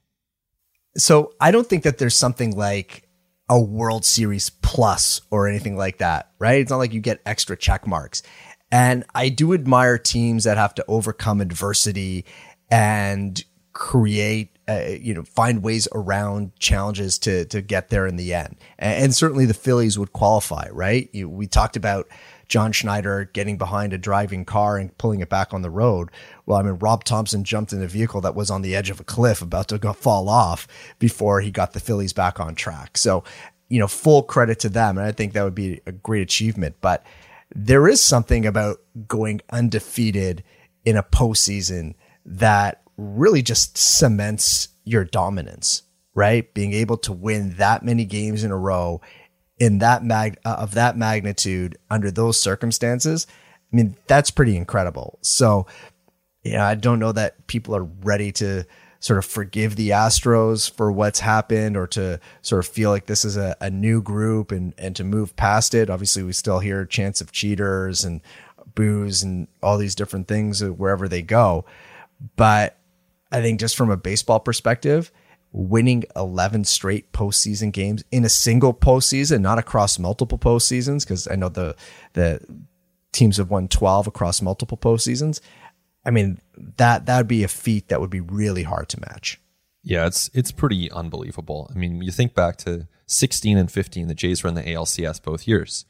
So, 0.97 1.33
I 1.41 1.51
don't 1.51 1.67
think 1.67 1.83
that 1.83 1.99
there's 1.99 2.17
something 2.17 2.57
like 2.57 3.07
a 3.49 3.61
World 3.61 4.05
Series 4.05 4.51
plus 4.51 5.21
or 5.31 5.49
anything 5.49 5.77
like 5.77 5.99
that, 5.99 6.31
right? 6.39 6.61
It's 6.61 6.71
not 6.71 6.79
like 6.79 6.93
you 6.93 7.01
get 7.01 7.21
extra 7.25 7.57
check 7.57 7.87
marks. 7.87 8.23
And 8.71 9.05
I 9.15 9.29
do 9.29 9.53
admire 9.53 9.99
teams 9.99 10.45
that 10.45 10.57
have 10.57 10.75
to 10.75 10.85
overcome 10.89 11.41
adversity 11.41 12.25
and 12.71 13.45
create 13.73 14.57
uh, 14.69 14.97
you 14.99 15.15
know 15.15 15.23
find 15.23 15.63
ways 15.63 15.87
around 15.93 16.51
challenges 16.59 17.19
to 17.19 17.45
to 17.45 17.61
get 17.61 17.91
there 17.91 18.07
in 18.07 18.17
the 18.17 18.35
end. 18.35 18.57
And, 18.79 19.05
and 19.05 19.15
certainly 19.15 19.45
the 19.47 19.55
phillies 19.55 19.99
would 19.99 20.13
qualify 20.13 20.69
right? 20.73 21.09
You, 21.13 21.29
we 21.29 21.47
talked 21.47 21.77
about 21.77 22.09
john 22.49 22.73
schneider 22.73 23.29
getting 23.33 23.59
behind 23.59 23.93
a 23.93 23.99
driving 23.99 24.45
car 24.45 24.79
and 24.79 24.97
pulling 24.99 25.21
it 25.21 25.29
back 25.29 25.53
on 25.53 25.63
the 25.63 25.71
road. 25.71 26.11
Well 26.47 26.59
i 26.59 26.63
mean 26.63 26.77
rob 26.77 27.05
thompson 27.05 27.45
jumped 27.45 27.73
in 27.73 27.83
a 27.83 27.87
vehicle 27.87 28.21
that 28.23 28.35
was 28.35 28.51
on 28.51 28.63
the 28.63 28.75
edge 28.75 28.91
of 28.91 28.99
a 28.99 29.05
cliff 29.05 29.43
about 29.43 29.69
to 29.69 29.79
go 29.79 29.93
fall 29.93 30.29
off 30.29 30.67
before 30.99 31.41
he 31.41 31.51
got 31.51 31.73
the 31.73 31.81
phillies 31.81 32.13
back 32.13 32.41
on 32.41 32.55
track. 32.55 32.99
So 32.99 33.23
you 33.69 33.79
know 33.79 33.89
full 33.89 34.23
credit 34.23 34.59
to 34.61 34.69
them 34.69 34.97
and 34.97 35.07
i 35.07 35.13
think 35.13 35.33
that 35.35 35.45
would 35.45 35.55
be 35.55 35.81
a 35.87 35.93
great 35.93 36.23
achievement. 36.23 36.77
But 36.81 37.05
there 37.55 37.89
is 37.89 38.03
something 38.03 38.47
about 38.47 38.79
going 39.07 39.41
undefeated 39.51 40.43
in 40.85 40.97
a 40.97 41.03
postseason 41.03 41.95
that 42.25 42.83
really 42.97 43.43
just 43.43 43.77
cements 43.77 44.69
your 44.85 45.05
dominance, 45.05 45.83
right? 46.15 46.53
Being 46.55 46.73
able 46.73 46.97
to 46.99 47.13
win 47.13 47.55
that 47.57 47.85
many 47.85 48.05
games 48.05 48.45
in 48.45 48.51
a 48.51 48.57
row 48.57 49.01
in 49.59 49.79
that 49.79 50.05
mag 50.05 50.39
uh, 50.45 50.57
of 50.59 50.75
that 50.75 50.97
magnitude 50.97 51.79
under 51.91 52.11
those 52.11 52.41
circumstances, 52.41 53.27
I 53.73 53.77
mean, 53.77 53.97
that's 54.07 54.31
pretty 54.31 54.57
incredible. 54.57 55.19
So, 55.23 55.67
yeah, 56.43 56.67
I 56.67 56.75
don't 56.75 56.99
know 56.99 57.13
that 57.13 57.47
people 57.47 57.75
are 57.75 57.85
ready 57.85 58.33
to 58.33 58.65
sort 59.01 59.19
of 59.19 59.25
forgive 59.25 59.77
the 59.77 59.91
Astros 59.91 60.71
for 60.71 60.91
what's 60.91 61.21
happened 61.21 61.77
or 61.77 61.87
to 61.89 62.21
sort 62.43 62.65
of 62.65 62.73
feel 62.73 62.91
like 62.91 63.07
this 63.07 63.25
is 63.25 63.37
a, 63.37 63.57
a 63.61 63.71
new 63.71 64.03
group 64.03 64.53
and, 64.53 64.75
and 64.79 64.97
to 64.97 65.05
move 65.05 65.37
past 65.37 65.75
it. 65.75 65.91
Obviously, 65.91 66.23
we 66.23 66.33
still 66.33 66.59
hear 66.59 66.85
chants 66.85 67.21
of 67.21 67.33
cheaters 67.33 68.05
and 68.05 68.21
boos 68.75 69.23
and 69.23 69.49
all 69.63 69.79
these 69.79 69.95
different 69.95 70.29
things 70.29 70.63
wherever 70.63 71.09
they 71.09 71.23
go. 71.23 71.65
But 72.37 72.79
I 73.31 73.43
think 73.43 73.61
just 73.61 73.77
from 73.77 73.91
a 73.91 73.97
baseball 73.97 74.41
perspective, 74.41 75.11
winning 75.53 76.05
11 76.15 76.65
straight 76.65 77.13
postseason 77.13 77.73
games 77.73 78.05
in 78.13 78.25
a 78.25 78.29
single 78.29 78.75
postseason, 78.75 79.41
not 79.41 79.59
across 79.59 79.99
multiple 79.99 80.39
postseasons, 80.39 81.05
because 81.05 81.27
I 81.29 81.35
know 81.35 81.49
the 81.49 81.75
the 82.13 82.41
teams 83.13 83.39
have 83.39 83.51
won 83.51 83.67
12 83.67 84.07
across 84.07 84.43
multiple 84.43 84.77
postseasons. 84.77 85.41
I 86.07 86.11
mean, 86.11 86.39
that 86.77 87.07
that 87.07 87.19
would 87.19 87.29
be 87.29 87.43
a 87.43 87.49
feat 87.49 87.89
that 87.89 88.01
would 88.01 88.11
be 88.11 88.21
really 88.21 88.63
hard 88.63 88.89
to 88.91 89.01
match. 89.01 89.41
Yeah, 89.83 90.07
it's 90.07 90.31
it's 90.33 90.53
pretty 90.53 90.91
unbelievable. 90.91 91.71
I 91.75 91.79
mean, 91.79 92.01
you 92.01 92.13
think 92.13 92.35
back 92.35 92.57
to 92.59 92.87
16 93.07 93.59
and 93.59 93.71
15, 93.71 94.09
the 94.09 94.15
Jays 94.15 94.43
were 94.43 94.49
in 94.49 94.55
the 94.55 94.63
ALCS 94.63 95.23
both 95.23 95.47
years. 95.47 95.85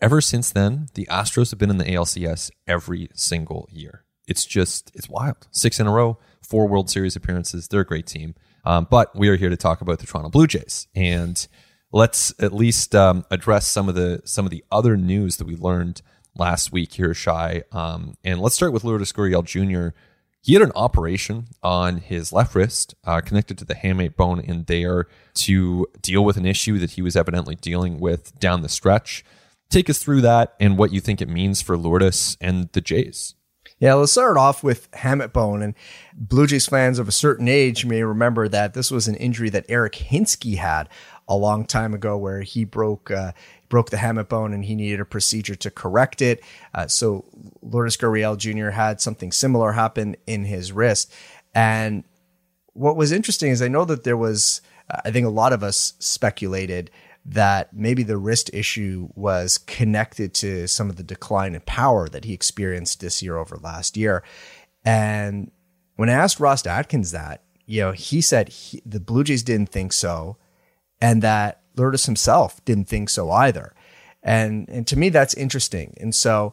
Ever 0.00 0.20
since 0.20 0.50
then, 0.50 0.86
the 0.94 1.06
Astros 1.10 1.50
have 1.50 1.58
been 1.58 1.70
in 1.70 1.78
the 1.78 1.84
ALCS 1.84 2.50
every 2.66 3.10
single 3.14 3.68
year. 3.70 4.04
It's 4.28 4.44
just 4.44 4.92
it's 4.94 5.08
wild. 5.08 5.48
Six 5.50 5.80
in 5.80 5.88
a 5.88 5.92
row, 5.92 6.18
four 6.40 6.68
World 6.68 6.88
Series 6.88 7.16
appearances. 7.16 7.66
They're 7.66 7.80
a 7.80 7.86
great 7.86 8.06
team. 8.06 8.34
Um, 8.64 8.86
but 8.88 9.14
we 9.16 9.28
are 9.28 9.36
here 9.36 9.50
to 9.50 9.56
talk 9.56 9.80
about 9.80 9.98
the 9.98 10.06
Toronto 10.06 10.30
Blue 10.30 10.46
Jays, 10.46 10.86
and 10.94 11.48
let's 11.90 12.34
at 12.38 12.52
least 12.52 12.94
um, 12.94 13.24
address 13.30 13.66
some 13.66 13.88
of 13.88 13.94
the 13.94 14.20
some 14.24 14.44
of 14.44 14.50
the 14.50 14.64
other 14.70 14.96
news 14.96 15.38
that 15.38 15.46
we 15.46 15.56
learned 15.56 16.02
last 16.38 16.72
week 16.72 16.94
here, 16.94 17.14
Shi. 17.14 17.62
Um, 17.72 18.14
and 18.24 18.40
let's 18.40 18.54
start 18.54 18.72
with 18.72 18.84
Lourdes 18.84 19.12
Gurriel 19.12 19.44
Jr. 19.44 19.96
He 20.40 20.54
had 20.54 20.62
an 20.62 20.72
operation 20.74 21.48
on 21.62 21.98
his 21.98 22.32
left 22.32 22.54
wrist 22.54 22.94
uh, 23.04 23.20
connected 23.20 23.58
to 23.58 23.64
the 23.64 23.74
hamate 23.74 24.16
bone 24.16 24.40
in 24.40 24.64
there 24.64 25.08
to 25.34 25.86
deal 26.00 26.24
with 26.24 26.36
an 26.36 26.46
issue 26.46 26.78
that 26.78 26.92
he 26.92 27.02
was 27.02 27.16
evidently 27.16 27.56
dealing 27.56 27.98
with 28.00 28.38
down 28.38 28.62
the 28.62 28.68
stretch. 28.68 29.24
Take 29.68 29.90
us 29.90 29.98
through 29.98 30.22
that 30.22 30.54
and 30.58 30.78
what 30.78 30.92
you 30.92 31.00
think 31.00 31.20
it 31.20 31.28
means 31.28 31.60
for 31.60 31.76
Lourdes 31.76 32.38
and 32.40 32.70
the 32.72 32.80
Jays. 32.80 33.34
Yeah, 33.80 33.94
let's 33.94 34.12
start 34.12 34.36
off 34.36 34.64
with 34.64 34.90
hamate 34.92 35.32
bone. 35.32 35.62
And 35.62 35.74
Blue 36.14 36.46
Jays 36.46 36.66
fans 36.66 36.98
of 36.98 37.08
a 37.08 37.12
certain 37.12 37.48
age 37.48 37.84
may 37.84 38.02
remember 38.02 38.48
that 38.48 38.74
this 38.74 38.90
was 38.90 39.06
an 39.06 39.14
injury 39.16 39.50
that 39.50 39.66
Eric 39.68 39.92
Hinske 39.92 40.56
had 40.56 40.88
a 41.28 41.36
long 41.36 41.64
time 41.64 41.94
ago, 41.94 42.16
where 42.16 42.40
he 42.40 42.64
broke 42.64 43.10
uh, 43.10 43.32
broke 43.68 43.90
the 43.90 43.96
hamate 43.98 44.28
bone 44.28 44.52
and 44.52 44.64
he 44.64 44.74
needed 44.74 45.00
a 45.00 45.04
procedure 45.04 45.54
to 45.56 45.70
correct 45.70 46.22
it. 46.22 46.42
Uh, 46.74 46.86
so 46.86 47.24
Lourdes 47.62 47.96
Gurriel 47.96 48.36
Jr. 48.36 48.70
had 48.70 49.00
something 49.00 49.32
similar 49.32 49.72
happen 49.72 50.16
in 50.26 50.44
his 50.44 50.72
wrist. 50.72 51.12
And 51.54 52.04
what 52.72 52.96
was 52.96 53.12
interesting 53.12 53.50
is 53.50 53.60
I 53.60 53.68
know 53.68 53.84
that 53.84 54.04
there 54.04 54.16
was, 54.16 54.60
uh, 54.90 55.00
I 55.04 55.10
think 55.10 55.26
a 55.26 55.30
lot 55.30 55.52
of 55.52 55.62
us 55.62 55.94
speculated 55.98 56.90
that 57.24 57.74
maybe 57.74 58.02
the 58.02 58.16
wrist 58.16 58.50
issue 58.54 59.08
was 59.14 59.58
connected 59.58 60.32
to 60.32 60.66
some 60.66 60.88
of 60.88 60.96
the 60.96 61.02
decline 61.02 61.54
in 61.54 61.60
power 61.62 62.08
that 62.08 62.24
he 62.24 62.32
experienced 62.32 63.00
this 63.00 63.22
year 63.22 63.36
over 63.36 63.56
last 63.56 63.96
year. 63.96 64.22
And 64.84 65.50
when 65.96 66.08
I 66.08 66.14
asked 66.14 66.40
Ross 66.40 66.66
Atkins 66.66 67.10
that, 67.10 67.42
you 67.66 67.82
know, 67.82 67.92
he 67.92 68.22
said 68.22 68.48
he, 68.48 68.80
the 68.86 69.00
Blue 69.00 69.24
Jays 69.24 69.42
didn't 69.42 69.68
think 69.68 69.92
so, 69.92 70.38
and 71.02 71.22
that 71.22 71.57
Lourdes 71.78 72.06
himself 72.06 72.64
didn't 72.64 72.88
think 72.88 73.10
so 73.10 73.30
either. 73.30 73.74
And 74.22 74.68
and 74.68 74.86
to 74.88 74.98
me, 74.98 75.08
that's 75.08 75.34
interesting. 75.34 75.96
And 76.00 76.14
so, 76.14 76.52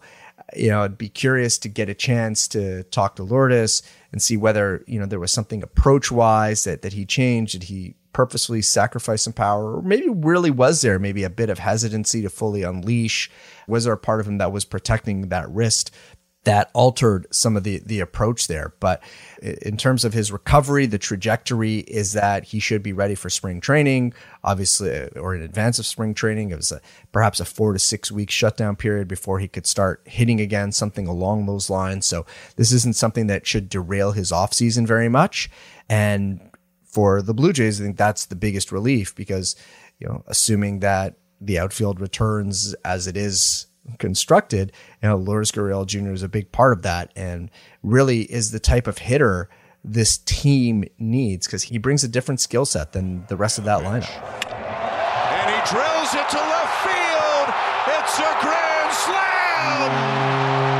you 0.56 0.70
know, 0.70 0.84
I'd 0.84 0.98
be 0.98 1.10
curious 1.10 1.58
to 1.60 1.70
get 1.70 1.90
a 1.90 1.96
chance 1.96 2.48
to 2.50 2.84
talk 2.84 3.16
to 3.16 3.24
Lourdes 3.24 3.82
and 4.12 4.22
see 4.22 4.38
whether 4.38 4.84
you 4.88 5.00
know 5.00 5.06
there 5.06 5.20
was 5.20 5.32
something 5.32 5.64
approach 5.64 6.12
wise 6.12 6.64
that 6.64 6.84
that 6.84 6.94
he 6.94 7.06
changed. 7.06 7.54
Did 7.54 7.64
he 7.64 7.96
purposefully 8.14 8.62
sacrifice 8.62 9.24
some 9.24 9.34
power, 9.34 9.76
or 9.76 9.82
maybe 9.82 10.08
really 10.08 10.50
was 10.50 10.82
there 10.82 10.98
maybe 10.98 11.24
a 11.24 11.30
bit 11.30 11.50
of 11.50 11.60
hesitancy 11.60 12.22
to 12.22 12.30
fully 12.30 12.64
unleash? 12.64 13.30
Was 13.68 13.84
there 13.84 13.94
a 13.94 13.98
part 13.98 14.22
of 14.22 14.28
him 14.28 14.38
that 14.38 14.54
was 14.54 14.64
protecting 14.64 15.28
that 15.30 15.50
wrist 15.50 15.92
that 16.46 16.70
altered 16.74 17.28
some 17.32 17.58
of 17.58 17.64
the 17.64 17.80
the 17.86 18.00
approach 18.00 18.48
there. 18.48 18.74
But 18.80 19.04
in 19.42 19.78
terms 19.78 20.06
of 20.06 20.14
his 20.14 20.32
recovery, 20.32 20.86
the 20.86 20.98
trajectory 20.98 21.80
is 21.80 22.14
that 22.14 22.46
he 22.46 22.60
should 22.60 22.82
be 22.82 22.94
ready 22.94 23.16
for 23.16 23.30
spring 23.30 23.60
training, 23.60 24.14
obviously, 24.44 24.96
uh, 24.96 25.08
or 25.20 25.36
in 25.36 25.42
advance 25.42 25.78
of 25.78 25.86
spring 25.86 26.14
training. 26.14 26.52
It 26.52 26.56
was 26.56 26.72
a, 26.72 26.82
perhaps 27.12 27.40
a 27.40 27.46
four 27.46 27.74
to 27.74 27.80
six 27.80 28.12
week 28.12 28.32
shutdown 28.32 28.76
period 28.76 29.08
before 29.08 29.40
he 29.40 29.48
could 29.48 29.68
start 29.68 30.02
hitting 30.06 30.40
again, 30.40 30.72
something 30.72 31.08
along 31.08 31.46
those 31.46 31.70
lines. 31.70 32.06
So 32.06 32.26
this 32.56 32.72
isn't 32.72 32.96
something 32.96 33.28
that 33.28 33.46
should 33.46 33.70
derail 33.70 34.14
his 34.14 34.32
offseason 34.32 34.88
very 34.88 35.10
much. 35.10 35.50
And 35.90 36.40
for 36.84 37.22
the 37.22 37.34
Blue 37.34 37.54
Jays, 37.54 37.82
I 37.82 37.84
think 37.84 37.98
that's 37.98 38.26
the 38.26 38.36
biggest 38.36 38.72
relief 38.72 39.14
because, 39.16 39.56
you 40.00 40.08
know, 40.08 40.24
assuming 40.28 40.80
that 40.80 41.16
the 41.42 41.60
outfield 41.60 42.00
returns 42.00 42.74
as 42.86 43.08
it 43.08 43.18
is 43.18 43.68
constructed, 44.00 44.72
And 45.02 45.26
Lourdes 45.26 45.52
Gurriel 45.52 45.86
Jr. 45.86 46.12
is 46.12 46.24
a 46.24 46.30
big 46.30 46.52
part 46.52 46.74
of 46.74 46.82
that 46.84 47.12
and 47.16 47.50
really 47.84 48.22
is 48.22 48.52
the 48.52 48.60
type 48.60 48.88
of 48.88 49.00
hitter 49.00 49.50
this 49.84 50.18
team 50.18 50.86
needs 50.98 51.46
because 51.46 51.64
he 51.64 51.78
brings 51.78 52.04
a 52.04 52.08
different 52.08 52.40
skill 52.40 52.66
set 52.66 52.94
than 52.94 53.26
the 53.28 53.38
rest 53.38 53.58
of 53.58 53.66
that 53.66 53.82
lineup. 53.82 54.10
And 54.50 55.50
he 55.50 55.58
drills 55.72 56.14
it 56.14 56.30
to 56.30 56.38
left 56.38 56.84
field. 56.84 57.54
It's 57.88 58.20
a 58.20 58.32
grand 58.42 58.94
slam. 58.94 60.75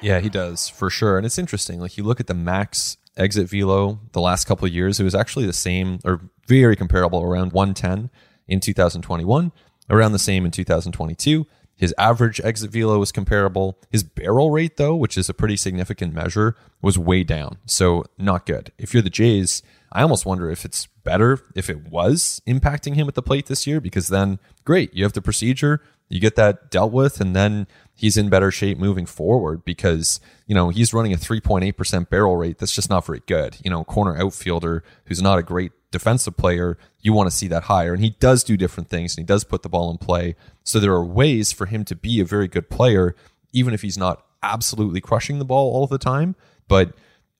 Yeah, 0.00 0.20
he 0.20 0.28
does 0.28 0.68
for 0.68 0.90
sure. 0.90 1.16
And 1.16 1.26
it's 1.26 1.38
interesting. 1.38 1.80
Like 1.80 1.96
you 1.96 2.04
look 2.04 2.20
at 2.20 2.26
the 2.26 2.34
max 2.34 2.96
exit 3.16 3.48
velo 3.48 4.00
the 4.12 4.20
last 4.20 4.46
couple 4.46 4.66
of 4.66 4.72
years, 4.72 5.00
it 5.00 5.04
was 5.04 5.14
actually 5.14 5.46
the 5.46 5.52
same 5.52 5.98
or 6.04 6.20
very 6.46 6.76
comparable 6.76 7.22
around 7.22 7.52
110 7.52 8.10
in 8.48 8.60
2021, 8.60 9.52
around 9.88 10.12
the 10.12 10.18
same 10.18 10.44
in 10.44 10.50
2022. 10.50 11.46
His 11.76 11.94
average 11.96 12.42
exit 12.42 12.70
velo 12.70 12.98
was 12.98 13.10
comparable. 13.10 13.78
His 13.90 14.02
barrel 14.02 14.50
rate, 14.50 14.76
though, 14.76 14.94
which 14.94 15.16
is 15.16 15.30
a 15.30 15.34
pretty 15.34 15.56
significant 15.56 16.12
measure, 16.12 16.54
was 16.82 16.98
way 16.98 17.24
down. 17.24 17.56
So 17.64 18.04
not 18.18 18.44
good. 18.44 18.70
If 18.76 18.92
you're 18.92 19.02
the 19.02 19.08
Jays, 19.08 19.62
I 19.90 20.02
almost 20.02 20.26
wonder 20.26 20.50
if 20.50 20.66
it's 20.66 20.88
better 21.04 21.40
if 21.54 21.70
it 21.70 21.88
was 21.88 22.42
impacting 22.46 22.96
him 22.96 23.08
at 23.08 23.14
the 23.14 23.22
plate 23.22 23.46
this 23.46 23.66
year, 23.66 23.80
because 23.80 24.08
then 24.08 24.38
great, 24.64 24.92
you 24.92 25.04
have 25.04 25.14
the 25.14 25.22
procedure, 25.22 25.82
you 26.10 26.20
get 26.20 26.36
that 26.36 26.70
dealt 26.70 26.92
with, 26.92 27.20
and 27.20 27.34
then 27.34 27.66
he's 27.94 28.16
in 28.16 28.28
better 28.28 28.50
shape 28.50 28.78
moving 28.78 29.06
forward 29.06 29.64
because, 29.64 30.20
you 30.46 30.54
know, 30.54 30.68
he's 30.68 30.92
running 30.92 31.12
a 31.12 31.16
3.8% 31.16 32.10
barrel 32.10 32.36
rate. 32.36 32.58
That's 32.58 32.74
just 32.74 32.90
not 32.90 33.06
very 33.06 33.22
good. 33.26 33.56
You 33.62 33.70
know, 33.70 33.84
corner 33.84 34.20
outfielder 34.20 34.82
who's 35.04 35.22
not 35.22 35.38
a 35.38 35.42
great 35.42 35.70
defensive 35.90 36.36
player, 36.36 36.78
you 37.00 37.12
want 37.12 37.30
to 37.30 37.36
see 37.36 37.46
that 37.48 37.64
higher. 37.64 37.92
And 37.92 38.02
he 38.02 38.10
does 38.10 38.44
do 38.44 38.56
different 38.56 38.88
things 38.88 39.16
and 39.16 39.22
he 39.22 39.26
does 39.26 39.44
put 39.44 39.62
the 39.62 39.68
ball 39.68 39.90
in 39.90 39.98
play. 39.98 40.36
So 40.64 40.80
there 40.80 40.92
are 40.92 41.04
ways 41.04 41.52
for 41.52 41.66
him 41.66 41.84
to 41.86 41.94
be 41.94 42.20
a 42.20 42.24
very 42.24 42.48
good 42.48 42.70
player, 42.70 43.14
even 43.52 43.74
if 43.74 43.82
he's 43.82 43.98
not 43.98 44.24
absolutely 44.42 45.00
crushing 45.00 45.38
the 45.38 45.44
ball 45.44 45.72
all 45.74 45.86
the 45.86 45.98
time. 45.98 46.36
But, 46.68 46.94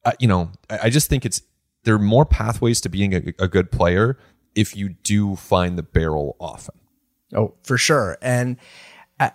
uh, 0.05 0.13
you 0.19 0.29
know, 0.29 0.51
I, 0.69 0.79
I, 0.85 0.91
just 0.91 1.09
think 1.09 1.25
it's, 1.25 1.43
there 1.85 1.95
are 1.95 1.99
more 1.99 2.27
pathways 2.27 2.81
to 2.83 2.89
being 2.89 3.15
a, 3.15 3.23
a 3.39 3.49
good 3.49 3.71
player 3.71 4.19
if 4.55 4.77
you 4.77 4.91
do 4.91 5.37
find 5.37 5.79
the 5.79 5.83
barrel 5.83 6.37
often. 6.41 6.80
Oh, 7.35 7.55
for 7.63 7.79
sure. 7.79 8.19
And, 8.21 8.57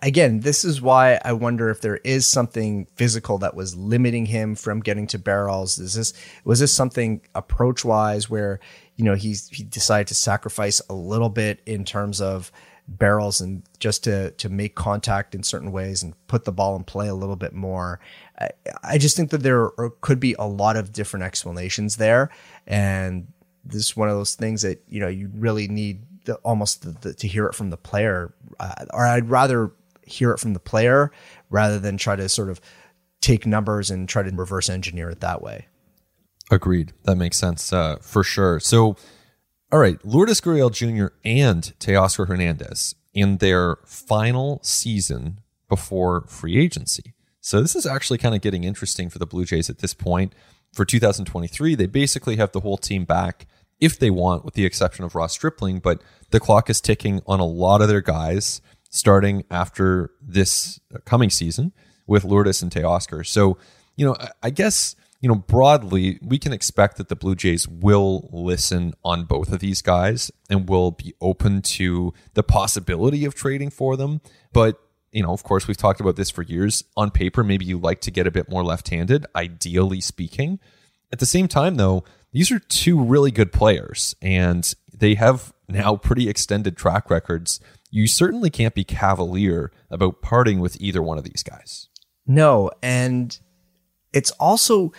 again, 0.02 0.40
this 0.40 0.66
is 0.66 0.82
why 0.82 1.20
I 1.24 1.34
wonder 1.34 1.70
if 1.70 1.82
there 1.82 1.98
is 1.98 2.26
something 2.26 2.88
physical 2.96 3.38
that 3.40 3.56
was 3.56 3.76
limiting 3.76 4.26
him 4.26 4.56
from 4.56 4.80
getting 4.80 5.06
to 5.08 5.20
barrels. 5.20 5.78
Is 5.78 5.94
this 5.94 6.14
was 6.44 6.60
this 6.60 6.74
something 6.74 7.22
approach 7.36 7.86
wise 7.86 8.30
where 8.30 8.60
you 8.96 9.06
know 9.06 9.14
he's 9.14 9.48
he 9.50 9.64
decided 9.64 10.08
to 10.08 10.16
sacrifice 10.16 10.82
a 10.90 10.94
little 10.94 11.30
bit 11.30 11.62
in 11.66 11.86
terms 11.86 12.20
of 12.20 12.52
barrels 12.88 13.42
and 13.42 13.64
just 13.80 14.04
to 14.06 14.32
to 14.32 14.50
make 14.50 14.76
contact 14.76 15.36
in 15.36 15.44
certain 15.44 15.72
ways 15.72 16.02
and 16.02 16.14
put 16.28 16.46
the 16.46 16.52
ball 16.52 16.76
in 16.76 16.84
play 16.84 17.08
a 17.08 17.16
little 17.16 17.36
bit 17.36 17.54
more. 17.54 18.00
I, 18.40 18.50
I 18.84 18.98
just 18.98 19.16
think 19.16 19.30
that 19.32 19.44
there 19.44 19.72
are, 19.80 19.92
could 20.02 20.20
be 20.20 20.36
a 20.40 20.48
lot 20.48 20.78
of 20.78 20.94
different 20.94 21.26
explanations 21.26 21.98
there, 21.98 22.32
and 22.66 23.28
this 23.64 23.86
is 23.86 23.98
one 23.98 24.10
of 24.10 24.16
those 24.16 24.34
things 24.34 24.64
that 24.64 24.84
you 24.90 25.00
know 25.00 25.08
you 25.08 25.30
really 25.36 25.68
need 25.68 26.02
the, 26.26 26.36
almost 26.36 26.84
the, 26.84 26.92
the, 26.92 27.14
to 27.14 27.28
hear 27.28 27.46
it 27.46 27.56
from 27.56 27.70
the 27.70 27.78
player, 27.78 28.34
uh, 28.60 28.86
or 28.94 29.06
I'd 29.06 29.30
rather 29.30 29.72
hear 30.04 30.32
it 30.32 30.40
from 30.40 30.54
the 30.54 30.60
player 30.60 31.12
rather 31.50 31.80
than 31.80 31.98
try 31.98 32.16
to 32.16 32.30
sort 32.30 32.50
of 32.50 32.62
take 33.22 33.46
numbers 33.46 33.90
and 33.90 34.08
try 34.08 34.24
to 34.24 34.30
reverse 34.32 34.70
engineer 34.70 35.10
it 35.10 35.22
that 35.22 35.42
way. 35.42 35.68
Agreed. 36.52 36.94
That 37.04 37.16
makes 37.16 37.38
sense 37.38 37.74
uh, 37.74 37.98
for 38.02 38.24
sure. 38.24 38.60
So, 38.60 38.96
all 39.72 39.80
right, 39.80 39.98
Lourdes 40.06 40.42
Gurriel 40.42 40.72
Jr. 40.72 41.16
and 41.24 41.74
Teoscar 41.80 42.28
Hernandez 42.28 42.94
in 43.14 43.38
their 43.38 43.78
final 43.86 44.60
season 44.62 45.40
before 45.68 46.22
free 46.28 46.58
agency. 46.58 47.16
So 47.42 47.62
this 47.62 47.76
is 47.76 47.86
actually 47.86 48.18
kind 48.18 48.36
of 48.36 48.42
getting 48.42 48.64
interesting 48.64 49.10
for 49.10 49.20
the 49.20 49.26
Blue 49.26 49.46
Jays 49.46 49.70
at 49.70 49.80
this 49.80 49.94
point. 49.94 50.34
For 50.74 50.84
2023, 50.84 51.76
they 51.76 51.86
basically 51.86 52.36
have 52.36 52.52
the 52.52 52.60
whole 52.60 52.78
team 52.78 53.06
back 53.06 53.48
if 53.80 54.00
they 54.00 54.10
want, 54.10 54.46
with 54.46 54.54
the 54.54 54.66
exception 54.66 55.06
of 55.06 55.16
Ross 55.16 55.34
Stripling, 55.34 55.80
but 55.80 56.02
the 56.32 56.40
clock 56.40 56.70
is 56.70 56.82
ticking 56.82 57.22
on 57.28 57.40
a 57.40 57.46
lot 57.46 57.82
of 57.82 57.88
their 57.88 58.02
guys 58.02 58.62
starting 58.90 59.44
after 59.52 60.12
this 60.22 60.80
coming 61.06 61.30
season 61.30 61.74
with 62.08 62.24
Lourdes 62.24 62.62
and 62.62 62.72
Teoscar. 62.72 63.26
So, 63.26 63.58
you 63.96 64.06
know, 64.06 64.16
I 64.42 64.50
guess, 64.50 64.96
you 65.22 65.30
know, 65.30 65.36
broadly, 65.36 66.20
we 66.22 66.38
can 66.38 66.54
expect 66.54 66.98
that 66.98 67.10
the 67.10 67.16
Blue 67.16 67.36
Jays 67.36 67.68
will 67.68 68.30
listen 68.32 68.94
on 69.04 69.26
both 69.26 69.52
of 69.52 69.60
these 69.60 69.82
guys 69.82 70.32
and 70.50 70.70
will 70.70 70.92
be 70.92 71.14
open 71.20 71.62
to 71.62 72.14
the 72.36 72.44
possibility 72.44 73.26
of 73.26 73.36
trading 73.36 73.70
for 73.70 73.98
them. 73.98 74.22
But, 74.54 74.80
you 75.12 75.24
know, 75.24 75.34
of 75.34 75.44
course, 75.44 75.68
we've 75.68 75.78
talked 75.78 76.00
about 76.00 76.16
this 76.16 76.30
for 76.30 76.44
years. 76.44 76.84
On 76.96 77.10
paper, 77.10 77.44
maybe 77.44 77.66
you 77.66 77.78
like 77.78 78.02
to 78.02 78.12
get 78.12 78.28
a 78.28 78.32
bit 78.32 78.50
more 78.50 78.64
left 78.64 78.90
handed, 78.90 79.26
ideally 79.36 80.02
speaking. 80.02 80.60
At 81.12 81.20
the 81.20 81.26
same 81.26 81.48
time, 81.48 81.76
though, 81.76 82.04
these 82.32 82.52
are 82.52 82.60
two 82.60 83.02
really 83.02 83.32
good 83.32 83.54
players 83.54 84.16
and 84.22 84.74
they 84.94 85.16
have 85.16 85.54
now 85.68 85.96
pretty 85.96 86.30
extended 86.30 86.78
track 86.78 87.10
records. 87.10 87.60
You 87.90 88.08
certainly 88.08 88.50
can't 88.50 88.76
be 88.76 88.84
cavalier 88.84 89.72
about 89.90 90.22
parting 90.22 90.60
with 90.60 90.80
either 90.82 91.02
one 91.02 91.18
of 91.18 91.24
these 91.24 91.44
guys. 91.44 91.88
No, 92.28 92.72
and 92.82 93.38
it's 94.14 94.32
also 94.32 94.92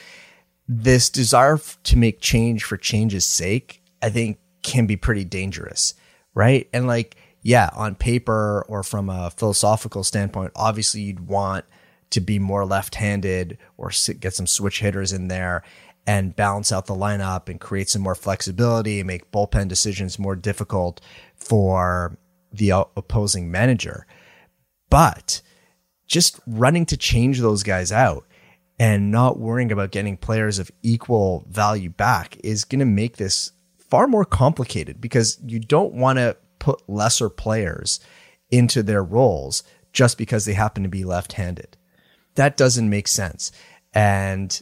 this 0.68 1.10
desire 1.10 1.58
to 1.84 1.96
make 1.96 2.20
change 2.20 2.64
for 2.64 2.76
change's 2.76 3.24
sake, 3.24 3.82
I 4.02 4.10
think 4.10 4.38
can 4.62 4.86
be 4.86 4.96
pretty 4.96 5.24
dangerous, 5.24 5.94
right? 6.34 6.68
And 6.72 6.86
like, 6.86 7.16
yeah, 7.42 7.70
on 7.74 7.94
paper 7.94 8.64
or 8.68 8.82
from 8.82 9.08
a 9.08 9.30
philosophical 9.30 10.02
standpoint, 10.02 10.52
obviously 10.56 11.02
you'd 11.02 11.28
want 11.28 11.64
to 12.10 12.20
be 12.20 12.38
more 12.38 12.64
left-handed 12.64 13.58
or 13.76 13.90
get 14.18 14.34
some 14.34 14.46
switch 14.46 14.80
hitters 14.80 15.12
in 15.12 15.28
there 15.28 15.62
and 16.06 16.36
balance 16.36 16.70
out 16.70 16.86
the 16.86 16.94
lineup 16.94 17.48
and 17.48 17.60
create 17.60 17.88
some 17.88 18.02
more 18.02 18.14
flexibility 18.14 19.00
and 19.00 19.06
make 19.06 19.32
bullpen 19.32 19.68
decisions 19.68 20.18
more 20.18 20.36
difficult 20.36 21.00
for 21.34 22.16
the 22.52 22.70
opposing 22.70 23.50
manager. 23.50 24.06
But 24.88 25.42
just 26.06 26.38
running 26.46 26.86
to 26.86 26.96
change 26.96 27.40
those 27.40 27.62
guys 27.62 27.90
out 27.90 28.24
and 28.78 29.10
not 29.10 29.38
worrying 29.38 29.72
about 29.72 29.90
getting 29.90 30.16
players 30.16 30.58
of 30.58 30.70
equal 30.82 31.44
value 31.48 31.90
back 31.90 32.36
is 32.44 32.64
going 32.64 32.80
to 32.80 32.84
make 32.86 33.16
this 33.16 33.52
far 33.78 34.06
more 34.06 34.24
complicated 34.24 35.00
because 35.00 35.38
you 35.44 35.58
don't 35.58 35.94
want 35.94 36.18
to 36.18 36.36
put 36.58 36.88
lesser 36.88 37.28
players 37.28 38.00
into 38.50 38.82
their 38.82 39.02
roles 39.02 39.62
just 39.92 40.18
because 40.18 40.44
they 40.44 40.52
happen 40.52 40.82
to 40.82 40.88
be 40.88 41.04
left 41.04 41.34
handed. 41.34 41.76
That 42.34 42.56
doesn't 42.56 42.90
make 42.90 43.08
sense. 43.08 43.50
And 43.94 44.60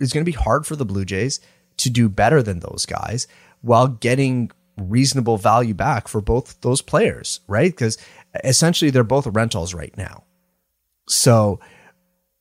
it's 0.00 0.12
going 0.12 0.24
to 0.24 0.30
be 0.30 0.36
hard 0.36 0.66
for 0.66 0.76
the 0.76 0.84
Blue 0.84 1.04
Jays 1.04 1.40
to 1.78 1.90
do 1.90 2.08
better 2.08 2.42
than 2.42 2.60
those 2.60 2.86
guys 2.86 3.26
while 3.60 3.88
getting 3.88 4.50
reasonable 4.76 5.36
value 5.36 5.74
back 5.74 6.08
for 6.08 6.20
both 6.20 6.60
those 6.62 6.82
players, 6.82 7.40
right? 7.46 7.70
Because 7.70 7.98
essentially 8.44 8.90
they're 8.90 9.04
both 9.04 9.26
rentals 9.26 9.74
right 9.74 9.96
now. 9.96 10.24
So, 11.08 11.60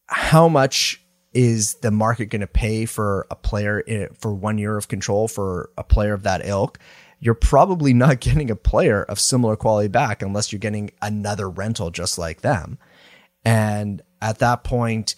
how 0.08 0.48
much 0.48 1.02
is 1.34 1.76
the 1.76 1.92
market 1.92 2.26
going 2.28 2.42
to 2.42 2.48
pay 2.48 2.86
for 2.86 3.28
a 3.30 3.36
player 3.36 3.80
in, 3.80 4.10
for 4.14 4.34
one 4.34 4.58
year 4.58 4.78
of 4.78 4.88
control 4.88 5.28
for 5.28 5.70
a 5.78 5.84
player 5.84 6.14
of 6.14 6.24
that 6.24 6.46
ilk? 6.46 6.80
You're 7.20 7.36
probably 7.36 7.94
not 7.94 8.20
getting 8.22 8.50
a 8.50 8.56
player 8.56 9.04
of 9.04 9.20
similar 9.20 9.56
quality 9.56 9.90
back 9.90 10.22
unless 10.22 10.52
you're 10.52 10.60
getting 10.60 10.92
another 11.02 11.50
rental 11.50 11.92
just 11.92 12.18
like 12.18 12.42
them. 12.42 12.78
And 13.46 14.02
at 14.22 14.40
that 14.40 14.64
point, 14.64 15.16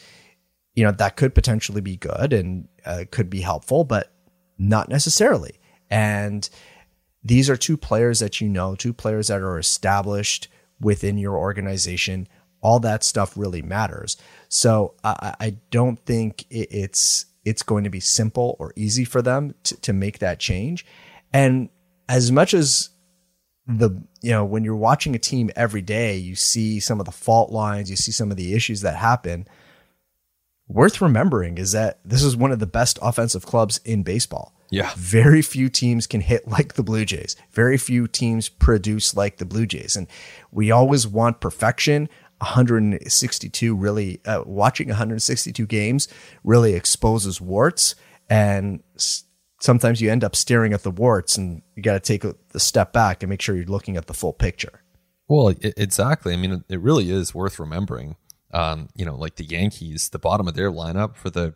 you 0.75 0.83
know, 0.83 0.91
that 0.91 1.15
could 1.15 1.35
potentially 1.35 1.81
be 1.81 1.97
good 1.97 2.33
and 2.33 2.67
uh, 2.85 3.05
could 3.11 3.29
be 3.29 3.41
helpful, 3.41 3.83
but 3.83 4.13
not 4.57 4.89
necessarily. 4.89 5.59
And 5.89 6.49
these 7.23 7.49
are 7.49 7.57
two 7.57 7.77
players 7.77 8.19
that 8.19 8.41
you 8.41 8.47
know, 8.47 8.75
two 8.75 8.93
players 8.93 9.27
that 9.27 9.41
are 9.41 9.59
established 9.59 10.47
within 10.79 11.17
your 11.17 11.37
organization 11.37 12.27
all 12.61 12.79
that 12.79 13.03
stuff 13.03 13.35
really 13.35 13.61
matters. 13.61 14.17
So 14.47 14.93
I, 15.03 15.35
I 15.39 15.57
don't 15.69 15.97
think 16.05 16.45
it's 16.49 17.25
it's 17.43 17.63
going 17.63 17.83
to 17.83 17.89
be 17.89 17.99
simple 17.99 18.55
or 18.59 18.71
easy 18.75 19.03
for 19.03 19.21
them 19.21 19.55
to, 19.63 19.81
to 19.81 19.93
make 19.93 20.19
that 20.19 20.39
change. 20.39 20.85
And 21.33 21.69
as 22.07 22.31
much 22.31 22.53
as 22.53 22.89
the 23.67 23.89
you 24.21 24.31
know 24.31 24.45
when 24.45 24.63
you're 24.63 24.75
watching 24.75 25.15
a 25.15 25.19
team 25.19 25.49
every 25.55 25.81
day, 25.81 26.17
you 26.17 26.35
see 26.35 26.79
some 26.79 26.99
of 26.99 27.05
the 27.05 27.11
fault 27.11 27.51
lines, 27.51 27.89
you 27.89 27.95
see 27.95 28.11
some 28.11 28.31
of 28.31 28.37
the 28.37 28.53
issues 28.53 28.81
that 28.81 28.95
happen. 28.95 29.47
Worth 30.71 31.01
remembering 31.01 31.57
is 31.57 31.73
that 31.73 31.99
this 32.05 32.23
is 32.23 32.37
one 32.37 32.53
of 32.53 32.59
the 32.59 32.67
best 32.67 32.97
offensive 33.01 33.45
clubs 33.45 33.79
in 33.83 34.03
baseball. 34.03 34.53
Yeah. 34.69 34.91
Very 34.95 35.41
few 35.41 35.67
teams 35.67 36.07
can 36.07 36.21
hit 36.21 36.47
like 36.47 36.75
the 36.75 36.83
Blue 36.83 37.03
Jays. 37.03 37.35
Very 37.51 37.77
few 37.77 38.07
teams 38.07 38.47
produce 38.47 39.13
like 39.13 39.37
the 39.37 39.45
Blue 39.45 39.65
Jays. 39.65 39.97
And 39.97 40.07
we 40.49 40.71
always 40.71 41.05
want 41.05 41.41
perfection. 41.41 42.07
162 42.37 43.75
really 43.75 44.19
uh, 44.25 44.43
watching 44.45 44.87
162 44.87 45.67
games 45.67 46.07
really 46.43 46.73
exposes 46.73 47.39
warts 47.39 47.93
and 48.31 48.81
s- 48.95 49.25
sometimes 49.59 50.01
you 50.01 50.09
end 50.09 50.23
up 50.23 50.35
staring 50.35 50.73
at 50.73 50.81
the 50.81 50.89
warts 50.89 51.37
and 51.37 51.61
you 51.75 51.83
got 51.83 51.93
to 51.93 51.99
take 51.99 52.23
a, 52.23 52.35
a, 52.55 52.59
step 52.59 52.93
back 52.93 53.21
and 53.21 53.29
make 53.29 53.43
sure 53.43 53.55
you're 53.55 53.65
looking 53.65 53.95
at 53.95 54.07
the 54.07 54.13
full 54.15 54.33
picture 54.33 54.81
well 55.27 55.53
exactly 55.61 56.33
i 56.33 56.35
mean 56.35 56.63
it 56.67 56.79
really 56.79 57.11
is 57.11 57.35
worth 57.35 57.59
remembering 57.59 58.15
um, 58.53 58.89
you 58.95 59.05
know 59.05 59.15
like 59.15 59.35
the 59.35 59.45
yankees 59.45 60.09
the 60.09 60.19
bottom 60.19 60.47
of 60.47 60.55
their 60.55 60.71
lineup 60.71 61.15
for 61.15 61.29
the 61.29 61.53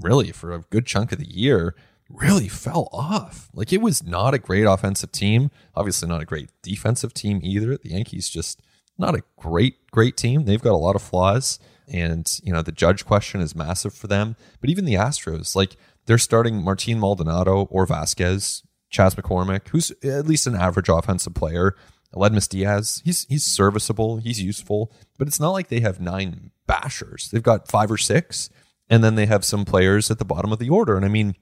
really 0.00 0.32
for 0.32 0.52
a 0.52 0.60
good 0.70 0.86
chunk 0.86 1.12
of 1.12 1.18
the 1.18 1.30
year 1.30 1.74
really 2.08 2.48
fell 2.48 2.88
off 2.92 3.48
like 3.54 3.72
it 3.72 3.80
was 3.80 4.02
not 4.02 4.34
a 4.34 4.38
great 4.38 4.64
offensive 4.64 5.12
team 5.12 5.50
obviously 5.76 6.08
not 6.08 6.20
a 6.20 6.24
great 6.24 6.50
defensive 6.62 7.14
team 7.14 7.40
either 7.42 7.76
the 7.76 7.90
yankees 7.90 8.28
just 8.28 8.60
not 9.00 9.14
a 9.14 9.24
great, 9.36 9.90
great 9.90 10.16
team. 10.16 10.44
They've 10.44 10.62
got 10.62 10.74
a 10.74 10.76
lot 10.76 10.94
of 10.94 11.02
flaws. 11.02 11.58
And, 11.88 12.30
you 12.44 12.52
know, 12.52 12.62
the 12.62 12.70
judge 12.70 13.04
question 13.04 13.40
is 13.40 13.56
massive 13.56 13.94
for 13.94 14.06
them. 14.06 14.36
But 14.60 14.70
even 14.70 14.84
the 14.84 14.94
Astros, 14.94 15.56
like 15.56 15.76
they're 16.06 16.18
starting 16.18 16.62
Martin 16.62 17.00
Maldonado 17.00 17.66
or 17.70 17.86
Vasquez, 17.86 18.62
Chas 18.90 19.14
McCormick, 19.14 19.68
who's 19.68 19.90
at 20.04 20.26
least 20.26 20.46
an 20.46 20.54
average 20.54 20.88
offensive 20.88 21.34
player. 21.34 21.74
Aledmys 22.14 22.48
Diaz, 22.48 23.02
he's 23.04 23.24
he's 23.28 23.44
serviceable, 23.44 24.16
he's 24.16 24.42
useful, 24.42 24.92
but 25.20 25.28
it's 25.28 25.38
not 25.38 25.50
like 25.50 25.68
they 25.68 25.78
have 25.78 26.00
nine 26.00 26.50
bashers. 26.68 27.30
They've 27.30 27.40
got 27.42 27.68
five 27.68 27.92
or 27.92 27.96
six, 27.96 28.50
and 28.88 29.04
then 29.04 29.14
they 29.14 29.26
have 29.26 29.44
some 29.44 29.64
players 29.64 30.10
at 30.10 30.18
the 30.18 30.24
bottom 30.24 30.52
of 30.52 30.58
the 30.58 30.70
order. 30.70 30.96
And 30.96 31.04
I 31.04 31.08
mean, 31.08 31.36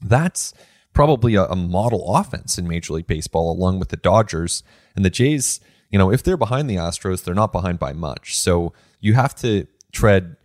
that's 0.00 0.52
probably 0.92 1.36
a, 1.36 1.44
a 1.44 1.54
model 1.54 2.16
offense 2.16 2.58
in 2.58 2.66
Major 2.66 2.94
League 2.94 3.06
Baseball, 3.06 3.52
along 3.52 3.78
with 3.78 3.90
the 3.90 3.96
Dodgers 3.96 4.64
and 4.96 5.04
the 5.04 5.10
Jays 5.10 5.60
you 5.90 5.98
know, 5.98 6.12
if 6.12 6.22
they're 6.22 6.36
behind 6.36 6.68
the 6.68 6.76
Astros, 6.76 7.24
they're 7.24 7.34
not 7.34 7.52
behind 7.52 7.78
by 7.78 7.92
much. 7.92 8.36
So 8.36 8.72
you 9.00 9.14
have 9.14 9.34
to 9.36 9.66
tread 9.92 10.36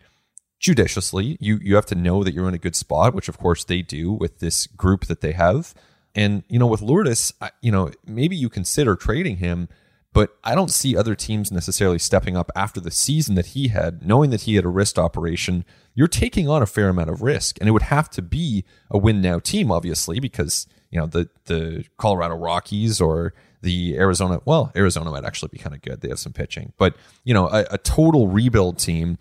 judiciously. 0.59 1.38
You 1.39 1.59
you 1.61 1.75
have 1.75 1.86
to 1.88 1.95
know 1.95 2.23
that 2.23 2.34
you're 2.34 2.47
in 2.47 2.53
a 2.53 2.59
good 2.59 2.75
spot, 2.75 3.13
which 3.13 3.27
of 3.27 3.38
course 3.38 3.63
they 3.63 3.81
do 3.81 4.11
with 4.11 4.39
this 4.39 4.67
group 4.67 5.05
that 5.05 5.21
they 5.21 5.34
have. 5.34 5.73
And 6.15 6.43
you 6.47 6.59
know, 6.59 6.67
with 6.67 6.81
Lourdes, 6.81 7.34
you 7.61 7.71
know, 7.71 7.91
maybe 8.05 8.36
you 8.36 8.49
consider 8.49 8.95
trading 8.95 9.38
him, 9.38 9.67
but 10.14 10.38
I 10.43 10.53
don't 10.55 10.72
see 10.72 10.95
other 10.95 11.16
teams 11.16 11.51
necessarily 11.51 11.99
stepping 11.99 12.38
up 12.38 12.51
after 12.55 12.80
the 12.80 12.91
season 12.91 13.36
that 13.36 13.47
he 13.47 13.70
had, 13.70 14.05
knowing 14.05 14.30
that 14.30 14.41
he 14.41 14.55
had 14.55 14.64
a 14.64 14.70
wrist 14.70 14.99
operation. 14.99 15.66
You're 15.95 16.07
taking 16.07 16.47
on 16.47 16.61
a 16.61 16.68
fair 16.68 16.89
amount 16.89 17.09
of 17.09 17.22
risk, 17.22 17.57
and 17.59 17.68
it 17.68 17.72
would 17.72 17.84
have 17.84 18.09
to 18.11 18.22
be 18.22 18.64
a 18.91 18.97
win 18.97 19.22
now 19.22 19.39
team, 19.39 19.72
obviously, 19.72 20.20
because 20.20 20.68
you 20.91 20.99
know 20.99 21.07
the 21.07 21.30
the 21.45 21.86
Colorado 21.97 22.36
Rockies 22.36 23.01
or 23.01 23.34
the 23.64 23.97
Arizona, 23.97 24.41
well, 24.45 24.72
Arizona 24.76 25.09
might 25.09 25.24
actually 25.24 25.49
be 25.51 25.57
kind 25.57 25.74
of 25.74 25.82
good. 25.82 26.01
They 26.01 26.09
have 26.09 26.20
some 26.20 26.34
pitching, 26.34 26.74
but 26.78 26.95
you 27.24 27.34
know, 27.34 27.47
a, 27.47 27.66
a, 27.72 27.78
total 27.78 28.28
rebuild 28.28 28.78
team, 28.78 29.18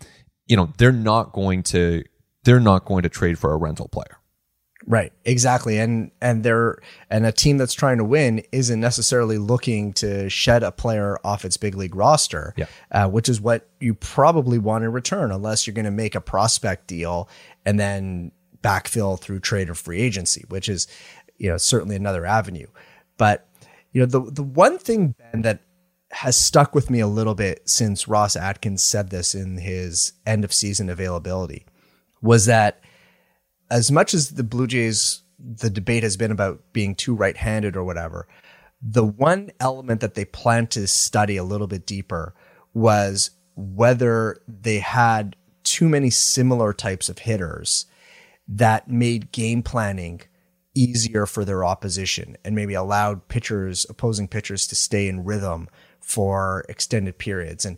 you 0.47 0.57
know, 0.57 0.73
they're 0.77 0.91
not 0.91 1.31
going 1.31 1.63
to 1.63 2.03
they're 2.43 2.59
not 2.59 2.85
going 2.85 3.03
to 3.03 3.09
trade 3.09 3.39
for 3.39 3.53
a 3.53 3.57
rental 3.57 3.87
player. 3.87 4.19
Right, 4.85 5.13
exactly, 5.23 5.79
and 5.79 6.11
and 6.19 6.43
they're 6.43 6.79
and 7.09 7.25
a 7.25 7.31
team 7.31 7.57
that's 7.57 7.73
trying 7.73 7.99
to 7.99 8.03
win 8.03 8.43
isn't 8.51 8.79
necessarily 8.79 9.37
looking 9.37 9.93
to 9.93 10.29
shed 10.29 10.61
a 10.61 10.71
player 10.71 11.17
off 11.23 11.45
its 11.45 11.55
big 11.55 11.75
league 11.75 11.95
roster, 11.95 12.53
yeah. 12.57 12.65
uh, 12.91 13.07
which 13.07 13.29
is 13.29 13.39
what 13.39 13.69
you 13.79 13.93
probably 13.93 14.59
want 14.59 14.83
in 14.83 14.91
return, 14.91 15.31
unless 15.31 15.65
you're 15.65 15.73
going 15.73 15.85
to 15.85 15.91
make 15.91 16.15
a 16.15 16.21
prospect 16.21 16.87
deal 16.87 17.29
and 17.65 17.79
then 17.79 18.31
backfill 18.61 19.19
through 19.19 19.39
trade 19.39 19.69
or 19.69 19.73
free 19.73 20.01
agency, 20.01 20.43
which 20.49 20.67
is 20.67 20.87
you 21.37 21.49
know 21.49 21.57
certainly 21.57 21.95
another 21.95 22.25
avenue. 22.25 22.67
But 23.17 23.47
you 23.93 24.01
know, 24.01 24.05
the 24.05 24.19
the 24.31 24.43
one 24.43 24.77
thing 24.77 25.15
Ben 25.17 25.43
that 25.43 25.61
has 26.11 26.35
stuck 26.35 26.75
with 26.75 26.89
me 26.89 26.99
a 26.99 27.07
little 27.07 27.35
bit 27.35 27.61
since 27.69 28.07
Ross 28.07 28.35
Atkins 28.35 28.83
said 28.83 29.09
this 29.09 29.33
in 29.33 29.57
his 29.57 30.13
end 30.25 30.43
of 30.43 30.53
season 30.53 30.89
availability 30.89 31.65
was 32.21 32.45
that 32.45 32.81
as 33.69 33.91
much 33.91 34.13
as 34.13 34.31
the 34.31 34.43
Blue 34.43 34.67
Jays 34.67 35.23
the 35.39 35.69
debate 35.69 36.03
has 36.03 36.15
been 36.15 36.31
about 36.31 36.61
being 36.71 36.95
too 36.95 37.13
right-handed 37.13 37.75
or 37.75 37.83
whatever, 37.83 38.27
the 38.81 39.03
one 39.03 39.51
element 39.59 40.01
that 40.01 40.13
they 40.13 40.25
plan 40.25 40.67
to 40.67 40.87
study 40.87 41.37
a 41.37 41.43
little 41.43 41.67
bit 41.67 41.85
deeper 41.85 42.33
was 42.73 43.31
whether 43.55 44.41
they 44.47 44.79
had 44.79 45.35
too 45.63 45.87
many 45.87 46.09
similar 46.09 46.73
types 46.73 47.09
of 47.09 47.19
hitters 47.19 47.85
that 48.47 48.89
made 48.89 49.31
game 49.31 49.63
planning 49.63 50.21
easier 50.75 51.25
for 51.25 51.45
their 51.45 51.63
opposition 51.63 52.35
and 52.43 52.55
maybe 52.55 52.73
allowed 52.73 53.27
pitchers, 53.27 53.85
opposing 53.89 54.27
pitchers, 54.27 54.67
to 54.67 54.75
stay 54.75 55.07
in 55.07 55.23
rhythm 55.23 55.69
for 55.99 56.65
extended 56.67 57.17
periods. 57.17 57.65
And 57.65 57.77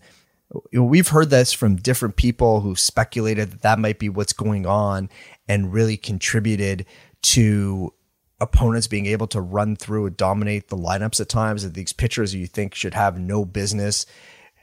we've 0.73 1.09
heard 1.09 1.29
this 1.29 1.53
from 1.53 1.75
different 1.75 2.15
people 2.15 2.61
who 2.61 2.75
speculated 2.75 3.51
that 3.51 3.61
that 3.61 3.79
might 3.79 3.99
be 3.99 4.09
what's 4.09 4.33
going 4.33 4.65
on 4.65 5.09
and 5.47 5.73
really 5.73 5.97
contributed 5.97 6.85
to 7.21 7.93
opponents 8.39 8.87
being 8.87 9.05
able 9.05 9.27
to 9.27 9.39
run 9.39 9.75
through 9.75 10.05
and 10.07 10.17
dominate 10.17 10.67
the 10.67 10.77
lineups 10.77 11.21
at 11.21 11.29
times 11.29 11.63
that 11.63 11.73
these 11.73 11.93
pitchers 11.93 12.35
you 12.35 12.47
think 12.47 12.75
should 12.75 12.93
have 12.93 13.17
no 13.17 13.45
business 13.45 14.05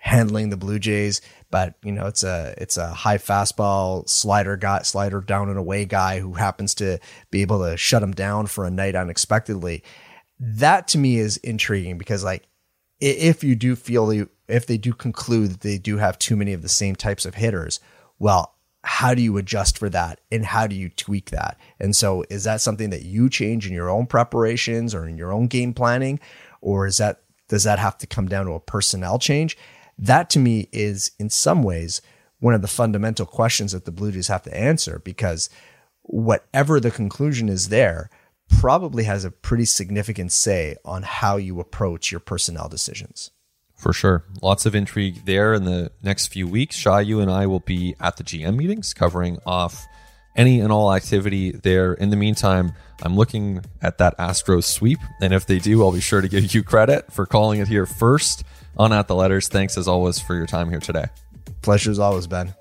handling 0.03 0.49
the 0.51 0.57
Blue 0.57 0.81
Jays, 0.81 1.21
but 1.51 1.75
you 1.85 1.93
know 1.93 2.07
it's 2.07 2.25
a 2.25 2.55
it's 2.59 2.77
a 2.77 2.89
high 2.89 3.19
fastball 3.19 4.09
slider 4.09 4.57
guy, 4.57 4.83
slider 4.83 5.21
down 5.21 5.49
and 5.49 5.59
away 5.59 5.85
guy 5.85 6.19
who 6.19 6.33
happens 6.33 6.75
to 6.75 6.99
be 7.31 7.41
able 7.41 7.61
to 7.61 7.77
shut 7.77 8.03
him 8.03 8.13
down 8.13 8.47
for 8.47 8.65
a 8.65 8.71
night 8.71 8.97
unexpectedly. 8.97 9.85
That 10.41 10.89
to 10.89 10.99
me 10.99 11.19
is 11.19 11.37
intriguing 11.39 11.99
because 11.99 12.25
like 12.25 12.49
if 13.01 13.45
you 13.45 13.55
do 13.55 13.77
feel 13.77 14.27
if 14.49 14.67
they 14.67 14.77
do 14.77 14.93
conclude 14.93 15.51
that 15.53 15.61
they 15.61 15.79
do 15.79 15.99
have 15.99 16.19
too 16.19 16.37
many 16.37 16.53
of 16.53 16.63
the 16.63 16.69
same 16.69 16.97
types 16.97 17.25
of 17.25 17.37
hitters, 17.37 17.79
well, 18.19 18.57
how 18.85 19.15
do 19.15 19.23
you 19.23 19.37
adjust 19.37 19.79
for 19.79 19.89
that 19.89 20.21
and 20.31 20.45
how 20.45 20.67
do 20.67 20.75
you 20.75 20.89
tweak 20.89 21.31
that? 21.31 21.59
And 21.79 21.95
so 21.95 22.25
is 22.31 22.45
that 22.45 22.61
something 22.61 22.91
that 22.91 23.03
you 23.03 23.31
change 23.31 23.67
in 23.67 23.73
your 23.73 23.89
own 23.89 24.07
preparations 24.07 24.95
or 24.95 25.07
in 25.07 25.17
your 25.17 25.33
own 25.33 25.47
game 25.47 25.73
planning 25.73 26.19
or 26.61 26.87
is 26.87 26.99
that 26.99 27.23
does 27.49 27.65
that 27.65 27.79
have 27.79 27.99
to 27.99 28.07
come 28.07 28.27
down 28.27 28.47
to 28.47 28.53
a 28.53 28.61
personnel 28.61 29.19
change? 29.19 29.57
That 29.99 30.31
to 30.31 30.39
me 30.39 30.69
is 30.73 31.13
in 31.19 31.31
some 31.31 31.63
ways 31.63 32.01
one 32.41 32.55
of 32.55 32.63
the 32.63 32.69
fundamental 32.69 33.27
questions 33.27 33.73
that 33.73 33.85
the 33.85 33.93
Blue 33.93 34.11
Jays 34.11 34.29
have 34.29 34.43
to 34.43 34.57
answer 34.57 35.01
because 35.05 35.49
whatever 36.03 36.81
the 36.81 36.91
conclusion 36.91 37.49
is 37.49 37.69
there 37.69 38.11
probably 38.49 39.05
has 39.05 39.25
a 39.25 39.31
pretty 39.31 39.65
significant 39.65 40.33
say 40.33 40.77
on 40.85 41.03
how 41.03 41.37
you 41.37 41.61
approach 41.61 42.11
your 42.11 42.21
personnel 42.21 42.69
decisions. 42.69 43.31
For 43.83 43.93
sure. 43.93 44.25
Lots 44.41 44.65
of 44.65 44.77
intrigue 44.77 45.25
there 45.25 45.55
in 45.55 45.65
the 45.65 45.91
next 46.05 46.29
few 46.29 46.47
weeks. 46.47 46.77
Shaw, 46.77 46.99
you 46.99 47.19
and 47.19 47.29
I 47.29 47.49
will 47.49 47.61
be 47.61 47.97
at 47.99 48.17
the 48.17 48.23
GM 48.23 48.55
meetings 48.55 48.95
covering 48.95 49.39
off 49.45 49.85
any 50.37 50.61
and 50.61 50.71
all 50.71 50.95
activity 50.95 51.51
there. 51.51 51.93
In 51.95 52.11
the 52.11 52.17
meantime, 52.17 52.75
I'm 53.03 53.17
looking 53.17 53.65
at 53.83 53.99
that 53.99 54.17
Astros 54.19 54.65
sweep. 54.65 55.01
And 55.21 55.35
if 55.35 55.47
they 55.47 55.59
do, 55.59 55.83
I'll 55.83 55.91
be 55.91 56.01
sure 56.01 56.21
to 56.21 56.29
give 56.29 56.55
you 56.55 56.63
credit 56.63 57.13
for 57.13 57.27
calling 57.27 57.59
it 57.59 57.67
here 57.67 57.85
first 57.85 58.45
on 58.77 58.93
At 58.93 59.09
the 59.09 59.17
Letters. 59.17 59.49
Thanks 59.49 59.77
as 59.77 59.89
always 59.89 60.21
for 60.21 60.37
your 60.37 60.47
time 60.47 60.71
here 60.71 60.79
today. 60.79 61.07
Pleasure 61.61 61.91
as 61.91 61.99
always, 61.99 62.29
Ben. 62.29 62.55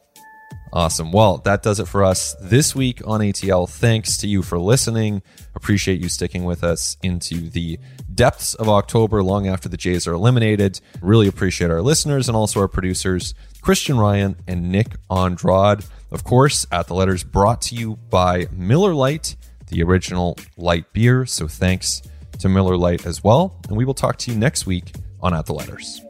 Awesome. 0.74 1.12
Well, 1.12 1.38
that 1.40 1.64
does 1.64 1.80
it 1.80 1.88
for 1.88 2.04
us 2.04 2.34
this 2.42 2.74
week 2.74 3.02
on 3.06 3.20
ATL. 3.20 3.70
Thanks 3.70 4.18
to 4.18 4.28
you 4.28 4.42
for 4.42 4.58
listening. 4.58 5.22
Appreciate 5.54 6.02
you 6.02 6.10
sticking 6.10 6.46
with 6.46 6.64
us 6.64 6.98
into 7.04 7.50
the 7.50 7.78
depths 8.16 8.54
of 8.56 8.70
October 8.70 9.24
long 9.24 9.48
after 9.48 9.70
the 9.70 9.78
Jays 9.78 10.08
are 10.08 10.14
eliminated. 10.14 10.80
Really 11.02 11.28
appreciate 11.28 11.72
our 11.72 11.82
listeners 11.82 12.28
and 12.28 12.36
also 12.36 12.60
our 12.60 12.68
producers, 12.68 13.34
Christian 13.62 13.98
Ryan 13.98 14.36
and 14.48 14.72
Nick 14.72 14.96
Andrade. 15.10 15.86
Of 16.12 16.24
course, 16.24 16.66
at 16.72 16.88
the 16.88 16.94
letters 16.94 17.24
brought 17.24 17.62
to 17.64 17.76
you 17.76 17.96
by 18.10 18.48
Miller 18.52 18.94
Lite, 18.94 19.36
the 19.68 19.82
original 19.84 20.38
light 20.58 20.92
beer. 20.94 21.26
So 21.26 21.48
thanks 21.48 22.02
to 22.40 22.50
Miller 22.50 22.78
Lite 22.78 23.06
as 23.06 23.24
well. 23.24 23.60
And 23.68 23.78
we 23.78 23.86
will 23.86 23.94
talk 23.94 24.18
to 24.20 24.32
you 24.32 24.38
next 24.38 24.66
week 24.66 24.94
on 25.22 25.34
At 25.34 25.46
the 25.46 25.54
Letters. 25.54 26.02